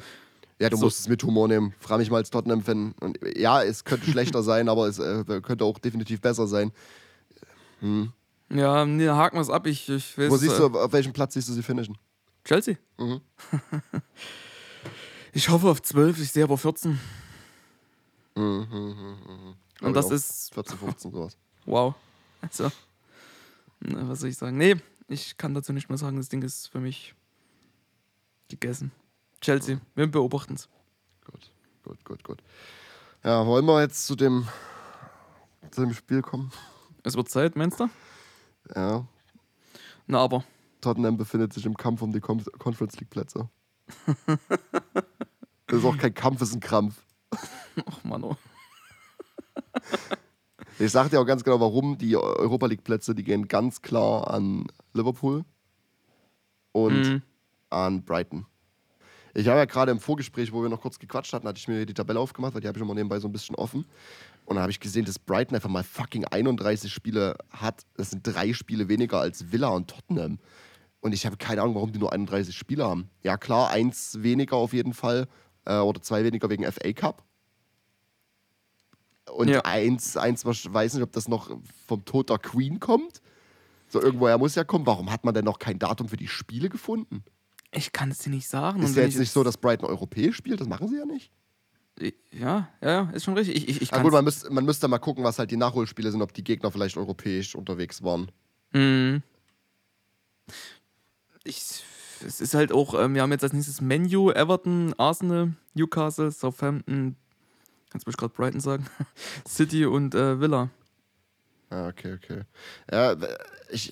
Ja, 0.59 0.69
du 0.69 0.77
So. 0.77 0.85
musst 0.85 0.99
es 1.01 1.07
mit 1.07 1.21
Humor 1.23 1.47
nehmen. 1.47 1.73
Frag 1.79 1.99
mich 1.99 2.09
mal 2.09 2.17
als 2.17 2.31
Tottenham-Fan. 2.31 2.95
Ja, 3.35 3.61
es 3.63 3.83
könnte 3.83 4.05
schlechter 4.11 4.41
sein, 4.43 4.69
aber 4.69 4.87
es 4.87 4.97
äh, 4.99 5.23
könnte 5.41 5.65
auch 5.65 5.77
definitiv 5.77 6.19
besser 6.21 6.47
sein. 6.47 6.71
Ja, 8.49 8.85
nee, 8.85 9.07
haken 9.07 9.37
wir 9.37 9.41
es 9.41 9.49
ab. 9.49 9.67
Ich, 9.67 9.89
ich 9.89 10.17
weiß, 10.17 10.29
Wo 10.29 10.37
siehst 10.37 10.55
äh, 10.55 10.69
du, 10.69 10.79
auf 10.79 10.91
welchem 10.93 11.13
Platz 11.13 11.33
siehst 11.33 11.49
du 11.49 11.53
sie 11.53 11.63
finishen? 11.63 11.97
Chelsea? 12.45 12.75
Mhm. 12.97 13.21
ich 15.33 15.49
hoffe 15.49 15.67
auf 15.69 15.81
12, 15.81 16.21
ich 16.21 16.31
sehe 16.31 16.43
aber 16.43 16.57
14. 16.57 16.97
Glaub 18.35 18.67
Und 19.81 19.93
das 19.93 20.05
ich 20.05 20.11
auch. 20.11 20.15
ist 20.15 20.53
14, 20.53 20.77
15, 20.77 21.11
sowas. 21.11 21.37
Wow. 21.65 21.95
Also, 22.39 22.71
na, 23.81 24.07
was 24.07 24.21
soll 24.21 24.29
ich 24.29 24.37
sagen? 24.37 24.57
Nee, 24.57 24.77
ich 25.09 25.35
kann 25.37 25.53
dazu 25.53 25.73
nicht 25.73 25.89
mehr 25.89 25.97
sagen. 25.97 26.15
Das 26.15 26.29
Ding 26.29 26.41
ist 26.41 26.67
für 26.67 26.79
mich 26.79 27.13
gegessen. 28.47 28.93
Chelsea, 29.41 29.81
wir 29.95 30.07
beobachten 30.07 30.53
es. 30.53 30.69
Gut, 31.25 31.51
gut, 31.83 32.05
gut, 32.05 32.23
gut. 32.23 32.43
Ja, 33.23 33.45
wollen 33.45 33.65
wir 33.65 33.81
jetzt 33.81 34.07
zu 34.07 34.15
dem, 34.15 34.47
zu 35.71 35.81
dem 35.81 35.93
Spiel 35.93 36.21
kommen? 36.21 36.53
Es 37.03 37.15
wird 37.17 37.27
Zeit, 37.29 37.57
meinst 37.57 37.81
du? 37.81 37.89
Ja. 38.75 39.05
Na, 40.07 40.19
aber 40.19 40.43
Tottenham 40.81 41.17
befindet 41.17 41.53
sich 41.53 41.65
im 41.65 41.75
Kampf 41.75 42.01
um 42.01 42.11
die 42.11 42.19
Con 42.19 42.43
Conference 42.59 42.99
League 42.99 43.09
Plätze. 43.09 43.49
das 45.67 45.79
ist 45.79 45.85
auch 45.85 45.97
kein 45.97 46.13
Kampf, 46.13 46.41
es 46.41 46.49
ist 46.49 46.55
ein 46.55 46.59
Krampf. 46.61 47.01
Ach 47.85 48.03
Mann, 48.03 48.23
oh. 48.23 48.35
Ich 50.79 50.91
sag 50.91 51.09
dir 51.09 51.19
auch 51.19 51.25
ganz 51.25 51.43
genau, 51.43 51.59
warum. 51.59 51.97
Die 51.97 52.15
Europa 52.15 52.67
League 52.67 52.83
Plätze, 52.83 53.15
die 53.15 53.23
gehen 53.23 53.47
ganz 53.47 53.81
klar 53.81 54.29
an 54.29 54.67
Liverpool 54.93 55.43
und 56.71 57.01
Mhm. 57.09 57.21
an 57.71 58.03
Brighton. 58.03 58.45
Ich 59.33 59.47
habe 59.47 59.57
ja 59.57 59.65
gerade 59.65 59.91
im 59.91 59.99
Vorgespräch, 59.99 60.51
wo 60.53 60.61
wir 60.61 60.69
noch 60.69 60.81
kurz 60.81 60.99
gequatscht 60.99 61.33
hatten, 61.33 61.47
hatte 61.47 61.57
ich 61.57 61.67
mir 61.67 61.85
die 61.87 61.93
Tabelle 61.95 62.19
aufgemacht, 62.19 62.53
weil 62.53 62.61
die 62.61 62.67
habe 62.67 62.77
ich 62.77 62.83
immer 62.83 62.93
nebenbei 62.93 63.19
so 63.19 63.27
ein 63.27 63.31
bisschen 63.31 63.55
offen. 63.55 63.85
Und 64.47 64.55
da 64.55 64.61
habe 64.61 64.71
ich 64.71 64.79
gesehen, 64.79 65.03
dass 65.03 65.19
Brighton 65.19 65.55
einfach 65.55 65.69
mal 65.69 65.83
fucking 65.83 66.23
31 66.23 66.91
Spiele 66.93 67.35
hat. 67.51 67.85
Das 67.95 68.11
sind 68.11 68.25
drei 68.25 68.53
Spiele 68.53 68.87
weniger 68.87 69.19
als 69.19 69.51
Villa 69.51 69.67
und 69.67 69.89
Tottenham. 69.89 70.39
Und 71.01 71.11
ich 71.11 71.25
habe 71.25 71.35
keine 71.35 71.61
Ahnung, 71.61 71.75
warum 71.75 71.91
die 71.91 71.99
nur 71.99 72.13
31 72.13 72.55
Spiele 72.57 72.85
haben. 72.85 73.09
Ja, 73.23 73.35
klar, 73.35 73.69
eins 73.71 74.23
weniger 74.23 74.55
auf 74.55 74.71
jeden 74.71 74.93
Fall. 74.93 75.27
Äh, 75.65 75.79
oder 75.79 76.01
zwei 76.01 76.23
weniger 76.23 76.49
wegen 76.49 76.63
FA 76.63 76.93
Cup. 76.93 77.25
Und 79.29 79.49
Ja. 79.49 79.65
eins, 79.65 80.15
eins, 80.15 80.45
was- 80.45 80.71
weiß 80.73 80.93
nicht, 80.93 81.03
ob 81.03 81.11
das 81.11 81.27
noch 81.27 81.51
vom 81.85 82.05
Tod 82.05 82.29
der 82.29 82.37
Queen 82.39 82.79
kommt. 82.79 83.21
So, 83.89 84.01
irgendwoher 84.01 84.37
muss 84.37 84.55
ja 84.55 84.63
kommen. 84.63 84.85
Warum 84.85 85.11
hat 85.11 85.25
man 85.25 85.33
denn 85.33 85.43
noch 85.45 85.59
kein 85.59 85.77
Datum 85.77 86.07
für 86.07 86.17
die 86.17 86.29
Spiele 86.29 86.69
gefunden? 86.69 87.21
Ich 87.71 87.91
kann 87.91 88.11
es 88.11 88.19
dir 88.19 88.29
nicht 88.29 88.47
sagen. 88.47 88.81
Ist 88.81 88.95
ja 88.95 89.03
jetzt 89.03 89.15
ich 89.15 89.19
nicht 89.19 89.31
so, 89.31 89.43
dass 89.43 89.57
Brighton 89.57 89.89
europäisch 89.89 90.37
spielt, 90.37 90.61
das 90.61 90.69
machen 90.69 90.87
sie 90.87 90.97
ja 90.97 91.05
nicht. 91.05 91.31
Ja, 91.99 92.11
ja, 92.81 92.89
ja, 92.89 93.09
ist 93.11 93.23
schon 93.23 93.33
richtig. 93.35 93.55
Ich, 93.55 93.67
ich, 93.69 93.81
ich 93.81 93.89
Ja, 93.89 93.95
kann's- 93.97 94.03
gut, 94.03 94.13
man, 94.13 94.23
müsst, 94.23 94.49
man 94.51 94.65
müsste 94.65 94.87
mal 94.87 94.99
gucken, 94.99 95.23
was 95.23 95.39
halt 95.39 95.49
die 95.51 95.57
Nachholspiele 95.57 96.11
sind, 96.11 96.21
ob 96.21 96.33
die 96.33 96.43
Gegner 96.43 96.71
vielleicht 96.71 96.97
europäisch 96.97 97.55
unterwegs 97.55 98.03
waren. 98.03 98.31
Mhm. 98.73 99.23
Ich, 101.43 101.83
es 102.25 102.41
ist 102.41 102.53
halt 102.53 102.71
auch, 102.71 102.93
ähm, 102.93 103.15
wir 103.15 103.21
haben 103.21 103.31
jetzt 103.31 103.43
als 103.43 103.53
nächstes 103.53 103.81
Menu, 103.81 104.31
Everton, 104.31 104.93
Arsenal, 104.97 105.53
Newcastle, 105.73 106.31
Southampton, 106.31 107.15
kannst 107.89 108.05
du 108.05 108.09
mich 108.09 108.17
gerade 108.17 108.33
Brighton 108.33 108.59
sagen, 108.59 108.85
City 109.47 109.85
und 109.85 110.13
äh, 110.15 110.39
Villa. 110.39 110.69
Ah, 111.69 111.87
okay, 111.89 112.13
okay. 112.13 112.41
Ja, 112.91 113.15
ich, 113.69 113.91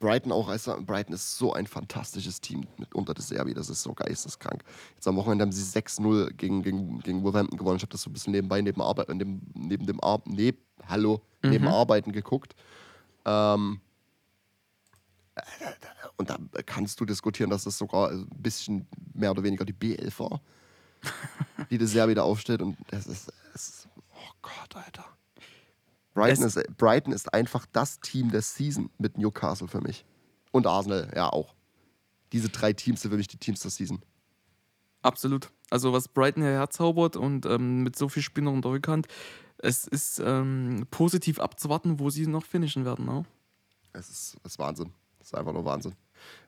Brighton 0.00 0.32
auch, 0.32 0.48
also 0.48 0.76
Brighton 0.80 1.14
ist 1.14 1.36
so 1.36 1.52
ein 1.52 1.66
fantastisches 1.66 2.40
Team 2.40 2.66
mit 2.78 2.94
unter 2.94 3.14
der 3.14 3.22
Serbi, 3.22 3.54
das 3.54 3.68
ist 3.68 3.82
so 3.82 3.92
geisteskrank. 3.92 4.64
Jetzt 4.94 5.06
am 5.06 5.16
Wochenende 5.16 5.42
haben 5.42 5.52
sie 5.52 5.62
6-0 5.62 6.32
gegen, 6.32 6.62
gegen, 6.62 6.98
gegen 7.00 7.22
Wolverhampton 7.22 7.58
gewonnen. 7.58 7.76
Ich 7.76 7.82
habe 7.82 7.92
das 7.92 8.02
so 8.02 8.10
ein 8.10 8.14
bisschen 8.14 8.32
nebenbei, 8.32 8.62
neben, 8.62 8.80
Arbeit, 8.80 9.10
neben, 9.10 9.52
neben 9.54 9.86
dem 9.86 10.02
Ar 10.02 10.20
neb, 10.24 10.58
Hallo, 10.88 11.20
neben 11.42 11.68
Arbeiten 11.68 12.12
geguckt. 12.12 12.56
Ähm, 13.26 13.80
und 16.16 16.30
da 16.30 16.38
kannst 16.64 16.98
du 17.00 17.04
diskutieren, 17.04 17.50
dass 17.50 17.64
das 17.64 17.78
sogar 17.78 18.10
ein 18.10 18.26
bisschen 18.28 18.86
mehr 19.14 19.30
oder 19.30 19.42
weniger 19.42 19.64
die 19.64 19.74
B11 19.74 20.18
war, 20.18 20.40
die 21.70 21.78
der 21.78 21.86
Serbi 21.86 22.14
da 22.14 22.22
aufstellt. 22.22 22.62
Und 22.62 22.78
es 22.90 23.06
ist, 23.06 23.32
es 23.54 23.68
ist, 23.68 23.88
oh 24.14 24.32
Gott, 24.40 24.76
Alter. 24.76 25.04
Brighton 26.14 26.44
ist, 26.44 26.58
Brighton 26.76 27.12
ist 27.12 27.32
einfach 27.32 27.66
das 27.72 28.00
Team 28.00 28.30
der 28.30 28.42
Season 28.42 28.90
mit 28.98 29.16
Newcastle 29.18 29.68
für 29.68 29.80
mich. 29.80 30.04
Und 30.52 30.66
Arsenal, 30.66 31.12
ja 31.14 31.28
auch. 31.28 31.54
Diese 32.32 32.48
drei 32.48 32.72
Teams 32.72 33.02
sind 33.02 33.10
für 33.10 33.16
mich 33.16 33.28
die 33.28 33.36
Teams 33.36 33.60
der 33.60 33.70
Season. 33.70 34.00
Absolut. 35.02 35.50
Also 35.70 35.92
was 35.92 36.08
Brighton 36.08 36.42
hier 36.42 36.52
herzaubert 36.52 37.16
und 37.16 37.46
ähm, 37.46 37.82
mit 37.82 37.96
so 37.96 38.08
viel 38.08 38.22
Spielern 38.22 38.56
in 38.56 38.62
der 38.62 38.72
Rückhand, 38.72 39.06
es 39.58 39.86
ist 39.86 40.20
ähm, 40.24 40.86
positiv 40.90 41.38
abzuwarten, 41.38 41.98
wo 41.98 42.10
sie 42.10 42.26
noch 42.26 42.44
finishen 42.44 42.84
werden. 42.84 43.06
Ne? 43.06 43.24
Es 43.92 44.08
ist, 44.08 44.36
es 44.42 44.52
ist 44.52 44.58
Wahnsinn. 44.58 44.92
Es 45.20 45.28
ist 45.28 45.34
einfach 45.34 45.52
nur 45.52 45.64
Wahnsinn. 45.64 45.94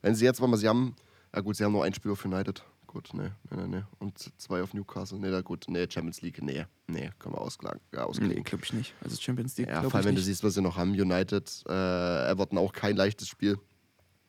Wenn 0.00 0.14
sie 0.14 0.24
jetzt 0.24 0.40
mal, 0.40 0.56
sie 0.56 0.68
haben, 0.68 0.96
ja 1.34 1.40
gut, 1.40 1.56
sie 1.56 1.64
haben 1.64 1.72
nur 1.72 1.84
ein 1.84 1.94
Spiel 1.94 2.10
auf 2.10 2.24
United. 2.24 2.64
Gut, 2.93 3.09
nee, 3.14 3.30
nee, 3.51 3.57
nee, 3.62 3.76
nee. 3.78 3.82
Und 4.01 4.18
zwei 4.38 4.62
auf 4.62 4.74
Newcastle. 4.74 5.18
Nee, 5.18 5.30
na 5.30 5.40
gut, 5.40 5.64
nee, 5.68 5.86
Champions 5.88 6.20
League, 6.20 6.43
nee, 6.43 6.66
nee, 6.88 7.11
können 7.18 7.34
wir 7.34 7.40
ausklagen. 7.40 7.80
Ja, 7.95 8.05
ausklicken. 8.05 8.36
Nee, 8.36 8.43
glaube 8.43 8.64
ich 8.64 8.72
nicht. 8.74 8.95
Also 9.03 9.16
Champions 9.18 9.57
League, 9.57 9.68
Ja, 9.70 9.82
vor 9.82 9.95
allem, 9.95 10.05
wenn 10.05 10.14
du 10.14 10.20
nicht. 10.20 10.26
siehst, 10.26 10.45
was 10.45 10.53
sie 10.55 10.61
noch 10.61 10.76
haben. 10.76 10.90
United, 10.90 11.64
äh, 11.68 12.30
Everton 12.30 12.59
auch 12.59 12.72
kein 12.72 12.97
leichtes 12.97 13.28
Spiel. 13.28 13.59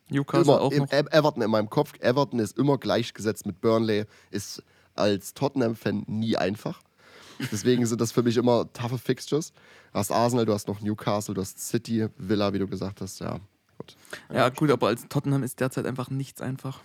Newcastle 0.09 0.43
immer, 0.53 0.61
auch 0.61 0.71
noch. 0.73 0.91
Everton 0.91 1.41
in 1.43 1.51
meinem 1.51 1.69
Kopf. 1.69 1.93
Everton 1.99 2.39
ist 2.39 2.57
immer 2.57 2.77
gleichgesetzt 2.77 3.45
mit 3.45 3.59
Burnley. 3.59 4.05
Ist 4.31 4.63
als 4.95 5.33
Tottenham-Fan 5.33 6.03
nie 6.07 6.37
einfach. 6.37 6.81
Deswegen 7.51 7.85
sind 7.85 7.99
das 7.99 8.11
für 8.13 8.23
mich 8.23 8.37
immer 8.37 8.71
toughe 8.71 8.97
Fixtures. 8.97 9.51
Du 9.91 9.99
hast 9.99 10.11
Arsenal, 10.11 10.45
du 10.45 10.53
hast 10.53 10.67
noch 10.69 10.79
Newcastle, 10.81 11.33
du 11.33 11.41
hast 11.41 11.59
City, 11.59 12.07
Villa, 12.17 12.53
wie 12.53 12.59
du 12.59 12.67
gesagt 12.67 13.01
hast. 13.01 13.19
Ja, 13.19 13.39
gut. 13.77 13.95
Ja, 14.31 14.47
gut, 14.49 14.71
aber 14.71 14.87
als 14.87 15.07
Tottenham 15.09 15.43
ist 15.43 15.59
derzeit 15.59 15.85
einfach 15.85 16.09
nichts 16.09 16.41
einfach. 16.41 16.81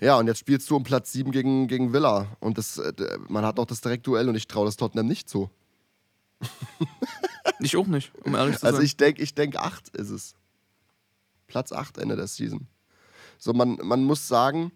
Ja, 0.00 0.18
und 0.18 0.26
jetzt 0.26 0.40
spielst 0.40 0.68
du 0.70 0.76
um 0.76 0.82
Platz 0.82 1.12
7 1.12 1.30
gegen, 1.30 1.68
gegen 1.68 1.92
Villa. 1.92 2.26
Und 2.40 2.58
das, 2.58 2.78
äh, 2.78 2.92
man 3.28 3.44
hat 3.44 3.58
auch 3.58 3.66
das 3.66 3.80
Direktduell 3.80 4.28
und 4.28 4.34
ich 4.34 4.46
traue 4.46 4.66
das 4.66 4.76
Tottenham 4.76 5.06
nicht 5.06 5.28
zu. 5.28 5.50
Ich 7.60 7.76
auch 7.76 7.86
nicht, 7.86 8.12
um 8.24 8.34
ehrlich 8.34 8.58
zu 8.58 8.66
Also 8.66 8.78
sein. 8.78 8.86
ich 8.86 8.96
denke, 8.96 9.22
ich 9.22 9.34
denk 9.34 9.56
8 9.56 9.90
ist 9.96 10.10
es. 10.10 10.34
Platz 11.46 11.72
8 11.72 11.98
Ende 11.98 12.16
der 12.16 12.26
Season. 12.26 12.66
So, 13.38 13.52
man, 13.52 13.78
man 13.82 14.02
muss 14.04 14.26
sagen, 14.26 14.72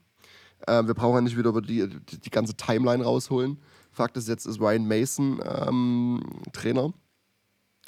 äh, 0.67 0.85
wir 0.87 0.95
brauchen 0.95 1.17
ja 1.17 1.21
nicht 1.23 1.37
wieder 1.37 1.49
über 1.51 1.61
die, 1.61 1.89
die, 1.89 2.19
die 2.21 2.31
ganze 2.31 2.55
Timeline 2.55 3.03
rausholen. 3.03 3.59
Fakt 3.91 4.17
ist, 4.17 4.29
jetzt 4.29 4.47
ist 4.47 4.61
Ryan 4.61 4.87
Mason 4.87 5.41
ähm, 5.45 6.23
Trainer. 6.53 6.93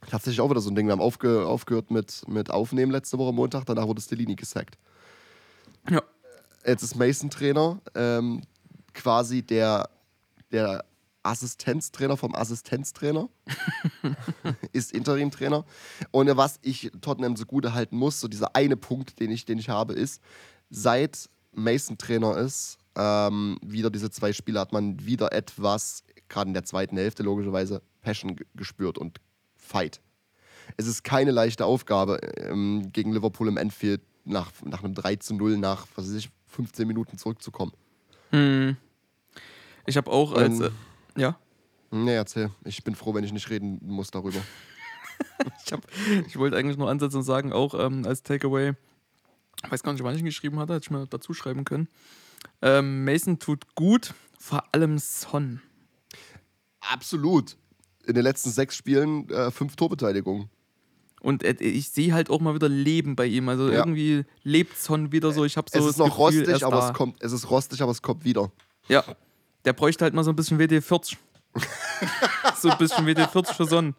Tatsächlich 0.08 0.40
auch 0.40 0.50
wieder 0.50 0.60
so 0.60 0.70
ein 0.70 0.74
Ding. 0.74 0.86
Wir 0.86 0.92
haben 0.92 1.00
aufge, 1.00 1.46
aufgehört 1.46 1.90
mit, 1.90 2.26
mit 2.26 2.50
Aufnehmen 2.50 2.90
letzte 2.90 3.16
Woche 3.18 3.32
Montag, 3.32 3.64
danach 3.66 3.86
wurde 3.86 4.00
Stellini 4.02 4.34
gesackt. 4.34 4.76
ja. 5.88 6.02
Jetzt 6.66 6.82
ist 6.82 6.94
Mason 6.96 7.30
Trainer, 7.30 7.80
ähm, 7.94 8.42
quasi 8.92 9.42
der, 9.42 9.88
der 10.52 10.84
Assistenztrainer 11.22 12.16
vom 12.16 12.34
Assistenztrainer. 12.34 13.28
ist 14.72 14.92
Interimtrainer. 14.92 15.64
Und 16.10 16.36
was 16.36 16.58
ich 16.62 16.90
Tottenham 17.00 17.36
so 17.36 17.44
gut 17.46 17.70
halten 17.72 17.96
muss, 17.96 18.20
so 18.20 18.28
dieser 18.28 18.54
eine 18.56 18.76
Punkt, 18.76 19.20
den 19.20 19.30
ich, 19.30 19.44
den 19.44 19.58
ich 19.58 19.68
habe, 19.68 19.92
ist, 19.94 20.22
seit 20.70 21.28
Mason 21.52 21.98
Trainer 21.98 22.36
ist, 22.38 22.78
ähm, 22.96 23.58
wieder 23.62 23.90
diese 23.90 24.10
zwei 24.10 24.32
Spiele 24.32 24.60
hat 24.60 24.72
man 24.72 25.04
wieder 25.04 25.32
etwas, 25.32 26.02
gerade 26.28 26.48
in 26.48 26.54
der 26.54 26.64
zweiten 26.64 26.96
Hälfte 26.96 27.22
logischerweise, 27.22 27.82
Passion 28.02 28.36
ge- 28.36 28.46
gespürt 28.54 28.98
und 28.98 29.18
Fight. 29.56 30.00
Es 30.76 30.86
ist 30.86 31.04
keine 31.04 31.30
leichte 31.32 31.64
Aufgabe, 31.64 32.18
ähm, 32.36 32.90
gegen 32.92 33.12
Liverpool 33.12 33.48
im 33.48 33.56
Enfield 33.56 34.02
nach, 34.24 34.52
nach 34.64 34.82
einem 34.82 34.94
3 34.94 35.16
zu 35.16 35.34
0 35.34 35.58
nach, 35.58 35.86
was 35.96 36.06
weiß 36.06 36.14
ich, 36.14 36.30
15 36.50 36.86
Minuten 36.86 37.18
zurückzukommen. 37.18 37.72
Hm. 38.30 38.76
Ich 39.86 39.96
habe 39.96 40.10
auch 40.10 40.32
als. 40.32 40.60
Ähm. 40.60 40.70
Äh, 41.16 41.20
ja. 41.20 41.38
Nee, 41.90 42.14
erzähl. 42.14 42.50
Ich 42.64 42.84
bin 42.84 42.94
froh, 42.94 43.14
wenn 43.14 43.24
ich 43.24 43.32
nicht 43.32 43.50
reden 43.50 43.80
muss 43.82 44.10
darüber. 44.10 44.40
Ich, 45.66 45.72
hab, 45.72 45.86
ich 46.26 46.38
wollte 46.38 46.56
eigentlich 46.56 46.78
nur 46.78 46.88
ansetzen 46.88 47.18
und 47.18 47.22
sagen, 47.24 47.52
auch 47.52 47.74
ähm, 47.74 48.06
als 48.06 48.22
Takeaway, 48.22 48.72
ich 49.62 49.70
weiß 49.70 49.82
gar 49.82 49.92
nicht, 49.92 50.02
wann 50.02 50.14
ich 50.14 50.20
ihn 50.20 50.26
geschrieben 50.26 50.58
hatte, 50.58 50.74
hätte 50.74 50.84
ich 50.84 50.90
mir 50.90 51.06
dazu 51.06 51.34
schreiben 51.34 51.64
können. 51.64 51.88
Ähm, 52.62 53.04
Mason 53.04 53.38
tut 53.38 53.74
gut, 53.74 54.14
vor 54.38 54.64
allem 54.72 54.98
Son. 54.98 55.60
Absolut. 56.80 57.56
In 58.06 58.14
den 58.14 58.24
letzten 58.24 58.50
sechs 58.50 58.76
Spielen 58.76 59.28
äh, 59.28 59.50
fünf 59.50 59.76
Torbeteiligungen. 59.76 60.48
Und 61.20 61.44
äh, 61.44 61.54
ich 61.60 61.90
sehe 61.90 62.12
halt 62.14 62.30
auch 62.30 62.40
mal 62.40 62.54
wieder 62.54 62.68
Leben 62.68 63.14
bei 63.16 63.26
ihm. 63.26 63.48
Also 63.48 63.68
Ja. 63.68 63.78
irgendwie 63.78 64.24
lebt 64.42 64.78
Son 64.78 65.12
wieder 65.12 65.32
so. 65.32 65.44
Ich 65.44 65.56
habe 65.56 65.70
so 65.70 65.78
es 65.78 65.84
ist 65.86 65.98
noch 65.98 66.16
Gefühl, 66.16 66.44
rostig, 66.44 66.64
aber 66.64 66.76
da. 66.76 66.88
es 66.88 66.94
kommt. 66.94 67.16
Es 67.22 67.32
ist 67.32 67.50
rostig, 67.50 67.82
aber 67.82 67.92
es 67.92 68.02
kommt 68.02 68.24
wieder. 68.24 68.50
Ja, 68.88 69.04
der 69.64 69.72
bräuchte 69.74 70.04
halt 70.04 70.14
mal 70.14 70.24
so 70.24 70.30
ein 70.30 70.36
bisschen 70.36 70.58
WD40. 70.58 71.16
so 72.56 72.70
ein 72.70 72.78
bisschen 72.78 73.06
WD40 73.06 73.54
für 73.54 73.66
Son. 73.66 73.94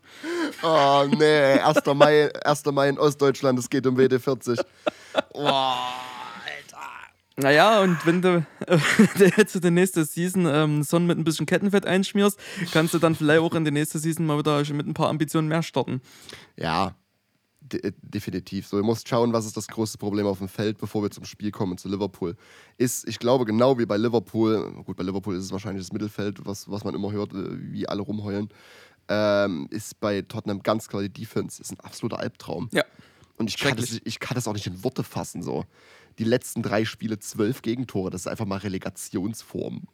Oh 0.63 1.05
nee, 1.17 1.59
1. 1.59 1.85
Mai, 1.93 2.31
1. 2.45 2.65
Mai 2.65 2.89
in 2.89 2.97
Ostdeutschland, 2.97 3.59
es 3.59 3.69
geht 3.69 3.85
um 3.85 3.97
WD40. 3.97 4.63
Naja, 7.37 7.81
und 7.81 8.05
wenn 8.05 8.21
du 8.21 8.45
jetzt 9.37 9.55
in 9.55 9.61
die 9.61 9.71
nächste 9.71 10.05
Season 10.05 10.45
ähm, 10.45 10.83
Son 10.83 11.05
mit 11.07 11.17
ein 11.17 11.23
bisschen 11.23 11.45
Kettenfett 11.45 11.85
einschmierst, 11.85 12.37
kannst 12.71 12.93
du 12.93 12.99
dann 12.99 13.15
vielleicht 13.15 13.41
auch 13.41 13.55
in 13.55 13.65
die 13.65 13.71
nächste 13.71 13.99
Season 13.99 14.25
mal 14.25 14.37
wieder 14.37 14.57
mit 14.73 14.87
ein 14.87 14.93
paar 14.93 15.09
Ambitionen 15.09 15.47
mehr 15.47 15.63
starten. 15.63 16.01
Ja, 16.55 16.93
de 17.73 17.93
definitiv. 18.01 18.67
So, 18.67 18.77
ihr 18.77 18.83
müsst 18.83 19.07
schauen, 19.07 19.33
was 19.33 19.45
ist 19.45 19.57
das 19.57 19.67
größte 19.67 19.97
Problem 19.97 20.25
auf 20.25 20.39
dem 20.39 20.47
Feld, 20.47 20.77
bevor 20.77 21.03
wir 21.03 21.11
zum 21.11 21.25
Spiel 21.25 21.51
kommen 21.51 21.77
zu 21.77 21.89
Liverpool. 21.89 22.35
Ist, 22.77 23.07
ich 23.07 23.19
glaube, 23.19 23.45
genau 23.45 23.77
wie 23.79 23.85
bei 23.85 23.97
Liverpool, 23.97 24.83
gut, 24.83 24.97
bei 24.97 25.03
Liverpool 25.03 25.35
ist 25.35 25.45
es 25.45 25.51
wahrscheinlich 25.51 25.83
das 25.83 25.93
Mittelfeld, 25.93 26.45
was, 26.45 26.69
was 26.69 26.83
man 26.83 26.95
immer 26.95 27.11
hört, 27.11 27.33
äh, 27.33 27.71
wie 27.71 27.87
alle 27.87 28.01
rumheulen, 28.01 28.49
ähm, 29.07 29.67
ist 29.71 29.99
bei 29.99 30.21
Tottenham 30.21 30.63
ganz 30.63 30.87
klar 30.87 31.01
die 31.01 31.09
Defense. 31.09 31.61
Ist 31.61 31.71
ein 31.71 31.79
absoluter 31.79 32.19
Albtraum. 32.19 32.69
Ja. 32.71 32.83
Und 33.37 33.49
ich 33.49 33.57
kann, 33.57 33.75
das, 33.75 33.99
ich 34.03 34.19
kann 34.19 34.35
das 34.35 34.47
auch 34.47 34.53
nicht 34.53 34.67
in 34.67 34.83
Worte 34.83 35.03
fassen. 35.03 35.41
So. 35.41 35.65
Die 36.19 36.23
letzten 36.23 36.61
drei 36.61 36.85
Spiele 36.85 37.19
zwölf 37.19 37.61
Gegentore, 37.61 38.09
das 38.09 38.21
ist 38.21 38.27
einfach 38.27 38.45
mal 38.45 38.57
Relegationsform. 38.57 39.87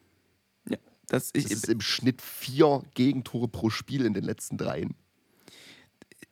ja 0.69 0.77
das, 1.07 1.29
ich, 1.33 1.43
Das 1.43 1.53
ist 1.53 1.69
im 1.69 1.81
Schnitt 1.81 2.21
vier 2.21 2.83
Gegentore 2.93 3.47
pro 3.47 3.69
Spiel 3.69 4.05
in 4.05 4.13
den 4.13 4.23
letzten 4.23 4.57
dreien. 4.57 4.95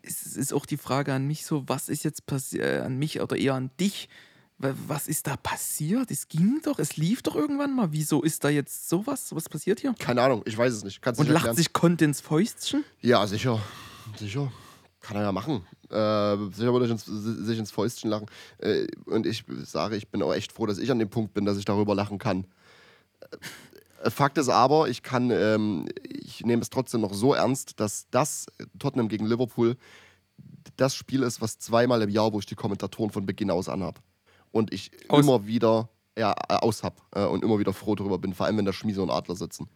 Es 0.07 0.37
ist 0.37 0.53
auch 0.53 0.65
die 0.65 0.77
Frage 0.77 1.13
an 1.13 1.25
mich 1.27 1.45
so, 1.45 1.63
was 1.67 1.89
ist 1.89 2.03
jetzt 2.03 2.25
passiert, 2.25 2.63
äh, 2.63 2.79
an 2.79 2.97
mich 2.97 3.19
oder 3.21 3.35
eher 3.37 3.53
an 3.55 3.71
dich? 3.79 4.09
Wa- 4.57 4.73
Was 4.87 5.07
ist 5.07 5.27
da 5.27 5.35
passiert? 5.35 6.11
Es 6.11 6.27
ging 6.29 6.61
doch, 6.63 6.79
es 6.79 6.95
lief 6.97 7.21
doch 7.21 7.35
irgendwann 7.35 7.75
mal. 7.75 7.91
Wieso 7.91 8.21
ist 8.23 8.43
da 8.43 8.49
jetzt 8.49 8.87
sowas? 8.89 9.35
Was 9.35 9.49
passiert 9.49 9.79
hier? 9.81 9.93
Keine 9.99 10.21
Ahnung, 10.21 10.43
ich 10.45 10.57
weiß 10.57 10.73
es 10.73 10.83
nicht. 10.83 11.01
Kannst 11.01 11.19
Und 11.19 11.27
nicht 11.29 11.33
lacht 11.43 11.55
sich 11.57 11.73
Conte 11.73 12.05
ins 12.05 12.21
Fäustchen? 12.21 12.83
Ja, 13.01 13.27
sicher. 13.27 13.59
Sicher. 14.17 14.51
Kann 15.01 15.17
er 15.17 15.23
ja 15.23 15.31
machen. 15.31 15.65
Äh, 15.89 16.53
sicher 16.55 16.71
würde 16.73 16.85
ich 16.85 16.91
ins, 16.91 17.05
sich 17.05 17.59
ins 17.59 17.69
Fäustchen 17.71 18.09
lachen. 18.09 18.27
Äh, 18.59 18.87
und 19.05 19.25
ich 19.25 19.43
sage, 19.65 19.97
ich 19.97 20.07
bin 20.07 20.23
auch 20.23 20.33
echt 20.33 20.51
froh, 20.53 20.65
dass 20.65 20.77
ich 20.77 20.89
an 20.89 20.99
dem 20.99 21.09
Punkt 21.09 21.33
bin, 21.33 21.43
dass 21.45 21.57
ich 21.57 21.65
darüber 21.65 21.93
lachen 21.93 22.17
kann. 22.17 22.45
Äh, 24.05 24.09
Fakt 24.11 24.37
ist 24.37 24.49
aber, 24.49 24.87
ich 24.87 25.03
kann, 25.03 25.31
ähm, 25.31 25.87
ich 26.03 26.45
nehme 26.45 26.61
es 26.61 26.69
trotzdem 26.69 27.01
noch 27.01 27.13
so 27.13 27.33
ernst, 27.33 27.79
dass 27.79 28.07
das 28.11 28.45
Tottenham 28.79 29.07
gegen 29.09 29.25
Liverpool 29.25 29.77
das 30.77 30.95
Spiel 30.95 31.23
ist, 31.23 31.41
was 31.41 31.59
zweimal 31.59 32.01
im 32.01 32.09
Jahr, 32.09 32.33
wo 32.33 32.39
ich 32.39 32.45
die 32.45 32.55
Kommentatoren 32.55 33.11
von 33.11 33.25
Beginn 33.25 33.51
aus 33.51 33.69
anhab. 33.69 34.01
Und 34.51 34.73
ich 34.73 34.91
Aus- 35.09 35.23
immer 35.23 35.45
wieder 35.45 35.89
ja, 36.17 36.33
äh, 36.49 36.55
aushab 36.55 37.01
äh, 37.13 37.25
und 37.25 37.43
immer 37.43 37.59
wieder 37.59 37.73
froh 37.73 37.95
darüber 37.95 38.17
bin, 38.17 38.33
vor 38.33 38.45
allem 38.45 38.57
wenn 38.57 38.65
da 38.65 38.73
Schmiese 38.73 39.01
und 39.01 39.09
Adler 39.09 39.35
sitzen. 39.35 39.67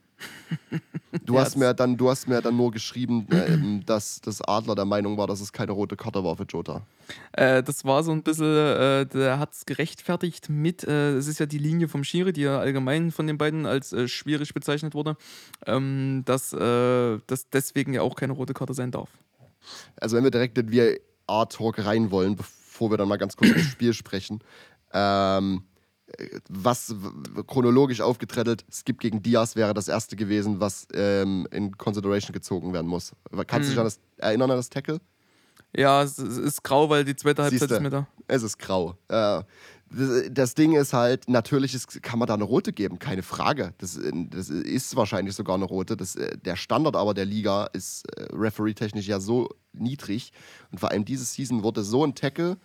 Du, 1.26 1.36
Ja, 1.36 1.42
hast 1.42 1.58
mir 1.58 1.74
dann, 1.74 1.98
du 1.98 2.10
hast 2.10 2.28
mir 2.28 2.42
dann 2.42 2.56
nur 2.56 2.72
geschrieben, 2.72 3.28
äh, 3.32 3.82
dass 3.86 4.22
das 4.22 4.42
Adler 4.42 4.76
der 4.76 4.86
Meinung 4.86 5.18
war, 5.18 5.28
dass 5.28 5.42
es 5.42 5.52
keine 5.52 5.72
rote 5.72 5.96
Karte 5.96 6.24
war 6.24 6.38
für 6.38 6.44
Jota. 6.44 6.82
Äh, 7.34 7.64
das 7.64 7.84
war 7.84 8.04
so 8.04 8.12
ein 8.12 8.22
bisschen, 8.22 8.46
äh, 8.46 9.06
der 9.06 9.40
hat 9.40 9.54
es 9.54 9.66
gerechtfertigt 9.66 10.50
mit, 10.50 10.84
äh, 10.84 11.16
es 11.16 11.28
ist 11.28 11.40
ja 11.40 11.46
die 11.46 11.58
Linie 11.58 11.88
vom 11.88 12.04
Schiri, 12.04 12.34
die 12.34 12.42
ja 12.42 12.60
allgemein 12.60 13.12
von 13.12 13.26
den 13.26 13.38
beiden 13.38 13.66
als 13.66 13.92
äh, 13.92 14.08
schwierig 14.08 14.54
bezeichnet 14.54 14.94
wurde, 14.94 15.18
ähm, 15.66 16.24
dass 16.26 16.54
äh, 16.54 17.18
das 17.26 17.50
deswegen 17.50 17.94
ja 17.94 18.02
auch 18.02 18.16
keine 18.16 18.34
rote 18.34 18.54
Karte 18.54 18.74
sein 18.74 18.92
darf. 18.92 19.10
Also 20.00 20.16
wenn 20.16 20.24
wir 20.24 20.32
direkt 20.32 20.58
in 20.58 20.72
VR-Talk 20.72 21.86
rein 21.86 22.12
wollen, 22.12 22.36
bevor 22.36 22.92
wir 22.92 22.98
dann 22.98 23.08
mal 23.08 23.18
ganz 23.18 23.36
kurz 23.36 23.50
über 23.50 23.60
das 23.60 23.68
Spiel 23.72 23.94
sprechen, 23.94 24.42
ähm, 24.94 25.64
äh, 25.64 25.69
was 26.50 26.96
chronologisch 27.48 28.02
aufgetrettelt, 28.02 28.66
Skip 28.72 29.00
gegen 29.00 29.22
Diaz 29.22 29.56
wäre 29.56 29.74
das 29.74 29.88
erste 29.88 30.16
gewesen, 30.16 30.60
was 30.60 30.88
ähm, 30.94 31.48
in 31.52 31.78
Consideration 31.78 32.34
gezogen 32.34 32.74
werden 32.74 32.88
muss. 32.88 33.14
Kannst 33.48 33.70
du 33.70 33.72
dich 33.72 33.80
an 33.80 33.86
das 33.86 34.00
erinnern 34.18 34.52
an 34.52 34.58
das 34.58 34.70
Tackle? 34.70 35.00
Ja, 35.76 36.02
es, 36.02 36.18
ist 36.18 36.64
grau, 36.64 36.90
weil 36.90 37.06
die 37.06 37.16
zweite 37.16 37.44
Halbzeit 37.44 37.70
ist 37.70 37.82
mir 37.82 37.90
da. 37.92 38.08
Es 38.28 38.42
ist 38.42 38.58
grau. 38.58 38.98
Äh, 39.08 39.44
das, 39.92 40.24
das 40.32 40.56
Ding 40.56 40.76
ist 40.76 40.94
halt, 40.94 41.30
natürlich 41.30 41.74
ist, 41.74 42.02
kann 42.02 42.20
man 42.20 42.28
da 42.28 42.36
eine 42.36 42.44
rote 42.44 42.74
geben, 42.74 43.00
keine 43.00 43.24
Frage. 43.24 43.74
Das, 43.78 43.98
äh, 43.98 44.12
das 44.30 44.50
ist 44.50 44.96
wahrscheinlich 44.96 45.36
sogar 45.36 45.56
eine 45.56 45.66
rote. 45.66 45.96
Das, 45.96 46.16
äh, 46.16 46.38
der 46.38 46.56
Standard 46.56 46.96
aber 46.96 47.14
der 47.14 47.26
Liga 47.26 47.66
ist 47.74 48.06
äh, 48.18 48.28
referee-technisch 48.34 49.08
ja 49.08 49.20
so 49.20 49.50
niedrig. 49.74 50.32
Und 50.72 50.80
vor 50.80 50.92
allem 50.92 51.06
diese 51.06 51.26
Season 51.26 51.64
wurde 51.64 51.84
so 51.84 52.04
ein 52.04 52.16
Tackle 52.16 52.58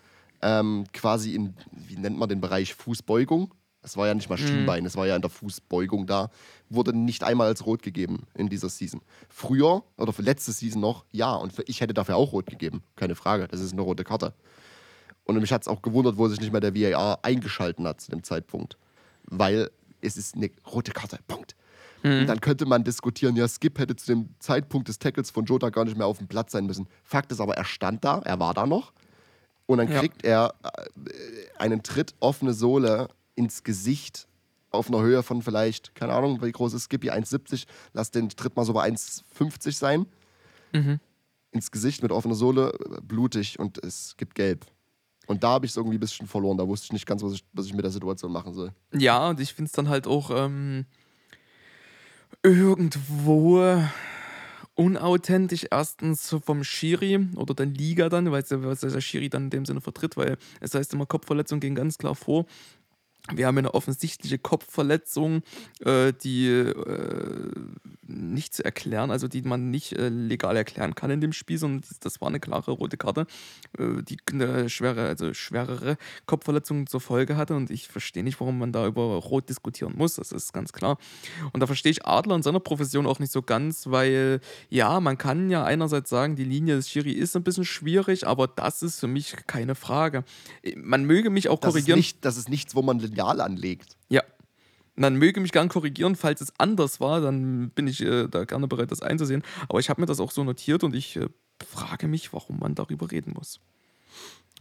ähm, 0.45 0.85
quasi 0.93 1.35
in, 1.35 1.55
wie 1.73 1.97
nennt 1.97 2.19
man 2.19 2.29
den 2.29 2.41
Bereich, 2.41 2.75
Fußbeugung. 2.75 3.53
Es 3.83 3.97
war 3.97 4.07
ja 4.07 4.15
nicht 4.15 4.31
mal 4.31 4.39
Schienbein, 4.39 4.87
es 4.87 4.97
war 4.97 5.07
ja 5.07 5.15
in 5.17 5.21
der 5.21 5.31
Fußbeugung 5.31 6.07
da. 6.07 6.31
Wurde 6.71 6.97
nicht 6.97 7.23
einmal 7.23 7.49
als 7.49 7.67
rot 7.67 7.83
gegeben 7.83 8.23
in 8.35 8.49
dieser 8.49 8.71
Season. 8.71 9.03
Früher 9.29 9.83
oder 9.99 10.13
für 10.13 10.23
letzte 10.23 10.53
Season 10.53 10.81
noch, 10.81 11.05
ja. 11.13 11.35
Und 11.35 11.53
ich 11.67 11.81
hätte 11.81 11.93
dafür 11.93 12.17
auch 12.17 12.33
rot 12.33 12.47
gegeben. 12.47 12.83
Keine 12.97 13.15
Frage. 13.15 13.47
Das 13.49 13.61
ist 13.61 13.73
eine 13.73 13.83
rote 13.83 14.05
Karte. 14.05 14.33
Und 15.25 15.39
mich 15.39 15.53
hat 15.53 15.63
es 15.63 15.69
auch 15.69 15.83
gewundert, 15.83 16.17
wo 16.17 16.29
sich 16.29 16.41
nicht 16.41 16.53
mehr 16.53 16.61
der 16.61 16.75
VAR 16.75 17.19
eingeschalten 17.23 17.87
hat 17.87 18.01
zu 18.01 18.11
dem 18.11 18.23
Zeitpunkt. 18.23 18.79
Weil 19.25 19.71
es 20.01 20.17
ist 20.17 20.35
eine 20.35 20.51
rote 20.67 20.93
Karte. 20.93 21.19
Punkt. 21.27 21.55
Und 22.05 22.27
dann 22.27 22.41
könnte 22.41 22.67
man 22.67 22.85
diskutieren, 22.85 23.35
ja, 23.35 23.49
Skip 23.49 23.79
hätte 23.79 23.97
zu 23.97 24.07
dem 24.07 24.29
Zeitpunkt 24.39 24.89
des 24.89 24.99
Tackles 24.99 25.31
von 25.31 25.47
Jota 25.47 25.71
gar 25.71 25.87
nicht 25.87 25.97
mehr 25.97 26.07
auf 26.07 26.19
dem 26.19 26.29
Platz 26.29 26.53
sein 26.53 26.67
müssen. 26.67 26.87
Fakt 27.03 27.33
ist 27.33 27.41
aber, 27.41 27.57
er 27.57 27.65
stand 27.65 28.05
da, 28.05 28.19
er 28.25 28.39
war 28.39 28.53
da 28.53 28.67
noch. 28.67 28.93
Und 29.67 29.79
dann 29.79 29.89
Ja. 29.91 30.01
kriegt 30.01 30.25
er 30.25 30.55
äh, 30.63 31.59
einen 31.59 31.83
Tritt 31.83 32.15
offene 32.21 32.53
Sohle 32.53 33.09
ins 33.35 33.63
Gesicht 33.65 34.27
auf 34.71 34.89
einer 34.89 35.01
Höhe 35.03 35.23
von 35.23 35.41
vielleicht, 35.43 35.95
keine 35.95 36.13
Ahnung, 36.13 36.43
wie 36.43 36.51
groß 36.53 36.75
ist 36.75 36.85
Skippy? 36.85 37.11
1,70. 37.11 37.65
Lass 37.93 38.11
den 38.11 38.29
Tritt 38.29 38.57
mal 38.57 38.65
so 38.65 38.73
bei 38.73 38.89
1,50 38.89 39.73
sein. 39.73 40.07
Ins 41.53 41.71
Gesicht 41.71 42.03
mit 42.03 42.11
offener 42.11 42.35
Sohle, 42.35 42.77
blutig 43.03 43.59
und 43.61 43.79
es 43.85 44.17
gibt 44.17 44.35
gelb. 44.35 44.67
Und 45.29 45.45
da 45.45 45.51
habe 45.51 45.65
ich 45.67 45.73
es 45.73 45.77
irgendwie 45.77 45.97
ein 45.97 46.01
bisschen 46.01 46.27
verloren. 46.27 46.59
Da 46.59 46.67
wusste 46.67 46.87
ich 46.87 46.93
nicht 46.93 47.07
ganz, 47.07 47.23
was 47.23 47.33
ich, 47.35 47.45
was 47.53 47.67
ich 47.67 47.73
mit 47.75 47.85
der 47.85 47.93
Situation 47.93 48.33
machen 48.33 48.53
soll. 48.53 48.73
Ja, 48.93 49.29
und 49.29 49.39
ich 49.41 49.55
finde 49.55 49.69
es 49.69 49.73
dann 49.73 49.89
halt 49.89 50.07
auch 50.09 50.31
ähm, 50.35 50.85
irgendwo 52.43 53.83
unauthentisch. 54.75 55.67
Erstens 55.71 56.37
vom 56.45 56.65
Schiri 56.65 57.29
oder 57.37 57.55
der 57.55 57.67
Liga 57.67 58.09
dann, 58.09 58.31
weil 58.33 58.43
es 58.43 58.51
ja- 58.51 58.63
was 58.63 58.81
der 58.81 59.01
Schiri 59.01 59.29
dann 59.29 59.45
in 59.45 59.51
dem 59.51 59.67
Sinne 59.67 59.81
vertritt, 59.81 60.17
weil 60.17 60.37
es 60.61 60.75
heißt 60.75 60.93
immer, 60.95 61.07
Kopfverletzung 61.07 61.61
gehen 61.61 61.75
ganz 61.75 61.99
klar 61.99 62.15
vor. 62.15 62.47
Wir 63.33 63.47
haben 63.47 63.57
eine 63.57 63.73
offensichtliche 63.73 64.39
Kopfverletzung, 64.39 65.43
äh, 65.81 66.13
die 66.13 66.47
äh, 66.49 67.53
nicht 68.07 68.53
zu 68.53 68.63
erklären, 68.63 69.11
also 69.11 69.29
die 69.29 69.41
man 69.41 69.71
nicht 69.71 69.95
äh, 69.95 70.11
legal 70.11 70.57
erklären 70.59 70.95
kann 70.95 71.11
in 71.11 71.23
dem 71.23 71.33
Spiel, 71.33 71.57
sondern 71.57 71.89
das 72.01 72.21
war 72.21 72.29
eine 72.29 72.39
klare 72.39 72.73
rote 72.73 72.99
Karte, 72.99 73.27
äh, 73.79 74.03
die 74.03 74.19
eine 74.31 74.69
schwere, 74.69 75.07
also 75.09 75.33
schwerere 75.33 75.97
Kopfverletzung 76.27 76.87
zur 76.87 77.01
Folge 77.01 77.39
hatte. 77.39 77.55
Und 77.55 77.71
ich 77.71 77.89
verstehe 77.89 78.23
nicht, 78.25 78.41
warum 78.41 78.59
man 78.59 78.73
da 78.73 78.87
über 78.87 79.03
Rot 79.17 79.49
diskutieren 79.49 79.95
muss. 79.97 80.17
Das 80.17 80.31
ist 80.31 80.53
ganz 80.53 80.75
klar. 80.75 80.99
Und 81.55 81.61
da 81.61 81.67
verstehe 81.67 81.93
ich 81.93 82.05
Adler 82.05 82.37
in 82.37 82.43
seiner 82.43 82.61
Profession 82.61 83.07
auch 83.07 83.21
nicht 83.21 83.33
so 83.33 83.41
ganz, 83.41 83.87
weil 83.87 84.41
ja, 84.69 85.01
man 85.01 85.17
kann 85.17 85.49
ja 85.49 85.65
einerseits 85.65 86.11
sagen, 86.11 86.37
die 86.37 86.45
Linie 86.45 86.77
des 86.77 86.91
Schiri 86.91 87.13
ist 87.13 87.35
ein 87.37 87.43
bisschen 87.43 87.65
schwierig, 87.65 88.27
aber 88.27 88.49
das 88.49 88.83
ist 88.83 89.01
für 89.01 89.09
mich 89.09 89.35
keine 89.47 89.75
Frage. 89.75 90.25
Man 90.77 91.05
möge 91.07 91.31
mich 91.31 91.49
auch 91.49 91.59
Das 91.59 91.69
ist, 91.69 91.73
korrigieren. 91.73 91.99
nicht, 91.99 92.23
das 92.23 92.37
ist 92.37 92.51
nichts, 92.51 92.75
wo 92.75 92.83
man 92.83 93.14
Lineal 93.15 93.41
anlegt. 93.41 93.97
Ja. 94.09 94.23
Dann 94.97 95.17
möge 95.17 95.41
mich 95.41 95.53
gern 95.53 95.69
korrigieren, 95.69 96.15
falls 96.15 96.41
es 96.41 96.53
anders 96.59 97.01
war, 97.01 97.21
dann 97.21 97.71
bin 97.71 97.89
ich 97.89 98.01
äh, 98.01 98.29
da 98.29 98.45
gerne 98.45 98.69
bereit, 98.69 98.93
das 98.93 99.03
einzusehen. 99.03 99.43
Aber 99.69 99.81
ich 99.81 99.91
habe 99.91 100.01
mir 100.01 100.07
das 100.07 100.21
auch 100.21 100.31
so 100.31 100.45
notiert 100.45 100.85
und 100.85 100.95
ich 100.95 101.17
äh, 101.17 101.29
frage 101.67 102.07
mich, 102.07 102.33
warum 102.33 102.61
man 102.61 102.75
darüber 102.75 103.11
reden 103.11 103.33
muss. 103.35 103.61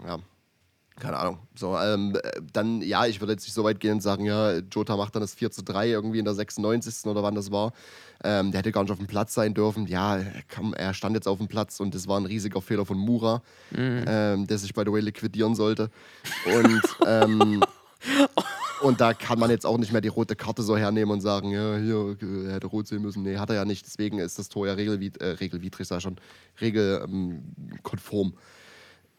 Ja. 0.05 0.19
Keine 0.99 1.17
Ahnung. 1.17 1.39
So, 1.55 1.77
ähm, 1.77 2.15
äh, 2.21 2.41
dann, 2.51 2.81
ja, 2.81 3.05
ich 3.07 3.19
würde 3.19 3.33
jetzt 3.33 3.45
nicht 3.45 3.53
so 3.53 3.63
weit 3.63 3.79
gehen 3.79 3.93
und 3.93 4.01
sagen, 4.01 4.25
ja, 4.25 4.59
Jota 4.59 4.95
macht 4.95 5.15
dann 5.15 5.21
das 5.21 5.33
4 5.33 5.49
zu 5.49 5.63
3 5.63 5.89
irgendwie 5.89 6.19
in 6.19 6.25
der 6.25 6.35
96. 6.35 7.05
oder 7.05 7.23
wann 7.23 7.33
das 7.33 7.51
war. 7.51 7.73
Ähm, 8.23 8.51
der 8.51 8.59
hätte 8.59 8.71
gar 8.71 8.83
nicht 8.83 8.91
auf 8.91 8.99
dem 8.99 9.07
Platz 9.07 9.33
sein 9.33 9.53
dürfen. 9.53 9.87
Ja, 9.87 10.21
komm, 10.53 10.73
er 10.73 10.93
stand 10.93 11.15
jetzt 11.15 11.27
auf 11.27 11.39
dem 11.39 11.47
Platz 11.47 11.79
und 11.79 11.95
das 11.95 12.07
war 12.07 12.19
ein 12.19 12.25
riesiger 12.25 12.61
Fehler 12.61 12.85
von 12.85 12.97
Mura, 12.97 13.41
ähm, 13.75 14.45
der 14.45 14.57
sich 14.57 14.73
by 14.73 14.83
the 14.85 14.91
way 14.91 15.01
liquidieren 15.01 15.55
sollte. 15.55 15.89
Und, 16.45 16.81
ähm, 17.07 17.63
und 18.81 19.01
da 19.01 19.13
kann 19.13 19.39
man 19.39 19.49
jetzt 19.49 19.65
auch 19.65 19.77
nicht 19.77 19.91
mehr 19.91 20.01
die 20.01 20.09
rote 20.09 20.35
Karte 20.35 20.61
so 20.63 20.77
hernehmen 20.77 21.11
und 21.11 21.21
sagen, 21.21 21.51
ja, 21.51 21.77
hier, 21.77 22.17
äh, 22.21 22.47
er 22.47 22.53
hätte 22.55 22.67
rot 22.67 22.87
sehen 22.87 23.01
müssen. 23.01 23.23
Nee, 23.23 23.37
hat 23.37 23.49
er 23.49 23.55
ja 23.55 23.65
nicht. 23.65 23.85
Deswegen 23.85 24.19
ist 24.19 24.39
das 24.39 24.49
Tor 24.49 24.67
ja 24.67 24.73
regelwid 24.73 25.17
äh, 25.17 25.29
regelwidrig, 25.29 25.89
ich 25.89 26.03
schon, 26.03 26.17
regelkonform. 26.61 28.33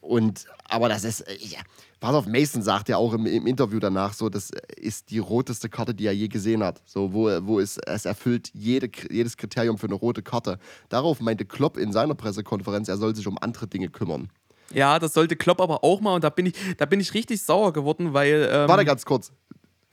Und, 0.00 0.44
aber 0.68 0.90
das 0.90 1.04
ist, 1.04 1.22
äh, 1.22 1.36
ja, 1.40 1.60
pass 1.98 2.14
auf, 2.14 2.26
Mason 2.26 2.62
sagt 2.62 2.90
ja 2.90 2.98
auch 2.98 3.14
im, 3.14 3.24
im 3.24 3.46
Interview 3.46 3.78
danach 3.78 4.12
so, 4.12 4.28
das 4.28 4.50
ist 4.76 5.10
die 5.10 5.18
roteste 5.18 5.70
Karte, 5.70 5.94
die 5.94 6.06
er 6.06 6.14
je 6.14 6.28
gesehen 6.28 6.62
hat. 6.62 6.82
So, 6.84 7.14
wo, 7.14 7.30
wo 7.46 7.58
es, 7.58 7.78
es 7.78 8.04
erfüllt 8.04 8.50
jede, 8.52 8.90
jedes 9.10 9.38
Kriterium 9.38 9.78
für 9.78 9.86
eine 9.86 9.94
rote 9.94 10.22
Karte. 10.22 10.58
Darauf 10.90 11.20
meinte 11.20 11.46
Klopp 11.46 11.78
in 11.78 11.92
seiner 11.92 12.14
Pressekonferenz, 12.14 12.88
er 12.88 12.98
soll 12.98 13.16
sich 13.16 13.26
um 13.26 13.38
andere 13.38 13.66
Dinge 13.66 13.88
kümmern. 13.88 14.28
Ja, 14.72 14.98
das 14.98 15.12
sollte 15.12 15.36
Klopp 15.36 15.60
aber 15.60 15.84
auch 15.84 16.00
mal 16.00 16.14
und 16.14 16.24
da 16.24 16.30
bin 16.30 16.46
ich, 16.46 16.54
da 16.78 16.86
bin 16.86 17.00
ich 17.00 17.14
richtig 17.14 17.42
sauer 17.42 17.72
geworden, 17.72 18.14
weil. 18.14 18.48
Ähm, 18.50 18.68
Warte 18.68 18.84
ganz 18.84 19.04
kurz. 19.04 19.32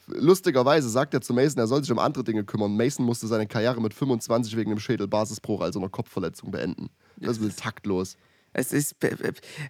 Lustigerweise 0.08 0.90
sagt 0.90 1.14
er 1.14 1.22
zu 1.22 1.34
Mason, 1.34 1.60
er 1.60 1.68
soll 1.68 1.82
sich 1.82 1.92
um 1.92 2.00
andere 2.00 2.24
Dinge 2.24 2.44
kümmern. 2.44 2.76
Mason 2.76 3.06
musste 3.06 3.28
seine 3.28 3.48
Karriere 3.48 3.80
mit 3.82 3.94
25 3.94 4.56
wegen 4.58 4.72
einem 4.72 4.80
Schädelbasisbruch, 4.80 5.62
also 5.62 5.80
einer 5.80 5.90
Kopfverletzung, 5.90 6.52
beenden. 6.52 6.90
Das 7.18 7.38
ist 7.38 7.60
taktlos. 7.60 8.18
Es 8.54 8.74
ist. 8.74 8.96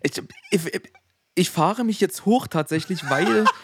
Ich, 0.04 0.22
ich, 0.52 0.82
ich 1.36 1.50
fahre 1.50 1.84
mich 1.84 2.00
jetzt 2.00 2.26
hoch 2.26 2.48
tatsächlich, 2.48 3.08
weil. 3.10 3.46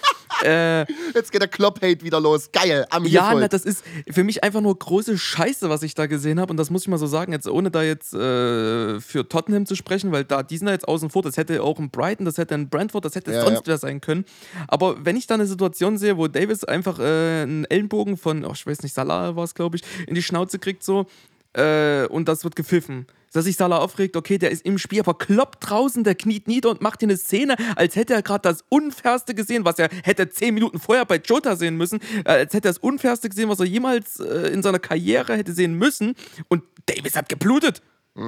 äh, 0.43 0.81
Jetzt 1.13 1.31
geht 1.31 1.41
der 1.41 1.47
Klopp-Hate 1.47 2.03
wieder 2.03 2.19
los. 2.19 2.51
Geil, 2.51 2.85
am 2.89 3.05
Ja, 3.05 3.33
na, 3.33 3.47
das 3.47 3.65
ist 3.65 3.83
für 4.09 4.23
mich 4.23 4.43
einfach 4.43 4.61
nur 4.61 4.77
große 4.77 5.17
Scheiße, 5.17 5.69
was 5.69 5.83
ich 5.83 5.95
da 5.95 6.05
gesehen 6.05 6.39
habe. 6.39 6.51
Und 6.51 6.57
das 6.57 6.69
muss 6.69 6.83
ich 6.83 6.87
mal 6.87 6.97
so 6.97 7.07
sagen, 7.07 7.31
jetzt 7.31 7.47
ohne 7.47 7.71
da 7.71 7.83
jetzt 7.83 8.13
äh, 8.13 8.99
für 8.99 9.27
Tottenham 9.27 9.65
zu 9.65 9.75
sprechen, 9.75 10.11
weil 10.11 10.23
da, 10.23 10.43
die 10.43 10.57
sind 10.57 10.67
da 10.67 10.73
jetzt 10.73 10.87
außen 10.87 11.09
vor. 11.09 11.21
Das 11.21 11.37
hätte 11.37 11.63
auch 11.63 11.79
ein 11.79 11.89
Brighton, 11.89 12.25
das 12.25 12.37
hätte 12.37 12.55
ein 12.55 12.69
Brentford, 12.69 13.05
das 13.05 13.15
hätte 13.15 13.31
Ja, 13.31 13.41
sonst 13.41 13.59
ja. 13.59 13.67
wer 13.67 13.77
sein 13.77 14.01
können. 14.01 14.25
Aber 14.67 15.05
wenn 15.05 15.15
ich 15.15 15.27
da 15.27 15.35
eine 15.35 15.47
Situation 15.47 15.97
sehe, 15.97 16.17
wo 16.17 16.27
Davis 16.27 16.63
einfach 16.63 16.99
äh, 16.99 17.03
einen 17.43 17.65
Ellenbogen 17.65 18.17
von, 18.17 18.45
oh, 18.45 18.51
ich 18.53 18.65
weiß 18.65 18.83
nicht, 18.83 18.93
Salah 18.93 19.35
war 19.35 19.43
es, 19.43 19.55
glaube 19.55 19.77
ich, 19.77 19.83
in 20.07 20.15
die 20.15 20.23
Schnauze 20.23 20.59
kriegt 20.59 20.83
so 20.83 21.05
äh, 21.53 22.05
und 22.07 22.27
das 22.27 22.43
wird 22.43 22.55
gepfiffen. 22.55 23.07
Dass 23.33 23.45
sich 23.45 23.57
Salah 23.57 23.77
aufregt, 23.77 24.15
okay, 24.15 24.37
der 24.37 24.51
ist 24.51 24.65
im 24.65 24.77
Spiel, 24.77 24.99
aber 24.99 25.17
kloppt 25.17 25.69
draußen, 25.69 26.03
der 26.03 26.15
kniet 26.15 26.47
nieder 26.47 26.69
und 26.69 26.81
macht 26.81 26.99
hier 27.01 27.09
eine 27.09 27.17
Szene, 27.17 27.55
als 27.75 27.95
hätte 27.95 28.13
er 28.13 28.21
gerade 28.21 28.41
das 28.41 28.63
Unfairste 28.69 29.35
gesehen, 29.35 29.65
was 29.65 29.79
er 29.79 29.89
hätte 30.03 30.29
zehn 30.29 30.53
Minuten 30.53 30.79
vorher 30.79 31.05
bei 31.05 31.17
Jota 31.17 31.55
sehen 31.55 31.75
müssen, 31.77 31.99
äh, 32.25 32.29
als 32.29 32.53
hätte 32.53 32.69
er 32.69 32.73
das 32.73 32.79
Unfairste 32.79 33.29
gesehen, 33.29 33.49
was 33.49 33.59
er 33.59 33.65
jemals 33.65 34.19
äh, 34.19 34.49
in 34.53 34.63
seiner 34.63 34.79
Karriere 34.79 35.35
hätte 35.35 35.53
sehen 35.53 35.73
müssen. 35.73 36.15
Und 36.47 36.63
Davis 36.85 37.15
hat 37.15 37.29
geblutet. 37.29 37.81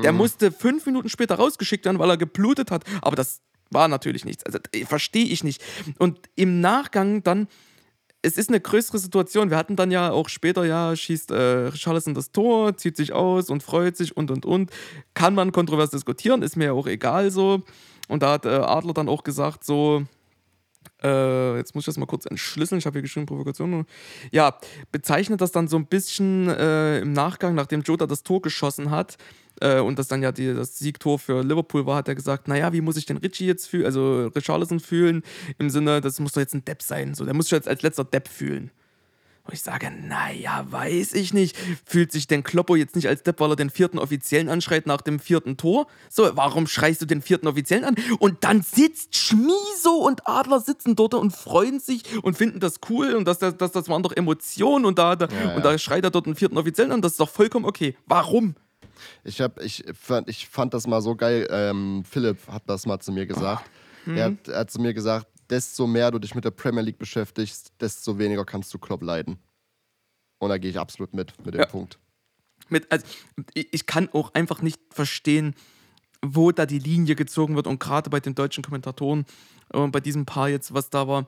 Der 0.04 0.12
musste 0.12 0.52
fünf 0.52 0.86
Minuten 0.86 1.10
später 1.10 1.34
rausgeschickt 1.34 1.86
werden, 1.86 1.98
weil 1.98 2.12
er 2.12 2.18
geblutet 2.18 2.70
hat. 2.70 2.84
Aber 3.02 3.16
das 3.16 3.42
War 3.72 3.88
natürlich 3.88 4.26
nichts. 4.26 4.46
Also 4.46 4.60
äh, 4.72 4.86
verstehe 4.86 5.26
ich 5.26 5.44
nicht. 5.44 5.64
Und 5.98 6.20
im 6.36 6.60
Nachgang 6.62 7.24
dann, 7.24 7.48
es 8.22 8.38
ist 8.38 8.50
eine 8.50 8.60
größere 8.60 8.98
Situation. 8.98 9.50
Wir 9.50 9.58
hatten 9.58 9.76
dann 9.76 9.92
ja 9.92 10.12
auch 10.12 10.30
später, 10.30 10.66
ja, 10.66 10.96
schießt 10.96 11.32
äh, 11.32 11.36
Richarlison 11.68 12.14
das 12.14 12.32
Tor, 12.32 12.76
zieht 12.76 12.98
sich 12.98 13.14
aus 13.14 13.50
und 13.50 13.64
freut 13.64 13.96
sich 13.96 14.18
und 14.18 14.30
und 14.32 14.46
und. 14.46 14.72
Kann 15.14 15.36
man 15.36 15.52
kontrovers 15.52 15.92
diskutieren, 15.92 16.42
ist 16.42 16.58
mir 16.58 16.66
ja 16.66 16.74
auch 16.74 16.88
egal 16.88 17.32
so. 17.32 17.62
Und 18.08 18.24
da 18.24 18.34
hat 18.34 18.46
äh, 18.46 18.50
Adler 18.50 18.94
dann 18.94 19.08
auch 19.08 19.24
gesagt, 19.24 19.64
so, 19.64 20.04
äh, 21.04 21.58
jetzt 21.58 21.76
muss 21.76 21.84
ich 21.84 21.86
das 21.88 21.98
mal 21.98 22.06
kurz 22.06 22.26
entschlüsseln. 22.26 22.80
Ich 22.80 22.86
habe 22.86 22.96
hier 22.96 23.02
geschrieben, 23.02 23.26
Provokation. 23.26 23.86
Ja, 24.32 24.58
bezeichnet 24.92 25.42
das 25.42 25.52
dann 25.52 25.68
so 25.68 25.78
ein 25.78 25.86
bisschen 25.86 26.50
äh, 26.50 27.00
im 27.00 27.14
Nachgang, 27.14 27.56
nachdem 27.56 27.82
Jota 27.82 28.08
das 28.08 28.24
Tor 28.24 28.42
geschossen 28.42 28.92
hat 28.92 29.18
äh, 29.62 29.80
und 29.80 30.00
das 30.00 30.08
dann 30.08 30.22
ja 30.22 30.32
die, 30.32 30.54
das 30.54 30.78
Siegtor 30.78 31.20
für 31.20 31.44
Liverpool 31.44 31.86
war, 31.86 31.98
hat 31.98 32.08
er 32.08 32.16
gesagt: 32.16 32.48
Naja, 32.48 32.74
wie 32.74 32.82
muss 32.82 32.98
ich 32.98 33.06
denn 33.06 33.18
Richie 33.18 33.46
jetzt 33.46 33.68
fühlen, 33.68 33.86
also 33.86 34.28
Richarlison 34.28 34.80
fühlen? 34.80 35.24
Im 35.58 35.70
Sinne, 35.70 36.02
das 36.02 36.20
muss 36.20 36.34
doch 36.34 36.42
jetzt 36.42 36.54
ein 36.54 36.66
Depp 36.66 36.82
sein. 36.82 37.14
So, 37.14 37.26
der 37.26 37.34
muss 37.34 37.46
sich 37.46 37.52
jetzt 37.52 37.68
als 37.68 37.82
letzter 37.82 38.04
Depp 38.04 38.28
fühlen. 38.28 38.72
Und 39.44 39.54
ich 39.54 39.62
sage, 39.62 39.90
naja, 39.92 40.66
weiß 40.70 41.14
ich 41.14 41.34
nicht. 41.34 41.58
Fühlt 41.86 42.12
sich 42.12 42.28
denn 42.28 42.44
Kloppo 42.44 42.76
jetzt 42.76 42.96
nicht 42.96 43.08
als 43.08 43.24
Depp, 43.24 43.40
weil 43.40 43.52
er 43.52 43.56
den 43.56 43.70
vierten 43.72 43.98
Offiziellen 43.98 44.48
anschreit 44.48 44.86
nach 44.86 45.02
dem 45.02 45.20
vierten 45.20 45.58
Tor? 45.58 45.88
So, 46.10 46.30
warum 46.36 46.68
schreist 46.68 47.02
du 47.02 47.06
den 47.08 47.22
vierten 47.22 47.48
Offiziellen 47.48 47.84
an? 47.84 47.96
Und 48.20 48.44
dann 48.44 48.62
sitzt 48.62 49.16
Schmieso 49.16 50.06
und 50.06 50.28
Adler 50.28 50.60
sitzen 50.60 50.96
dort 50.96 51.16
und 51.16 51.32
freuen 51.32 51.80
sich 51.80 52.04
und 52.24 52.38
finden 52.38 52.60
das 52.60 52.76
cool 52.90 53.16
und 53.16 53.26
das, 53.26 53.40
das, 53.40 53.58
das, 53.58 53.72
das 53.72 53.90
waren 53.90 54.04
doch 54.04 54.16
Emotionen 54.16 54.86
und 54.86 55.00
da, 55.00 55.16
da, 55.16 55.28
Ja, 55.28 55.50
ja. 55.50 55.56
und 55.56 55.66
da 55.66 55.78
schreit 55.78 56.04
er 56.04 56.12
dort 56.12 56.28
den 56.28 56.36
vierten 56.36 56.58
Offiziellen 56.58 56.92
an. 56.92 57.02
Das 57.02 57.14
ist 57.14 57.20
doch 57.20 57.30
vollkommen 57.30 57.66
okay. 57.66 57.96
Warum? 58.06 58.56
Ich, 59.24 59.42
hab, 59.42 59.60
ich, 59.62 59.84
fand, 60.00 60.30
ich 60.30 60.48
fand 60.48 60.74
das 60.74 60.86
mal 60.86 61.02
so 61.02 61.16
geil. 61.16 61.48
Ähm, 61.50 62.04
Philipp 62.10 62.38
hat 62.48 62.64
das 62.68 62.86
mal 62.86 63.00
zu 63.00 63.12
mir 63.12 63.26
gesagt. 63.26 63.64
Mhm. 64.06 64.18
Er, 64.18 64.26
hat, 64.26 64.48
er 64.48 64.60
hat 64.60 64.72
zu 64.72 64.80
mir 64.80 64.94
gesagt, 64.94 65.28
desto 65.50 65.88
mehr 65.88 66.12
du 66.12 66.20
dich 66.20 66.36
mit 66.36 66.46
der 66.46 66.52
Premier 66.52 66.82
League 66.82 66.98
beschäftigst, 66.98 67.74
desto 67.80 68.18
weniger 68.18 68.46
kannst 68.46 68.74
du 68.74 68.78
Klopp 68.78 69.02
leiden. 69.02 69.40
Und 70.40 70.50
da 70.50 70.58
gehe 70.58 70.70
ich 70.70 70.80
absolut 70.80 71.14
mit, 71.14 71.34
mit 71.46 71.54
dem 71.54 71.62
Ja. 71.62 71.66
Punkt. 71.68 72.00
mit, 72.70 72.92
also, 72.92 73.06
ich 73.54 73.86
kann 73.86 74.10
auch 74.14 74.34
einfach 74.34 74.62
nicht 74.62 74.80
verstehen, 74.92 75.56
wo 76.22 76.52
da 76.52 76.66
die 76.66 76.80
Linie 76.80 77.16
gezogen 77.16 77.56
wird 77.56 77.68
und 77.68 77.80
gerade 77.80 78.10
bei 78.10 78.20
den 78.20 78.36
deutschen 78.36 78.64
Kommentatoren 78.64 79.26
und 79.72 79.92
bei 79.92 80.00
diesem 80.00 80.26
Paar 80.26 80.50
jetzt, 80.50 80.74
was 80.74 80.90
da 80.90 81.08
war, 81.08 81.28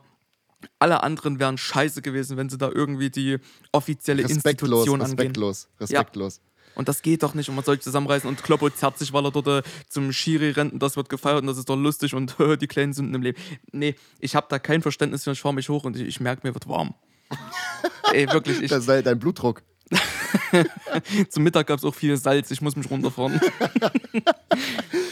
alle 0.78 1.02
anderen 1.02 1.38
wären 1.40 1.58
scheiße 1.58 2.02
gewesen, 2.02 2.36
wenn 2.36 2.48
sie 2.48 2.58
da 2.58 2.70
irgendwie 2.70 3.10
die 3.10 3.38
offizielle 3.72 4.22
Respektlos, 4.22 4.46
Institution 4.86 5.00
angehen. 5.00 5.18
respektlos, 5.18 5.68
respektlos. 5.80 6.40
Und 6.74 6.88
das 6.88 7.02
geht 7.02 7.22
doch 7.22 7.34
nicht 7.34 7.48
und 7.48 7.54
man 7.54 7.64
soll 7.64 7.76
sich 7.76 7.84
zusammenreißen 7.84 8.28
und 8.28 8.42
Kloppo 8.42 8.70
zerrt 8.70 8.98
sich, 8.98 9.12
weil 9.12 9.24
er 9.24 9.30
dort 9.30 9.46
äh, 9.46 9.62
zum 9.88 10.12
Schiri 10.12 10.50
rennt 10.50 10.72
und 10.72 10.82
das 10.82 10.96
wird 10.96 11.08
gefeiert 11.08 11.40
und 11.40 11.46
das 11.46 11.58
ist 11.58 11.68
doch 11.68 11.76
lustig 11.76 12.14
und 12.14 12.36
die 12.60 12.66
kleinen 12.66 12.92
Sünden 12.92 13.14
im 13.14 13.22
Leben. 13.22 13.38
Nee, 13.72 13.94
ich 14.20 14.34
habe 14.34 14.46
da 14.48 14.58
kein 14.58 14.82
Verständnis 14.82 15.24
für, 15.24 15.32
ich 15.32 15.40
fahre 15.40 15.54
mich 15.54 15.68
hoch 15.68 15.84
und 15.84 15.96
ich, 15.96 16.02
ich 16.06 16.20
merke, 16.20 16.46
mir 16.46 16.54
wird 16.54 16.68
warm. 16.68 16.94
Ey, 18.12 18.30
wirklich, 18.30 18.60
ich, 18.62 18.70
Das 18.70 18.86
ist 18.86 19.06
dein 19.06 19.18
Blutdruck. 19.18 19.62
Zum 21.28 21.42
Mittag 21.42 21.66
gab 21.66 21.78
es 21.78 21.84
auch 21.84 21.94
viel 21.94 22.16
Salz, 22.16 22.50
ich 22.50 22.60
muss 22.60 22.76
mich 22.76 22.90
runterfahren. 22.90 23.40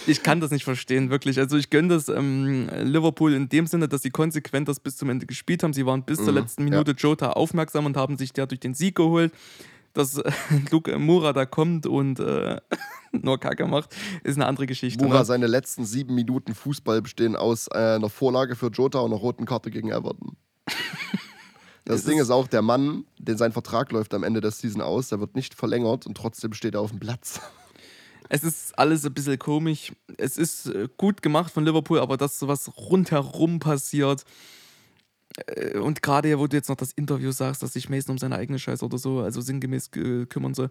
ich 0.07 0.23
kann 0.23 0.41
das 0.41 0.51
nicht 0.51 0.65
verstehen, 0.65 1.11
wirklich. 1.11 1.39
Also 1.39 1.57
ich 1.57 1.71
gönne 1.71 1.89
das 1.89 2.09
ähm, 2.09 2.69
Liverpool 2.83 3.35
in 3.35 3.49
dem 3.49 3.67
Sinne, 3.67 3.89
dass 3.89 4.03
sie 4.03 4.11
konsequent 4.11 4.69
das 4.69 4.81
bis 4.81 4.97
zum 4.97 5.11
Ende 5.11 5.27
gespielt 5.27 5.63
haben. 5.63 5.73
Sie 5.73 5.87
waren 5.87 6.03
bis 6.03 6.19
zur 6.19 6.33
Mhm, 6.33 6.39
letzten 6.39 6.65
Minute 6.65 6.93
Jota 6.93 7.31
aufmerksam 7.33 7.87
und 7.87 7.97
haben 7.97 8.17
sich 8.17 8.33
dadurch 8.33 8.61
den 8.61 8.75
Sieg 8.75 8.97
geholt. 8.97 9.33
Dass 9.93 10.19
äh, 10.19 10.31
Luke 10.71 10.97
Mura 10.99 11.33
da 11.33 11.47
kommt 11.47 11.87
und 11.87 12.21
äh, 12.21 12.61
nur 13.13 13.39
Kacke 13.39 13.67
macht, 13.67 13.95
ist 14.23 14.37
eine 14.37 14.47
andere 14.47 14.67
Geschichte. 14.67 15.05
Mura, 15.05 15.19
Ne? 15.21 15.25
seine 15.25 15.47
letzten 15.47 15.85
sieben 15.85 16.15
Minuten 16.15 16.55
Fußball 16.55 17.03
bestehen 17.03 17.35
aus 17.37 17.67
äh, 17.69 17.97
einer 17.97 18.09
Vorlage 18.09 18.55
für 18.57 18.69
Jota 18.69 19.01
und 19.01 19.13
einer 19.13 19.21
roten 19.21 19.47
Karte 19.47 19.71
gegen 19.71 19.91
Everton. 19.91 20.37
Das 21.87 22.01
Es 22.01 22.07
Ding 22.07 22.19
ist- 22.21 22.31
auch, 22.31 22.47
der 22.47 22.63
Mann, 22.63 23.05
den 23.19 23.37
sein 23.37 23.53
Vertrag 23.53 23.91
läuft 23.91 24.15
am 24.15 24.23
Ende 24.23 24.41
der 24.41 24.51
Season 24.53 24.81
aus, 24.83 25.09
der 25.09 25.19
wird 25.19 25.35
nicht 25.35 25.55
verlängert 25.55 26.07
und 26.07 26.15
trotzdem 26.17 26.53
steht 26.53 26.75
er 26.75 26.83
auf 26.83 26.91
dem 26.91 27.01
Platz. 27.01 27.41
Es 28.29 28.45
ist 28.45 28.79
alles 28.79 29.05
ein 29.05 29.13
bisschen 29.15 29.39
komisch. 29.41 29.91
Es 30.17 30.37
ist 30.39 30.67
äh, 30.67 30.89
gut 30.99 31.21
gemacht 31.23 31.53
von 31.53 31.65
Liverpool, 31.65 31.99
aber 31.99 32.17
das, 32.17 32.47
was 32.47 32.71
rundherum 32.77 33.59
passiert, 33.59 34.21
äh, 34.23 34.25
und 35.79 36.03
gerade 36.03 36.39
wo 36.39 36.47
du 36.47 36.57
jetzt 36.57 36.69
noch 36.69 36.77
das 36.77 36.93
Interview 36.93 37.31
sagst, 37.33 37.63
dass 37.63 37.73
sich 37.73 37.89
Mason 37.89 38.13
um 38.13 38.19
seine 38.19 38.37
eigene 38.37 38.59
Scheiße 38.59 38.85
oder 38.85 38.99
so, 38.99 39.21
also 39.21 39.41
sinngemäß 39.41 39.91
äh, 39.97 40.27
kümmern 40.27 40.55
soll, 40.55 40.71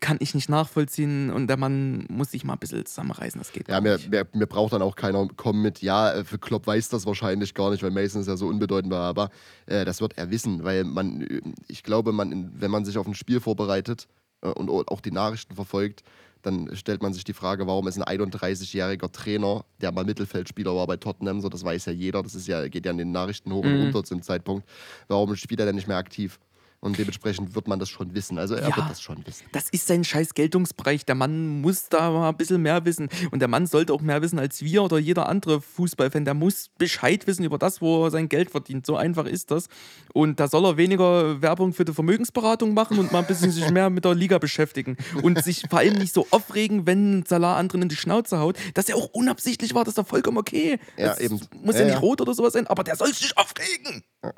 kann 0.00 0.16
ich 0.20 0.34
nicht 0.34 0.48
nachvollziehen 0.48 1.30
und 1.30 1.46
der 1.46 1.56
Mann 1.58 2.06
muss 2.08 2.30
sich 2.30 2.44
mal 2.44 2.54
ein 2.54 2.58
bisschen 2.58 2.86
zusammenreißen, 2.86 3.38
das 3.40 3.52
geht 3.52 3.68
Ja, 3.68 3.80
mir, 3.80 3.94
nicht. 3.96 4.10
mir, 4.10 4.26
mir 4.32 4.46
braucht 4.46 4.72
dann 4.72 4.82
auch 4.82 4.96
keiner 4.96 5.28
kommen 5.36 5.62
mit, 5.62 5.82
ja, 5.82 6.12
äh, 6.12 6.24
für 6.24 6.38
Klopp 6.38 6.66
weiß 6.66 6.88
das 6.88 7.06
wahrscheinlich 7.06 7.54
gar 7.54 7.70
nicht, 7.70 7.82
weil 7.82 7.90
Mason 7.90 8.20
ist 8.20 8.26
ja 8.26 8.36
so 8.36 8.46
unbedeutend 8.48 8.92
war, 8.92 9.02
aber 9.02 9.30
äh, 9.66 9.84
das 9.84 10.00
wird 10.00 10.16
er 10.16 10.30
wissen, 10.30 10.64
weil 10.64 10.84
man, 10.84 11.20
äh, 11.22 11.40
ich 11.68 11.82
glaube, 11.82 12.12
man, 12.12 12.50
wenn 12.54 12.70
man 12.70 12.84
sich 12.84 12.96
auf 12.98 13.06
ein 13.06 13.14
Spiel 13.14 13.40
vorbereitet 13.40 14.08
äh, 14.40 14.48
und 14.48 14.70
auch 14.70 15.00
die 15.00 15.12
Nachrichten 15.12 15.54
verfolgt, 15.54 16.02
dann 16.44 16.74
stellt 16.76 17.02
man 17.02 17.12
sich 17.12 17.24
die 17.24 17.32
Frage, 17.32 17.66
warum 17.66 17.88
ist 17.88 17.98
ein 18.00 18.04
31-jähriger 18.04 19.10
Trainer, 19.10 19.64
der 19.80 19.92
mal 19.92 20.04
Mittelfeldspieler 20.04 20.74
war 20.76 20.86
bei 20.86 20.96
Tottenham, 20.96 21.40
so 21.40 21.48
das 21.48 21.64
weiß 21.64 21.86
ja 21.86 21.92
jeder, 21.92 22.22
das 22.22 22.34
ist 22.34 22.46
ja, 22.46 22.68
geht 22.68 22.84
ja 22.86 22.92
in 22.92 22.98
den 22.98 23.12
Nachrichten 23.12 23.52
hoch 23.52 23.64
und 23.64 23.72
Mhm. 23.72 23.80
runter 23.80 24.04
zum 24.04 24.22
Zeitpunkt, 24.22 24.68
warum 25.08 25.34
spielt 25.36 25.60
er 25.60 25.66
denn 25.66 25.74
nicht 25.76 25.88
mehr 25.88 25.96
aktiv? 25.96 26.38
Und 26.84 26.98
dementsprechend 26.98 27.54
wird 27.54 27.66
man 27.66 27.78
das 27.78 27.88
schon 27.88 28.14
wissen. 28.14 28.38
Also 28.38 28.54
er 28.54 28.68
Ja. 28.68 28.76
wird 28.76 28.90
das 28.90 29.00
schon 29.00 29.26
wissen. 29.26 29.44
Das 29.52 29.70
ist 29.70 29.86
sein 29.86 30.04
scheiß 30.04 30.34
Geltungsbereich. 30.34 31.06
Der 31.06 31.14
Mann 31.14 31.62
muss 31.62 31.88
da 31.88 32.10
mal 32.10 32.28
ein 32.28 32.36
bisschen 32.36 32.60
mehr 32.60 32.84
wissen. 32.84 33.08
Und 33.30 33.40
der 33.40 33.48
Mann 33.48 33.66
sollte 33.66 33.94
auch 33.94 34.02
mehr 34.02 34.20
wissen 34.20 34.38
als 34.38 34.60
wir 34.62 34.82
oder 34.82 34.98
jeder 34.98 35.28
andere 35.28 35.62
Fußballfan. 35.62 36.26
Der 36.26 36.34
muss 36.34 36.68
Bescheid 36.76 37.26
wissen 37.26 37.42
über 37.42 37.56
das, 37.56 37.80
wo 37.80 38.04
er 38.04 38.10
sein 38.10 38.28
Geld 38.28 38.50
verdient. 38.50 38.84
So 38.84 38.96
einfach 38.96 39.24
ist 39.24 39.50
das. 39.50 39.68
Und 40.12 40.40
da 40.40 40.46
soll 40.46 40.64
er 40.66 40.76
weniger 40.76 41.40
Werbung 41.40 41.72
für 41.72 41.86
die 41.86 41.94
Vermögensberatung 41.94 42.74
machen 42.74 42.98
und 42.98 43.12
mal 43.12 43.20
ein 43.20 43.26
bisschen 43.26 43.50
sich 43.50 43.70
mehr 43.70 43.88
mit 43.88 44.04
der 44.04 44.14
Liga 44.14 44.36
beschäftigen. 44.38 44.98
Und 45.22 45.42
sich 45.42 45.64
vor 45.70 45.78
allem 45.78 45.94
nicht 45.94 46.12
so 46.12 46.26
aufregen, 46.30 46.86
wenn 46.86 47.24
Salah 47.26 47.56
anderen 47.56 47.80
in 47.82 47.88
die 47.88 47.96
Schnauze 47.96 48.38
haut. 48.40 48.58
Dass 48.74 48.90
er 48.90 48.96
auch 48.96 49.08
unabsichtlich 49.14 49.74
war, 49.74 49.84
das 49.84 49.92
ist 49.92 49.98
doch 49.98 50.06
vollkommen 50.06 50.36
okay. 50.36 50.78
Ja, 50.98 51.06
das 51.08 51.20
eben. 51.20 51.40
Muss 51.62 51.76
ja, 51.76 51.80
Ja, 51.82 51.86
nicht 51.94 52.02
rot 52.02 52.20
oder 52.20 52.34
sowas 52.34 52.52
sein, 52.52 52.66
aber 52.66 52.84
der 52.84 52.96
soll 52.96 53.12
sich 53.14 53.36
aufregen. 53.38 54.04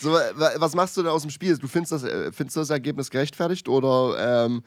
So, 0.00 0.12
wa- 0.12 0.52
was 0.56 0.74
machst 0.74 0.96
du 0.96 1.01
denn 1.02 1.12
aus 1.12 1.22
dem 1.22 1.30
Spiel? 1.30 1.56
Du 1.58 1.68
findest 1.68 1.92
das, 1.92 2.04
äh, 2.04 2.32
findest 2.32 2.56
du 2.56 2.60
das 2.60 2.70
Ergebnis 2.70 3.10
gerechtfertigt 3.10 3.68
oder 3.68 4.44
ähm, 4.46 4.62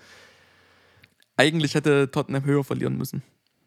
Eigentlich 1.38 1.76
hätte 1.76 2.10
Tottenham 2.12 2.46
höher 2.46 2.64
verlieren 2.64 2.98
müssen. 2.98 3.24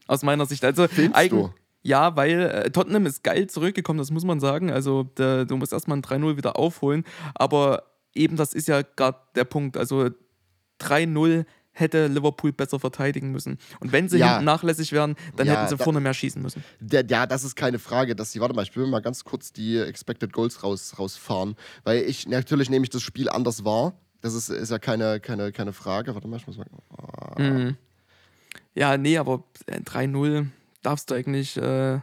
Aus 0.06 0.22
meiner 0.22 0.46
Sicht. 0.46 0.64
Also 0.64 0.88
Findest 0.88 1.32
du? 1.32 1.52
Ja, 1.82 2.16
weil 2.16 2.40
äh, 2.40 2.70
Tottenham 2.70 3.06
ist 3.06 3.22
geil 3.22 3.46
zurückgekommen, 3.48 3.98
das 3.98 4.10
muss 4.10 4.24
man 4.24 4.40
sagen. 4.40 4.70
Also 4.70 5.04
der, 5.04 5.44
du 5.44 5.56
musst 5.56 5.72
erstmal 5.72 5.98
ein 5.98 6.02
3-0 6.02 6.36
wieder 6.36 6.58
aufholen. 6.58 7.04
Aber 7.34 7.84
eben 8.14 8.36
das 8.36 8.54
ist 8.54 8.68
ja 8.68 8.82
gerade 8.82 9.18
der 9.34 9.44
Punkt. 9.44 9.76
Also 9.76 10.08
3-0 10.80 11.44
hätte 11.78 12.06
Liverpool 12.08 12.52
besser 12.52 12.78
verteidigen 12.80 13.30
müssen. 13.32 13.58
Und 13.80 13.92
wenn 13.92 14.08
sie 14.08 14.18
Ja. 14.18 14.40
nachlässig 14.42 14.92
wären, 14.92 15.16
dann 15.36 15.46
Ja, 15.46 15.54
hätten 15.54 15.68
sie 15.68 15.76
da- 15.76 15.84
vorne 15.84 16.00
mehr 16.00 16.14
schießen 16.14 16.40
müssen. 16.42 16.62
Der, 16.80 17.04
ja, 17.06 17.26
das 17.26 17.44
ist 17.44 17.56
keine 17.56 17.78
Frage, 17.78 18.14
dass 18.16 18.32
sie, 18.32 18.40
warte 18.40 18.54
mal, 18.54 18.62
ich 18.62 18.74
will 18.76 18.86
mal 18.86 19.00
ganz 19.00 19.24
kurz 19.24 19.52
die 19.52 19.78
Expected 19.78 20.32
Goals 20.32 20.62
raus, 20.62 20.94
rausfahren, 20.98 21.56
weil 21.84 22.02
ich, 22.02 22.26
natürlich 22.28 22.70
nehme 22.70 22.84
ich 22.84 22.90
das 22.90 23.02
Spiel 23.02 23.28
anders 23.28 23.64
wahr. 23.64 23.94
Das 24.20 24.34
ist, 24.34 24.48
ist 24.48 24.70
ja 24.70 24.78
keine, 24.80 25.20
keine, 25.20 25.52
keine 25.52 25.72
Frage. 25.72 26.14
Warte 26.14 26.26
mal, 26.26 26.36
ich 26.38 26.46
muss 26.46 26.56
mal. 26.58 26.66
Ah. 26.96 27.40
Mhm. 27.40 27.76
Ja, 28.74 28.96
nee, 28.96 29.16
aber 29.18 29.44
äh, 29.66 29.80
3-0 29.80 30.46
darfst 30.82 31.10
du 31.10 31.14
eigentlich 31.14 31.56
äh, 31.56 32.00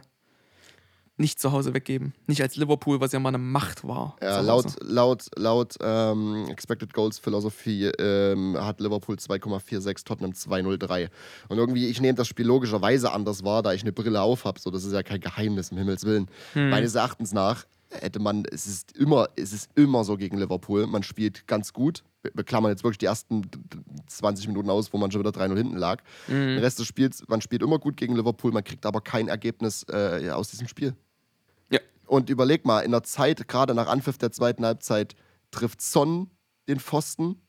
nicht 1.18 1.40
zu 1.40 1.52
Hause 1.52 1.72
weggeben. 1.74 2.12
Nicht 2.26 2.42
als 2.42 2.56
Liverpool, 2.56 3.00
was 3.00 3.12
ja 3.12 3.18
mal 3.18 3.30
eine 3.30 3.38
Macht 3.38 3.86
war. 3.86 4.16
Ja, 4.22 4.40
laut 4.40 4.66
laut, 4.82 5.26
laut 5.36 5.74
ähm, 5.80 6.46
Expected 6.48 6.92
Goals 6.92 7.18
Philosophie 7.18 7.86
ähm, 7.98 8.56
hat 8.60 8.80
Liverpool 8.80 9.16
2,46, 9.16 10.04
Tottenham 10.04 10.32
2,03. 10.32 11.08
Und 11.48 11.58
irgendwie, 11.58 11.88
ich 11.88 12.00
nehme 12.00 12.14
das 12.16 12.28
Spiel 12.28 12.46
logischerweise 12.46 13.12
anders 13.12 13.44
wahr, 13.44 13.62
da 13.62 13.72
ich 13.72 13.82
eine 13.82 13.92
Brille 13.92 14.20
auf 14.20 14.44
habe. 14.44 14.60
So, 14.60 14.70
das 14.70 14.84
ist 14.84 14.92
ja 14.92 15.02
kein 15.02 15.20
Geheimnis, 15.20 15.70
um 15.72 15.78
Himmels 15.78 16.04
Willen. 16.04 16.28
Hm. 16.52 16.70
Meines 16.70 16.94
Erachtens 16.94 17.32
nach 17.32 17.64
hätte 17.90 18.18
man, 18.18 18.44
es 18.52 18.66
ist 18.66 18.96
immer, 18.96 19.28
es 19.36 19.52
ist 19.52 19.70
immer 19.76 20.04
so 20.04 20.16
gegen 20.16 20.36
Liverpool. 20.38 20.86
Man 20.86 21.02
spielt 21.02 21.46
ganz 21.46 21.72
gut. 21.72 22.02
Wir 22.34 22.42
klammern 22.44 22.72
jetzt 22.72 22.82
wirklich 22.82 22.98
die 22.98 23.06
ersten 23.06 23.42
d- 23.42 23.48
d- 23.56 23.78
20 24.08 24.48
Minuten 24.48 24.68
aus, 24.68 24.92
wo 24.92 24.98
man 24.98 25.10
schon 25.12 25.20
wieder 25.24 25.30
3-0 25.30 25.56
hinten 25.56 25.76
lag. 25.76 26.02
Mhm. 26.26 26.32
Den 26.32 26.58
Rest 26.58 26.80
des 26.80 26.86
Spiels, 26.86 27.22
man 27.28 27.40
spielt 27.40 27.62
immer 27.62 27.78
gut 27.78 27.96
gegen 27.96 28.16
Liverpool, 28.16 28.50
man 28.50 28.64
kriegt 28.64 28.84
aber 28.84 29.00
kein 29.00 29.28
Ergebnis 29.28 29.84
äh, 29.88 30.28
aus 30.30 30.48
diesem 30.50 30.66
Spiel. 30.66 30.94
Und 32.06 32.30
überleg 32.30 32.64
mal, 32.64 32.80
in 32.80 32.92
der 32.92 33.02
Zeit, 33.02 33.48
gerade 33.48 33.74
nach 33.74 33.88
Anpfiff 33.88 34.18
der 34.18 34.32
zweiten 34.32 34.64
Halbzeit, 34.64 35.16
trifft 35.50 35.80
Son 35.80 36.30
den 36.68 36.80
Pfosten, 36.80 37.42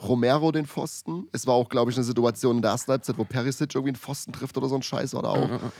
Romero 0.00 0.52
den 0.52 0.66
Pfosten. 0.66 1.28
Es 1.32 1.46
war 1.46 1.54
auch, 1.54 1.68
glaube 1.68 1.90
ich, 1.90 1.96
eine 1.96 2.04
Situation 2.04 2.56
in 2.56 2.62
der 2.62 2.72
ersten 2.72 2.92
Halbzeit, 2.92 3.18
wo 3.18 3.24
Perisic 3.24 3.74
irgendwie 3.74 3.90
einen 3.90 3.96
Pfosten 3.96 4.32
trifft 4.32 4.56
oder 4.56 4.68
so 4.68 4.76
ein 4.76 4.82
Scheiß 4.82 5.14
oder 5.14 5.30
auch. 5.30 5.48
Mhm. 5.48 5.60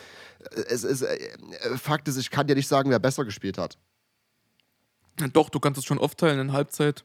Es 0.68 0.84
ist, 0.84 1.02
äh, 1.02 1.16
äh, 1.16 1.76
Fakt 1.78 2.06
ist, 2.06 2.16
ich 2.16 2.30
kann 2.30 2.46
dir 2.46 2.54
nicht 2.54 2.68
sagen, 2.68 2.90
wer 2.90 3.00
besser 3.00 3.24
gespielt 3.24 3.58
hat. 3.58 3.76
Doch, 5.32 5.50
du 5.50 5.58
kannst 5.58 5.78
es 5.78 5.84
schon 5.84 5.98
aufteilen 5.98 6.38
in 6.38 6.52
Halbzeit. 6.52 7.04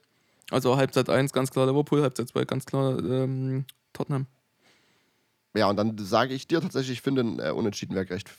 Also 0.51 0.77
Halbzeit 0.77 1.09
1 1.09 1.33
ganz 1.33 1.49
klar 1.49 1.65
Liverpool, 1.65 2.03
Halbzeit 2.03 2.29
2 2.29 2.45
ganz 2.45 2.67
klar 2.67 2.99
ähm, 2.99 3.65
Tottenham. 3.91 4.27
Ja, 5.55 5.67
und 5.67 5.77
dann 5.77 5.97
sage 5.97 6.35
ich 6.35 6.47
dir 6.47 6.61
tatsächlich, 6.61 6.97
ich 6.97 7.01
finde, 7.01 7.23
ein 7.23 7.39
äh, 7.39 7.49
Unentschieden 7.49 7.95
wäre 7.95 8.05
gerecht, 8.05 8.29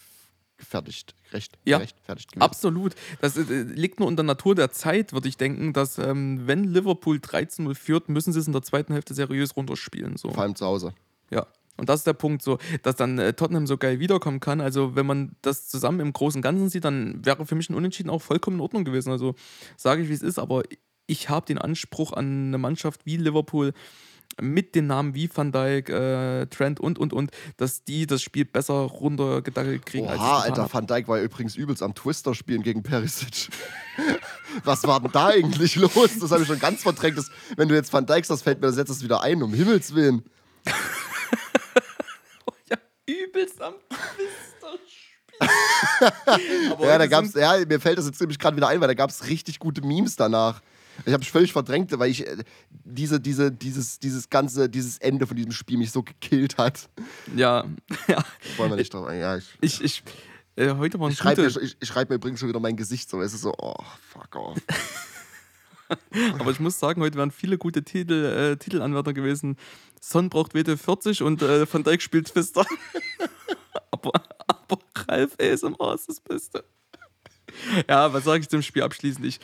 gefertigt, 0.56 1.14
recht, 1.32 1.58
Ja. 1.64 1.78
gerechtfertigt 1.78 2.32
gewesen. 2.32 2.42
Absolut. 2.42 2.94
Das 3.20 3.36
äh, 3.36 3.62
liegt 3.62 4.00
nur 4.00 4.08
in 4.08 4.16
der 4.16 4.24
Natur 4.24 4.54
der 4.54 4.70
Zeit, 4.70 5.12
würde 5.12 5.28
ich 5.28 5.36
denken, 5.36 5.72
dass 5.72 5.98
ähm, 5.98 6.46
wenn 6.46 6.64
Liverpool 6.64 7.16
13-0 7.16 7.74
führt, 7.74 8.08
müssen 8.08 8.32
sie 8.32 8.38
es 8.40 8.46
in 8.46 8.52
der 8.52 8.62
zweiten 8.62 8.92
Hälfte 8.92 9.14
seriös 9.14 9.56
runterspielen. 9.56 10.16
So. 10.16 10.30
Vor 10.30 10.42
allem 10.42 10.54
zu 10.54 10.64
Hause. 10.66 10.94
Ja. 11.30 11.46
Und 11.76 11.88
das 11.88 12.00
ist 12.00 12.06
der 12.06 12.12
Punkt, 12.12 12.42
so, 12.42 12.58
dass 12.84 12.94
dann 12.94 13.18
äh, 13.18 13.32
Tottenham 13.32 13.66
so 13.66 13.76
geil 13.76 13.98
wiederkommen 13.98 14.38
kann. 14.38 14.60
Also, 14.60 14.94
wenn 14.94 15.06
man 15.06 15.34
das 15.42 15.68
zusammen 15.68 15.98
im 15.98 16.12
Großen 16.12 16.38
und 16.38 16.42
Ganzen 16.42 16.68
sieht, 16.68 16.84
dann 16.84 17.24
wäre 17.26 17.44
für 17.46 17.56
mich 17.56 17.68
ein 17.68 17.74
Unentschieden 17.74 18.10
auch 18.10 18.22
vollkommen 18.22 18.58
in 18.58 18.60
Ordnung 18.60 18.84
gewesen. 18.84 19.10
Also, 19.10 19.34
sage 19.76 20.02
ich, 20.02 20.08
wie 20.08 20.12
es 20.12 20.22
ist, 20.22 20.38
aber 20.38 20.62
ich 21.06 21.28
habe 21.28 21.46
den 21.46 21.58
Anspruch 21.58 22.12
an 22.12 22.46
eine 22.48 22.58
Mannschaft 22.58 23.04
wie 23.06 23.16
Liverpool 23.16 23.72
mit 24.40 24.74
den 24.74 24.86
Namen 24.86 25.14
wie 25.14 25.30
Van 25.32 25.52
Dijk, 25.52 25.88
äh, 25.88 26.46
Trent 26.46 26.80
und, 26.80 26.98
und, 26.98 27.12
und, 27.12 27.30
dass 27.56 27.84
die 27.84 28.06
das 28.06 28.22
Spiel 28.22 28.44
besser 28.44 28.74
runtergedackelt 28.74 29.86
kriegen, 29.86 30.08
als 30.08 30.18
Oha, 30.18 30.44
getan 30.46 30.60
Alter. 30.60 30.74
Van 30.74 30.86
Dijk 30.86 31.08
war 31.08 31.20
übrigens 31.20 31.56
übelst 31.56 31.82
am 31.82 31.94
Twister 31.94 32.34
spielen 32.34 32.62
gegen 32.62 32.82
Perisic. 32.82 33.48
Was 34.64 34.84
war 34.84 35.00
denn 35.00 35.12
da 35.12 35.28
eigentlich 35.28 35.76
los? 35.76 36.18
Das 36.20 36.30
habe 36.30 36.42
ich 36.42 36.48
schon 36.48 36.58
ganz 36.58 36.82
verdrängt. 36.82 37.18
Das, 37.18 37.30
wenn 37.56 37.68
du 37.68 37.74
jetzt 37.74 37.92
Van 37.92 38.06
Dijk 38.06 38.24
sagst, 38.24 38.44
fällt 38.44 38.60
mir 38.60 38.68
das 38.68 38.76
jetzt 38.76 39.02
wieder 39.02 39.22
ein, 39.22 39.42
um 39.42 39.52
Himmels 39.52 39.94
Willen. 39.94 40.24
Ja, 42.70 42.76
übelst 43.06 43.60
am 43.60 43.74
Twister-Spiel. 43.88 45.48
Aber 46.72 46.86
Ja, 46.86 46.98
da 46.98 47.06
gab's, 47.06 47.34
ja, 47.34 47.56
mir 47.66 47.80
fällt 47.80 47.98
das 47.98 48.06
jetzt 48.06 48.20
nämlich 48.20 48.38
gerade 48.38 48.56
wieder 48.56 48.68
ein, 48.68 48.80
weil 48.80 48.88
da 48.88 48.94
gab 48.94 49.10
es 49.10 49.26
richtig 49.26 49.58
gute 49.58 49.82
Memes 49.82 50.16
danach. 50.16 50.62
Ich 51.06 51.12
habe 51.12 51.22
es 51.22 51.28
völlig 51.28 51.52
verdrängt, 51.52 51.96
weil 51.98 52.10
ich 52.10 52.26
äh, 52.26 52.44
diese, 52.70 53.20
diese, 53.20 53.50
dieses, 53.50 53.98
dieses 53.98 54.30
ganze, 54.30 54.68
dieses 54.68 54.98
Ende 54.98 55.26
von 55.26 55.36
diesem 55.36 55.52
Spiel 55.52 55.78
mich 55.78 55.90
so 55.90 56.02
gekillt 56.02 56.58
hat. 56.58 56.88
Ja, 57.34 57.64
ja. 58.08 58.24
Wollen 58.56 58.70
wir 58.70 58.76
nicht 58.76 58.92
drauf 58.92 59.06
ein. 59.06 59.20
Ja, 59.20 59.36
ich, 59.36 59.46
Ich, 59.60 59.82
ich, 59.82 60.02
äh, 60.56 60.74
heute 60.74 61.00
war 61.00 61.08
ein 61.08 61.12
ich 61.12 61.18
schreibe 61.18 61.42
mir, 61.42 61.48
ich, 61.48 61.76
ich 61.80 61.88
schreib 61.88 62.08
mir 62.08 62.16
übrigens 62.16 62.40
schon 62.40 62.48
wieder 62.48 62.60
mein 62.60 62.76
Gesicht 62.76 63.10
so. 63.10 63.20
Es 63.20 63.34
ist 63.34 63.42
so, 63.42 63.52
oh, 63.58 63.82
fuck 64.12 64.36
off. 64.36 64.58
aber 66.38 66.50
ich 66.50 66.60
muss 66.60 66.78
sagen, 66.78 67.02
heute 67.02 67.18
wären 67.18 67.30
viele 67.30 67.58
gute 67.58 67.82
Titel, 67.82 68.24
äh, 68.24 68.56
Titelanwärter 68.56 69.12
gewesen. 69.12 69.56
Son 70.00 70.28
braucht 70.28 70.54
WD40 70.54 71.22
und 71.22 71.42
äh, 71.42 71.72
Van 71.72 71.82
Dijk 71.82 72.02
spielt 72.02 72.28
Twister. 72.28 72.64
aber, 73.90 74.12
aber 74.46 74.78
Ralf 75.08 75.36
ASMR 75.40 75.94
ist 75.94 76.08
das 76.08 76.20
Beste. 76.20 76.64
Ja, 77.88 78.12
was 78.12 78.24
sage 78.24 78.40
ich 78.40 78.48
zum 78.48 78.62
Spiel 78.62 78.82
abschließend? 78.82 79.24
Ich 79.26 79.40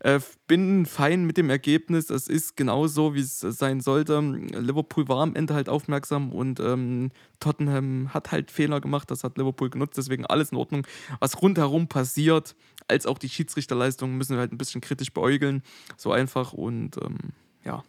äh, 0.00 0.20
bin 0.46 0.86
fein 0.86 1.24
mit 1.24 1.36
dem 1.36 1.50
Ergebnis. 1.50 2.10
Es 2.10 2.26
ist 2.28 2.56
genau 2.56 2.86
so, 2.86 3.14
wie 3.14 3.20
es 3.20 3.40
sein 3.40 3.80
sollte. 3.80 4.20
Liverpool 4.20 5.08
war 5.08 5.22
am 5.22 5.34
Ende 5.34 5.54
halt 5.54 5.68
aufmerksam 5.68 6.32
und 6.32 6.58
ähm, 6.60 7.10
Tottenham 7.38 8.12
hat 8.12 8.32
halt 8.32 8.50
Fehler 8.50 8.80
gemacht. 8.80 9.10
Das 9.10 9.24
hat 9.24 9.38
Liverpool 9.38 9.70
genutzt. 9.70 9.98
Deswegen 9.98 10.26
alles 10.26 10.52
in 10.52 10.58
Ordnung. 10.58 10.86
Was 11.18 11.40
rundherum 11.40 11.88
passiert, 11.88 12.56
als 12.88 13.06
auch 13.06 13.18
die 13.18 13.28
Schiedsrichterleistung, 13.28 14.16
müssen 14.16 14.36
wir 14.36 14.40
halt 14.40 14.52
ein 14.52 14.58
bisschen 14.58 14.80
kritisch 14.80 15.12
beäugeln. 15.12 15.62
So 15.96 16.12
einfach 16.12 16.52
und 16.52 16.96
ähm, 16.98 17.18
ja, 17.64 17.84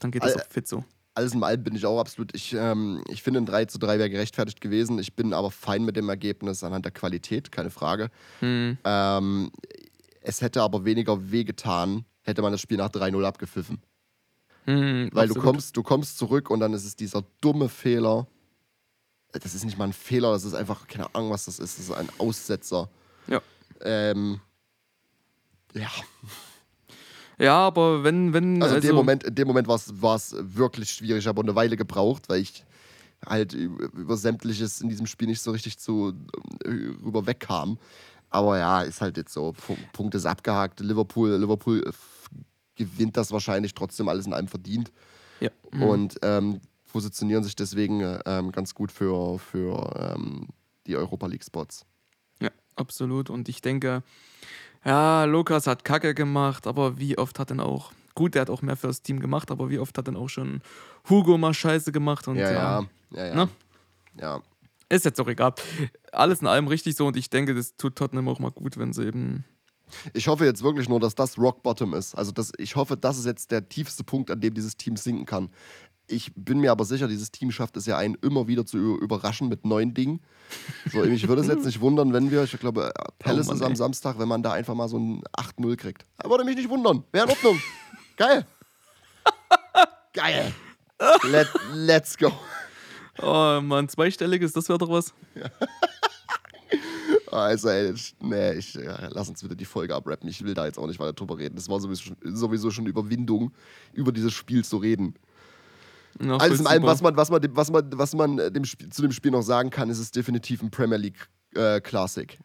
dann 0.00 0.10
geht 0.10 0.24
es 0.24 0.36
auch 0.36 0.46
fit 0.50 0.68
so. 0.68 0.84
Alles 1.14 1.34
in 1.34 1.42
allem 1.42 1.64
bin 1.64 1.74
ich 1.74 1.84
auch 1.84 1.98
absolut. 1.98 2.32
Ich, 2.32 2.54
ähm, 2.54 3.02
ich 3.08 3.24
finde, 3.24 3.40
ein 3.40 3.46
3 3.46 3.64
zu 3.64 3.78
3 3.78 3.98
wäre 3.98 4.08
gerechtfertigt 4.08 4.60
gewesen. 4.60 5.00
Ich 5.00 5.16
bin 5.16 5.32
aber 5.32 5.50
fein 5.50 5.84
mit 5.84 5.96
dem 5.96 6.08
Ergebnis 6.08 6.62
anhand 6.62 6.84
der 6.84 6.92
Qualität, 6.92 7.50
keine 7.50 7.70
Frage. 7.70 8.10
Hm. 8.38 8.78
Ähm, 8.84 9.50
es 10.28 10.42
hätte 10.42 10.60
aber 10.60 10.84
weniger 10.84 11.30
wehgetan, 11.30 12.04
hätte 12.22 12.42
man 12.42 12.52
das 12.52 12.60
Spiel 12.60 12.76
nach 12.76 12.90
3-0 12.90 13.24
abgepfiffen. 13.24 13.80
Hm, 14.66 15.08
Weil 15.12 15.26
du 15.26 15.34
kommst, 15.34 15.74
du 15.74 15.82
kommst 15.82 16.18
zurück 16.18 16.50
und 16.50 16.60
dann 16.60 16.74
ist 16.74 16.84
es 16.84 16.94
dieser 16.96 17.24
dumme 17.40 17.70
Fehler. 17.70 18.26
Das 19.32 19.54
ist 19.54 19.64
nicht 19.64 19.78
mal 19.78 19.84
ein 19.84 19.94
Fehler, 19.94 20.32
das 20.32 20.44
ist 20.44 20.52
einfach, 20.52 20.86
keine 20.86 21.14
Ahnung, 21.14 21.30
was 21.30 21.46
das 21.46 21.58
ist. 21.58 21.78
Das 21.78 21.86
ist 21.86 21.92
ein 21.92 22.10
Aussetzer. 22.18 22.90
Ja. 23.26 23.40
Ähm, 23.80 24.40
ja. 25.74 25.90
Ja, 27.38 27.56
aber 27.56 28.04
wenn, 28.04 28.34
wenn. 28.34 28.62
Also, 28.62 28.76
in 28.76 28.82
dem 28.82 28.96
Moment, 28.96 29.24
in 29.24 29.34
dem 29.34 29.48
Moment 29.48 29.66
war 29.66 29.76
es 30.16 30.36
wirklich 30.38 30.90
schwierig. 30.90 31.20
Ich 31.20 31.26
habe 31.26 31.40
eine 31.40 31.54
Weile 31.54 31.78
gebraucht, 31.78 32.28
weil 32.28 32.40
ich 32.40 32.64
halt 33.24 33.54
über, 33.54 33.84
über 33.94 34.16
sämtliches 34.18 34.82
in 34.82 34.90
diesem 34.90 35.06
Spiel 35.06 35.28
nicht 35.28 35.40
so 35.40 35.52
richtig 35.52 35.78
zu 35.78 36.12
äh, 36.64 36.68
rüber 36.68 37.26
wegkam. 37.26 37.78
Aber 38.30 38.58
ja, 38.58 38.82
ist 38.82 39.00
halt 39.00 39.16
jetzt 39.16 39.32
so. 39.32 39.50
Pu- 39.66 39.76
Punkt 39.92 40.14
ist 40.14 40.26
abgehakt. 40.26 40.80
Liverpool, 40.80 41.30
Liverpool 41.36 41.82
äh, 41.86 41.92
gewinnt 42.76 43.16
das 43.16 43.32
wahrscheinlich 43.32 43.74
trotzdem 43.74 44.08
alles 44.08 44.26
in 44.26 44.34
einem 44.34 44.48
verdient. 44.48 44.92
Ja. 45.40 45.50
und 45.70 46.18
ähm, 46.22 46.60
positionieren 46.90 47.44
sich 47.44 47.54
deswegen 47.54 48.00
äh, 48.00 48.20
ähm, 48.26 48.50
ganz 48.50 48.74
gut 48.74 48.90
für, 48.90 49.38
für 49.38 50.14
ähm, 50.16 50.48
die 50.86 50.96
Europa 50.96 51.26
League 51.26 51.44
Spots. 51.44 51.84
Ja, 52.40 52.50
absolut. 52.76 53.30
Und 53.30 53.48
ich 53.48 53.60
denke, 53.60 54.02
ja, 54.84 55.24
Lukas 55.24 55.66
hat 55.66 55.84
Kacke 55.84 56.14
gemacht, 56.14 56.66
aber 56.66 56.98
wie 56.98 57.18
oft 57.18 57.38
hat 57.38 57.50
denn 57.50 57.60
auch, 57.60 57.92
gut, 58.14 58.34
der 58.34 58.42
hat 58.42 58.50
auch 58.50 58.62
mehr 58.62 58.76
fürs 58.76 59.02
Team 59.02 59.20
gemacht, 59.20 59.50
aber 59.50 59.70
wie 59.70 59.78
oft 59.78 59.96
hat 59.98 60.06
denn 60.06 60.16
auch 60.16 60.28
schon 60.28 60.60
Hugo 61.08 61.36
mal 61.38 61.54
Scheiße 61.54 61.92
gemacht 61.92 62.26
und 62.26 62.36
Ja, 62.36 62.50
ja, 62.50 62.80
ja, 62.80 62.86
ja, 63.10 63.26
ja. 63.26 63.34
Ne? 63.34 63.48
ja. 64.20 64.40
Ist 64.88 65.04
jetzt 65.04 65.20
auch 65.20 65.28
egal. 65.28 65.54
Alles 66.12 66.40
in 66.40 66.46
allem 66.46 66.68
richtig 66.68 66.96
so 66.96 67.06
und 67.06 67.16
ich 67.16 67.30
denke, 67.30 67.54
das 67.54 67.76
tut 67.76 67.96
Tottenham 67.96 68.28
auch 68.28 68.38
mal 68.38 68.50
gut, 68.50 68.78
wenn 68.78 68.92
sie 68.92 69.06
eben. 69.06 69.44
Ich 70.12 70.28
hoffe 70.28 70.44
jetzt 70.44 70.62
wirklich 70.62 70.88
nur, 70.88 71.00
dass 71.00 71.14
das 71.14 71.38
Rock 71.38 71.62
Bottom 71.62 71.94
ist. 71.94 72.14
Also 72.14 72.30
das, 72.32 72.52
ich 72.58 72.76
hoffe, 72.76 72.96
das 72.96 73.18
ist 73.18 73.24
jetzt 73.24 73.50
der 73.50 73.68
tiefste 73.68 74.04
Punkt, 74.04 74.30
an 74.30 74.40
dem 74.40 74.52
dieses 74.52 74.76
Team 74.76 74.96
sinken 74.96 75.24
kann. 75.24 75.50
Ich 76.10 76.32
bin 76.34 76.60
mir 76.60 76.72
aber 76.72 76.84
sicher, 76.86 77.06
dieses 77.06 77.30
Team 77.30 77.50
schafft 77.50 77.76
es 77.76 77.84
ja 77.84 77.98
einen 77.98 78.14
immer 78.22 78.48
wieder 78.48 78.64
zu 78.64 78.78
überraschen 78.78 79.48
mit 79.48 79.66
neuen 79.66 79.92
Dingen. 79.92 80.20
So, 80.90 81.00
mich 81.00 81.28
würde 81.28 81.42
es 81.42 81.48
jetzt 81.48 81.66
nicht 81.66 81.80
wundern, 81.80 82.14
wenn 82.14 82.30
wir, 82.30 82.44
ich 82.44 82.58
glaube, 82.58 82.92
äh, 82.94 83.04
Palace 83.18 83.48
Oh 83.50 83.52
ist 83.52 83.62
am. 83.62 83.76
Samstag, 83.76 84.18
wenn 84.18 84.28
man 84.28 84.42
da 84.42 84.52
einfach 84.52 84.74
mal 84.74 84.88
so 84.88 84.98
ein 84.98 85.22
8-0 85.36 85.76
kriegt. 85.76 86.06
Da 86.16 86.30
würde 86.30 86.44
mich 86.44 86.56
nicht 86.56 86.70
wundern. 86.70 87.04
Wäre 87.12 87.26
in 87.26 87.30
Ordnung. 87.30 87.60
Geil. 88.16 88.46
Geil. 90.14 90.54
Let, 91.24 91.48
let's 91.74 92.16
go. 92.16 92.32
Oh 93.20 93.60
Mann, 93.60 93.88
zweistelliges, 93.88 94.52
das 94.52 94.68
wäre 94.68 94.78
doch 94.78 94.90
was. 94.90 95.14
Also, 97.30 97.68
ey, 97.68 97.94
nee, 98.20 98.52
ich, 98.54 98.74
ja, 98.74 99.08
lass 99.10 99.28
uns 99.28 99.42
wieder 99.44 99.54
die 99.54 99.64
Folge 99.64 99.94
abrappen. 99.94 100.28
Ich 100.28 100.42
will 100.42 100.54
da 100.54 100.66
jetzt 100.66 100.78
auch 100.78 100.86
nicht 100.86 100.98
weiter 100.98 101.12
drüber 101.12 101.38
reden. 101.38 101.56
Das 101.56 101.68
war 101.68 101.80
sowieso 101.80 102.02
schon, 102.02 102.16
sowieso 102.22 102.70
schon 102.70 102.86
Überwindung, 102.86 103.52
über 103.92 104.12
dieses 104.12 104.32
Spiel 104.32 104.64
zu 104.64 104.78
reden. 104.78 105.14
Ja, 106.20 106.36
Alles 106.36 106.60
in 106.60 106.66
allem, 106.66 106.82
was 106.84 107.02
man, 107.02 107.16
was 107.16 107.30
man, 107.30 107.42
was 107.50 107.70
man, 107.70 107.90
was 107.92 108.14
man 108.14 108.38
äh, 108.38 108.50
dem 108.50 108.64
Spiel, 108.64 108.88
zu 108.88 109.02
dem 109.02 109.12
Spiel 109.12 109.30
noch 109.30 109.42
sagen 109.42 109.70
kann, 109.70 109.90
ist 109.90 109.98
es 109.98 110.10
definitiv 110.10 110.62
ein 110.62 110.70
Premier 110.70 110.96
League 110.96 111.28
äh, 111.54 111.80
Classic. 111.80 112.38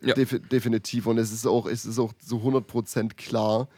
Ja. 0.00 0.14
Defi 0.14 0.40
definitiv. 0.40 1.06
Und 1.06 1.18
es 1.18 1.32
ist 1.32 1.46
auch, 1.46 1.66
es 1.66 1.84
ist 1.84 1.98
auch 1.98 2.12
zu 2.14 2.36
100% 2.36 3.14
klar, 3.16 3.68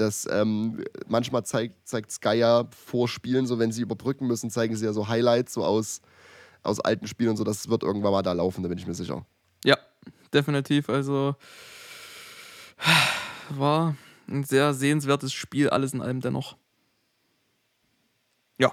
dass 0.00 0.26
ähm, 0.30 0.82
manchmal 1.06 1.44
zeigt, 1.44 1.86
zeigt 1.86 2.10
Sky 2.10 2.34
ja 2.34 2.68
vor 2.70 3.08
Spielen, 3.08 3.46
so 3.46 3.58
wenn 3.58 3.72
sie 3.72 3.82
überbrücken 3.82 4.26
müssen, 4.26 4.50
zeigen 4.50 4.74
sie 4.76 4.84
ja 4.84 4.92
so 4.92 5.08
Highlights 5.08 5.52
so 5.52 5.64
aus, 5.64 6.00
aus 6.62 6.80
alten 6.80 7.06
Spielen 7.06 7.30
und 7.30 7.36
so. 7.36 7.44
Das 7.44 7.68
wird 7.68 7.82
irgendwann 7.82 8.12
mal 8.12 8.22
da 8.22 8.32
laufen, 8.32 8.62
da 8.62 8.68
bin 8.68 8.78
ich 8.78 8.86
mir 8.86 8.94
sicher. 8.94 9.24
Ja, 9.64 9.78
definitiv. 10.32 10.88
Also 10.88 11.36
war 13.50 13.96
ein 14.28 14.44
sehr 14.44 14.74
sehenswertes 14.74 15.32
Spiel, 15.32 15.68
alles 15.68 15.92
in 15.92 16.00
allem 16.00 16.20
dennoch. 16.20 16.56
Ja, 18.58 18.72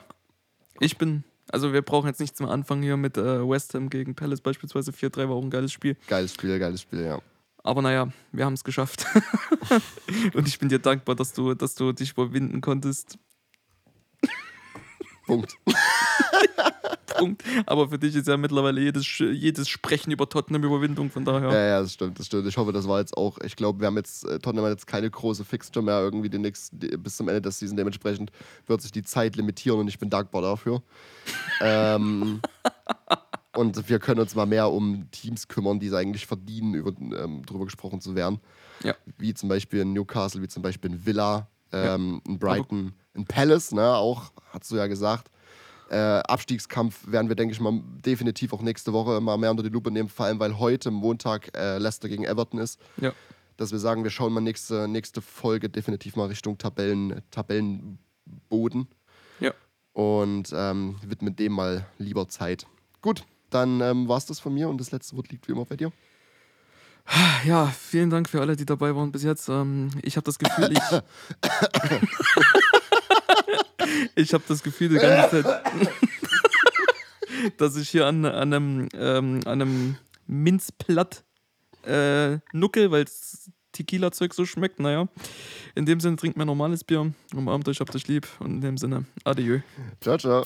ich 0.80 0.98
bin, 0.98 1.24
also 1.52 1.74
wir 1.74 1.82
brauchen 1.82 2.08
jetzt 2.08 2.20
nichts 2.20 2.40
mehr 2.40 2.50
anfangen 2.50 2.84
hier 2.84 2.98
mit 2.98 3.18
äh, 3.18 3.48
West 3.48 3.74
Ham 3.74 3.90
gegen 3.90 4.16
Palace 4.16 4.42
beispielsweise. 4.42 4.92
4-3 4.92 5.30
war 5.30 5.36
auch 5.36 5.44
ein 5.44 5.50
geiles 5.50 5.72
Spiel. 5.72 5.98
Geiles 6.08 6.34
Spiel, 6.34 6.58
geiles 6.60 6.82
Spiel, 6.82 7.04
ja. 7.04 7.22
Aber 7.68 7.82
naja, 7.82 8.08
wir 8.32 8.46
haben 8.46 8.54
es 8.54 8.64
geschafft. 8.64 9.06
Und 10.34 10.48
ich 10.48 10.58
bin 10.58 10.70
dir 10.70 10.80
dankbar, 10.80 11.16
dass 11.16 11.34
du, 11.34 11.54
dass 11.54 11.76
du 11.76 11.92
dich 11.92 12.14
überwinden 12.14 12.62
konntest. 12.62 13.20
Punkt. 15.26 15.54
Punkt. 17.18 17.44
Aber 17.66 17.90
für 17.90 18.00
dich 18.00 18.16
ist 18.16 18.30
ja 18.30 18.38
mittlerweile 18.38 18.80
jedes, 18.80 19.06
jedes 19.20 19.68
Sprechen 19.68 20.12
über 20.12 20.30
Tottenham 20.30 20.64
Überwindung, 20.64 21.12
von 21.12 21.26
daher. 21.26 21.52
Ja, 21.52 21.68
ja, 21.68 21.82
das 21.82 21.92
stimmt, 21.94 22.18
das 22.18 22.28
stimmt. 22.28 22.48
Ich 22.48 22.56
hoffe, 22.56 22.72
das 22.72 22.88
war 22.88 23.02
jetzt 23.02 23.18
auch, 23.18 23.38
ich 23.40 23.58
glaube, 23.58 23.82
wir 23.82 23.88
haben 23.88 23.98
jetzt, 23.98 24.24
äh, 24.24 24.40
Tottenham 24.40 24.64
hat 24.64 24.72
jetzt 24.72 24.88
keine 24.88 25.10
große 25.10 25.44
Fixture 25.44 25.84
mehr 25.84 26.00
irgendwie 26.00 26.30
den 26.30 26.44
nächsten, 26.44 26.80
bis 27.04 27.18
zum 27.18 27.28
Ende 27.28 27.42
der 27.42 27.52
Season. 27.52 27.76
Dementsprechend 27.76 28.32
wird 28.66 28.82
sich 28.82 28.94
die 28.94 29.04
Zeit 29.04 29.36
limitieren 29.36 29.80
und 29.80 29.90
ich 29.90 30.00
bin 30.00 30.10
dankbar 30.10 30.42
dafür. 30.42 30.82
ähm, 31.62 32.40
und 33.58 33.90
wir 33.90 34.00
können 34.00 34.20
uns 34.20 34.36
mal 34.36 34.46
mehr 34.46 34.72
um 34.72 35.10
Teams 35.12 35.48
kümmern, 35.48 35.80
die 35.80 35.88
es 35.88 35.94
eigentlich 35.94 36.26
verdienen, 36.28 36.74
über, 36.76 36.92
ähm, 37.00 37.44
drüber 37.46 37.66
gesprochen 37.66 38.00
zu 38.02 38.16
werden. 38.16 38.40
Ja. 38.84 38.96
Wie 39.18 39.34
zum 39.34 39.50
Beispiel 39.50 39.82
in 39.82 39.94
Newcastle, 39.94 40.42
wie 40.42 40.48
zum 40.48 40.62
Beispiel 40.64 40.92
in 40.92 41.06
Villa, 41.06 41.48
ähm, 41.72 42.22
in 42.28 42.40
Brighton, 42.40 42.94
in 43.14 43.26
Palace, 43.26 43.72
ne, 43.72 43.96
auch, 43.96 44.32
hast 44.54 44.72
du 44.72 44.76
ja 44.76 44.88
gesagt. 44.88 45.30
Äh, 45.90 45.96
Abstiegskampf 45.96 47.10
werden 47.10 47.30
wir, 47.30 47.36
denke 47.36 47.54
ich 47.54 47.60
mal, 47.62 47.82
definitiv 48.06 48.54
auch 48.54 48.62
nächste 48.62 48.94
Woche 48.94 49.20
mal 49.22 49.38
mehr 49.38 49.52
unter 49.52 49.64
die 49.64 49.70
Lupe 49.70 49.90
nehmen, 49.90 50.10
vor 50.10 50.26
allem 50.26 50.40
weil 50.40 50.58
heute 50.60 50.92
Montag 50.92 51.56
äh, 51.58 51.78
Leicester 51.78 52.10
gegen 52.10 52.26
Everton 52.26 52.60
ist. 52.60 52.80
Ja. 53.02 53.14
Dass 53.56 53.72
wir 53.72 53.80
sagen, 53.80 54.04
wir 54.04 54.12
schauen 54.12 54.34
mal 54.34 54.42
nächste, 54.42 54.88
nächste 54.88 55.22
Folge 55.22 55.70
definitiv 55.70 56.16
mal 56.16 56.28
Richtung 56.28 56.58
Tabellen, 56.58 57.22
Tabellenboden 57.32 58.88
Ja. 59.40 59.52
und 59.94 60.52
ähm, 60.54 60.98
widmen 61.06 61.36
dem 61.36 61.54
mal 61.54 61.86
lieber 61.98 62.28
Zeit. 62.28 62.68
Gut, 63.02 63.24
dann 63.50 63.82
ähm, 63.82 64.08
war 64.08 64.18
es 64.18 64.26
das 64.26 64.40
von 64.40 64.54
mir 64.54 64.70
und 64.70 64.80
das 64.80 64.92
letzte 64.92 65.16
Wort 65.16 65.30
liegt 65.30 65.48
wie 65.48 65.54
immer 65.54 65.66
bei 65.66 65.76
dir. 65.76 65.92
Ja, 67.46 67.68
vielen 67.68 68.10
Dank 68.10 68.28
für 68.28 68.42
alle, 68.42 68.58
die 68.58 68.66
dabei 68.66 68.94
waren 68.94 69.12
bis 69.12 69.24
jetzt. 69.24 69.48
Ähm, 69.48 69.90
ich 70.02 70.18
habe 70.18 70.26
das 70.26 70.38
Gefühl, 70.38 70.74
ich. 70.74 70.80
ich 74.16 74.34
habe 74.34 74.44
das 74.48 74.62
Gefühl, 74.62 74.90
die 74.90 74.96
ganze 74.96 75.44
Zeit, 75.44 75.64
dass 77.58 77.78
ich 77.78 77.90
hier 77.90 78.06
an, 78.06 78.26
an 78.26 78.54
einem, 78.54 78.90
ähm, 78.94 79.40
an 79.46 79.62
einem 79.62 79.96
Minzblatt 80.26 81.24
äh, 81.86 82.40
nuckel, 82.52 82.92
weil 82.92 83.06
Tequila-Zeug 83.72 84.34
so 84.34 84.46
schmeckt. 84.46 84.80
Naja, 84.80 85.08
in 85.76 85.86
dem 85.86 86.00
Sinne 86.00 86.18
trinkt 86.18 86.38
mir 86.38 86.46
normales 86.46 86.84
Bier. 86.84 87.14
Umarmt 87.34 87.68
euch, 87.70 87.80
habt 87.80 87.96
euch 87.96 88.08
lieb. 88.08 88.28
Und 88.40 88.56
in 88.56 88.62
dem 88.62 88.78
Sinne, 88.78 89.06
adieu. 89.24 89.60
Ciao, 90.02 90.18
ciao. 90.18 90.46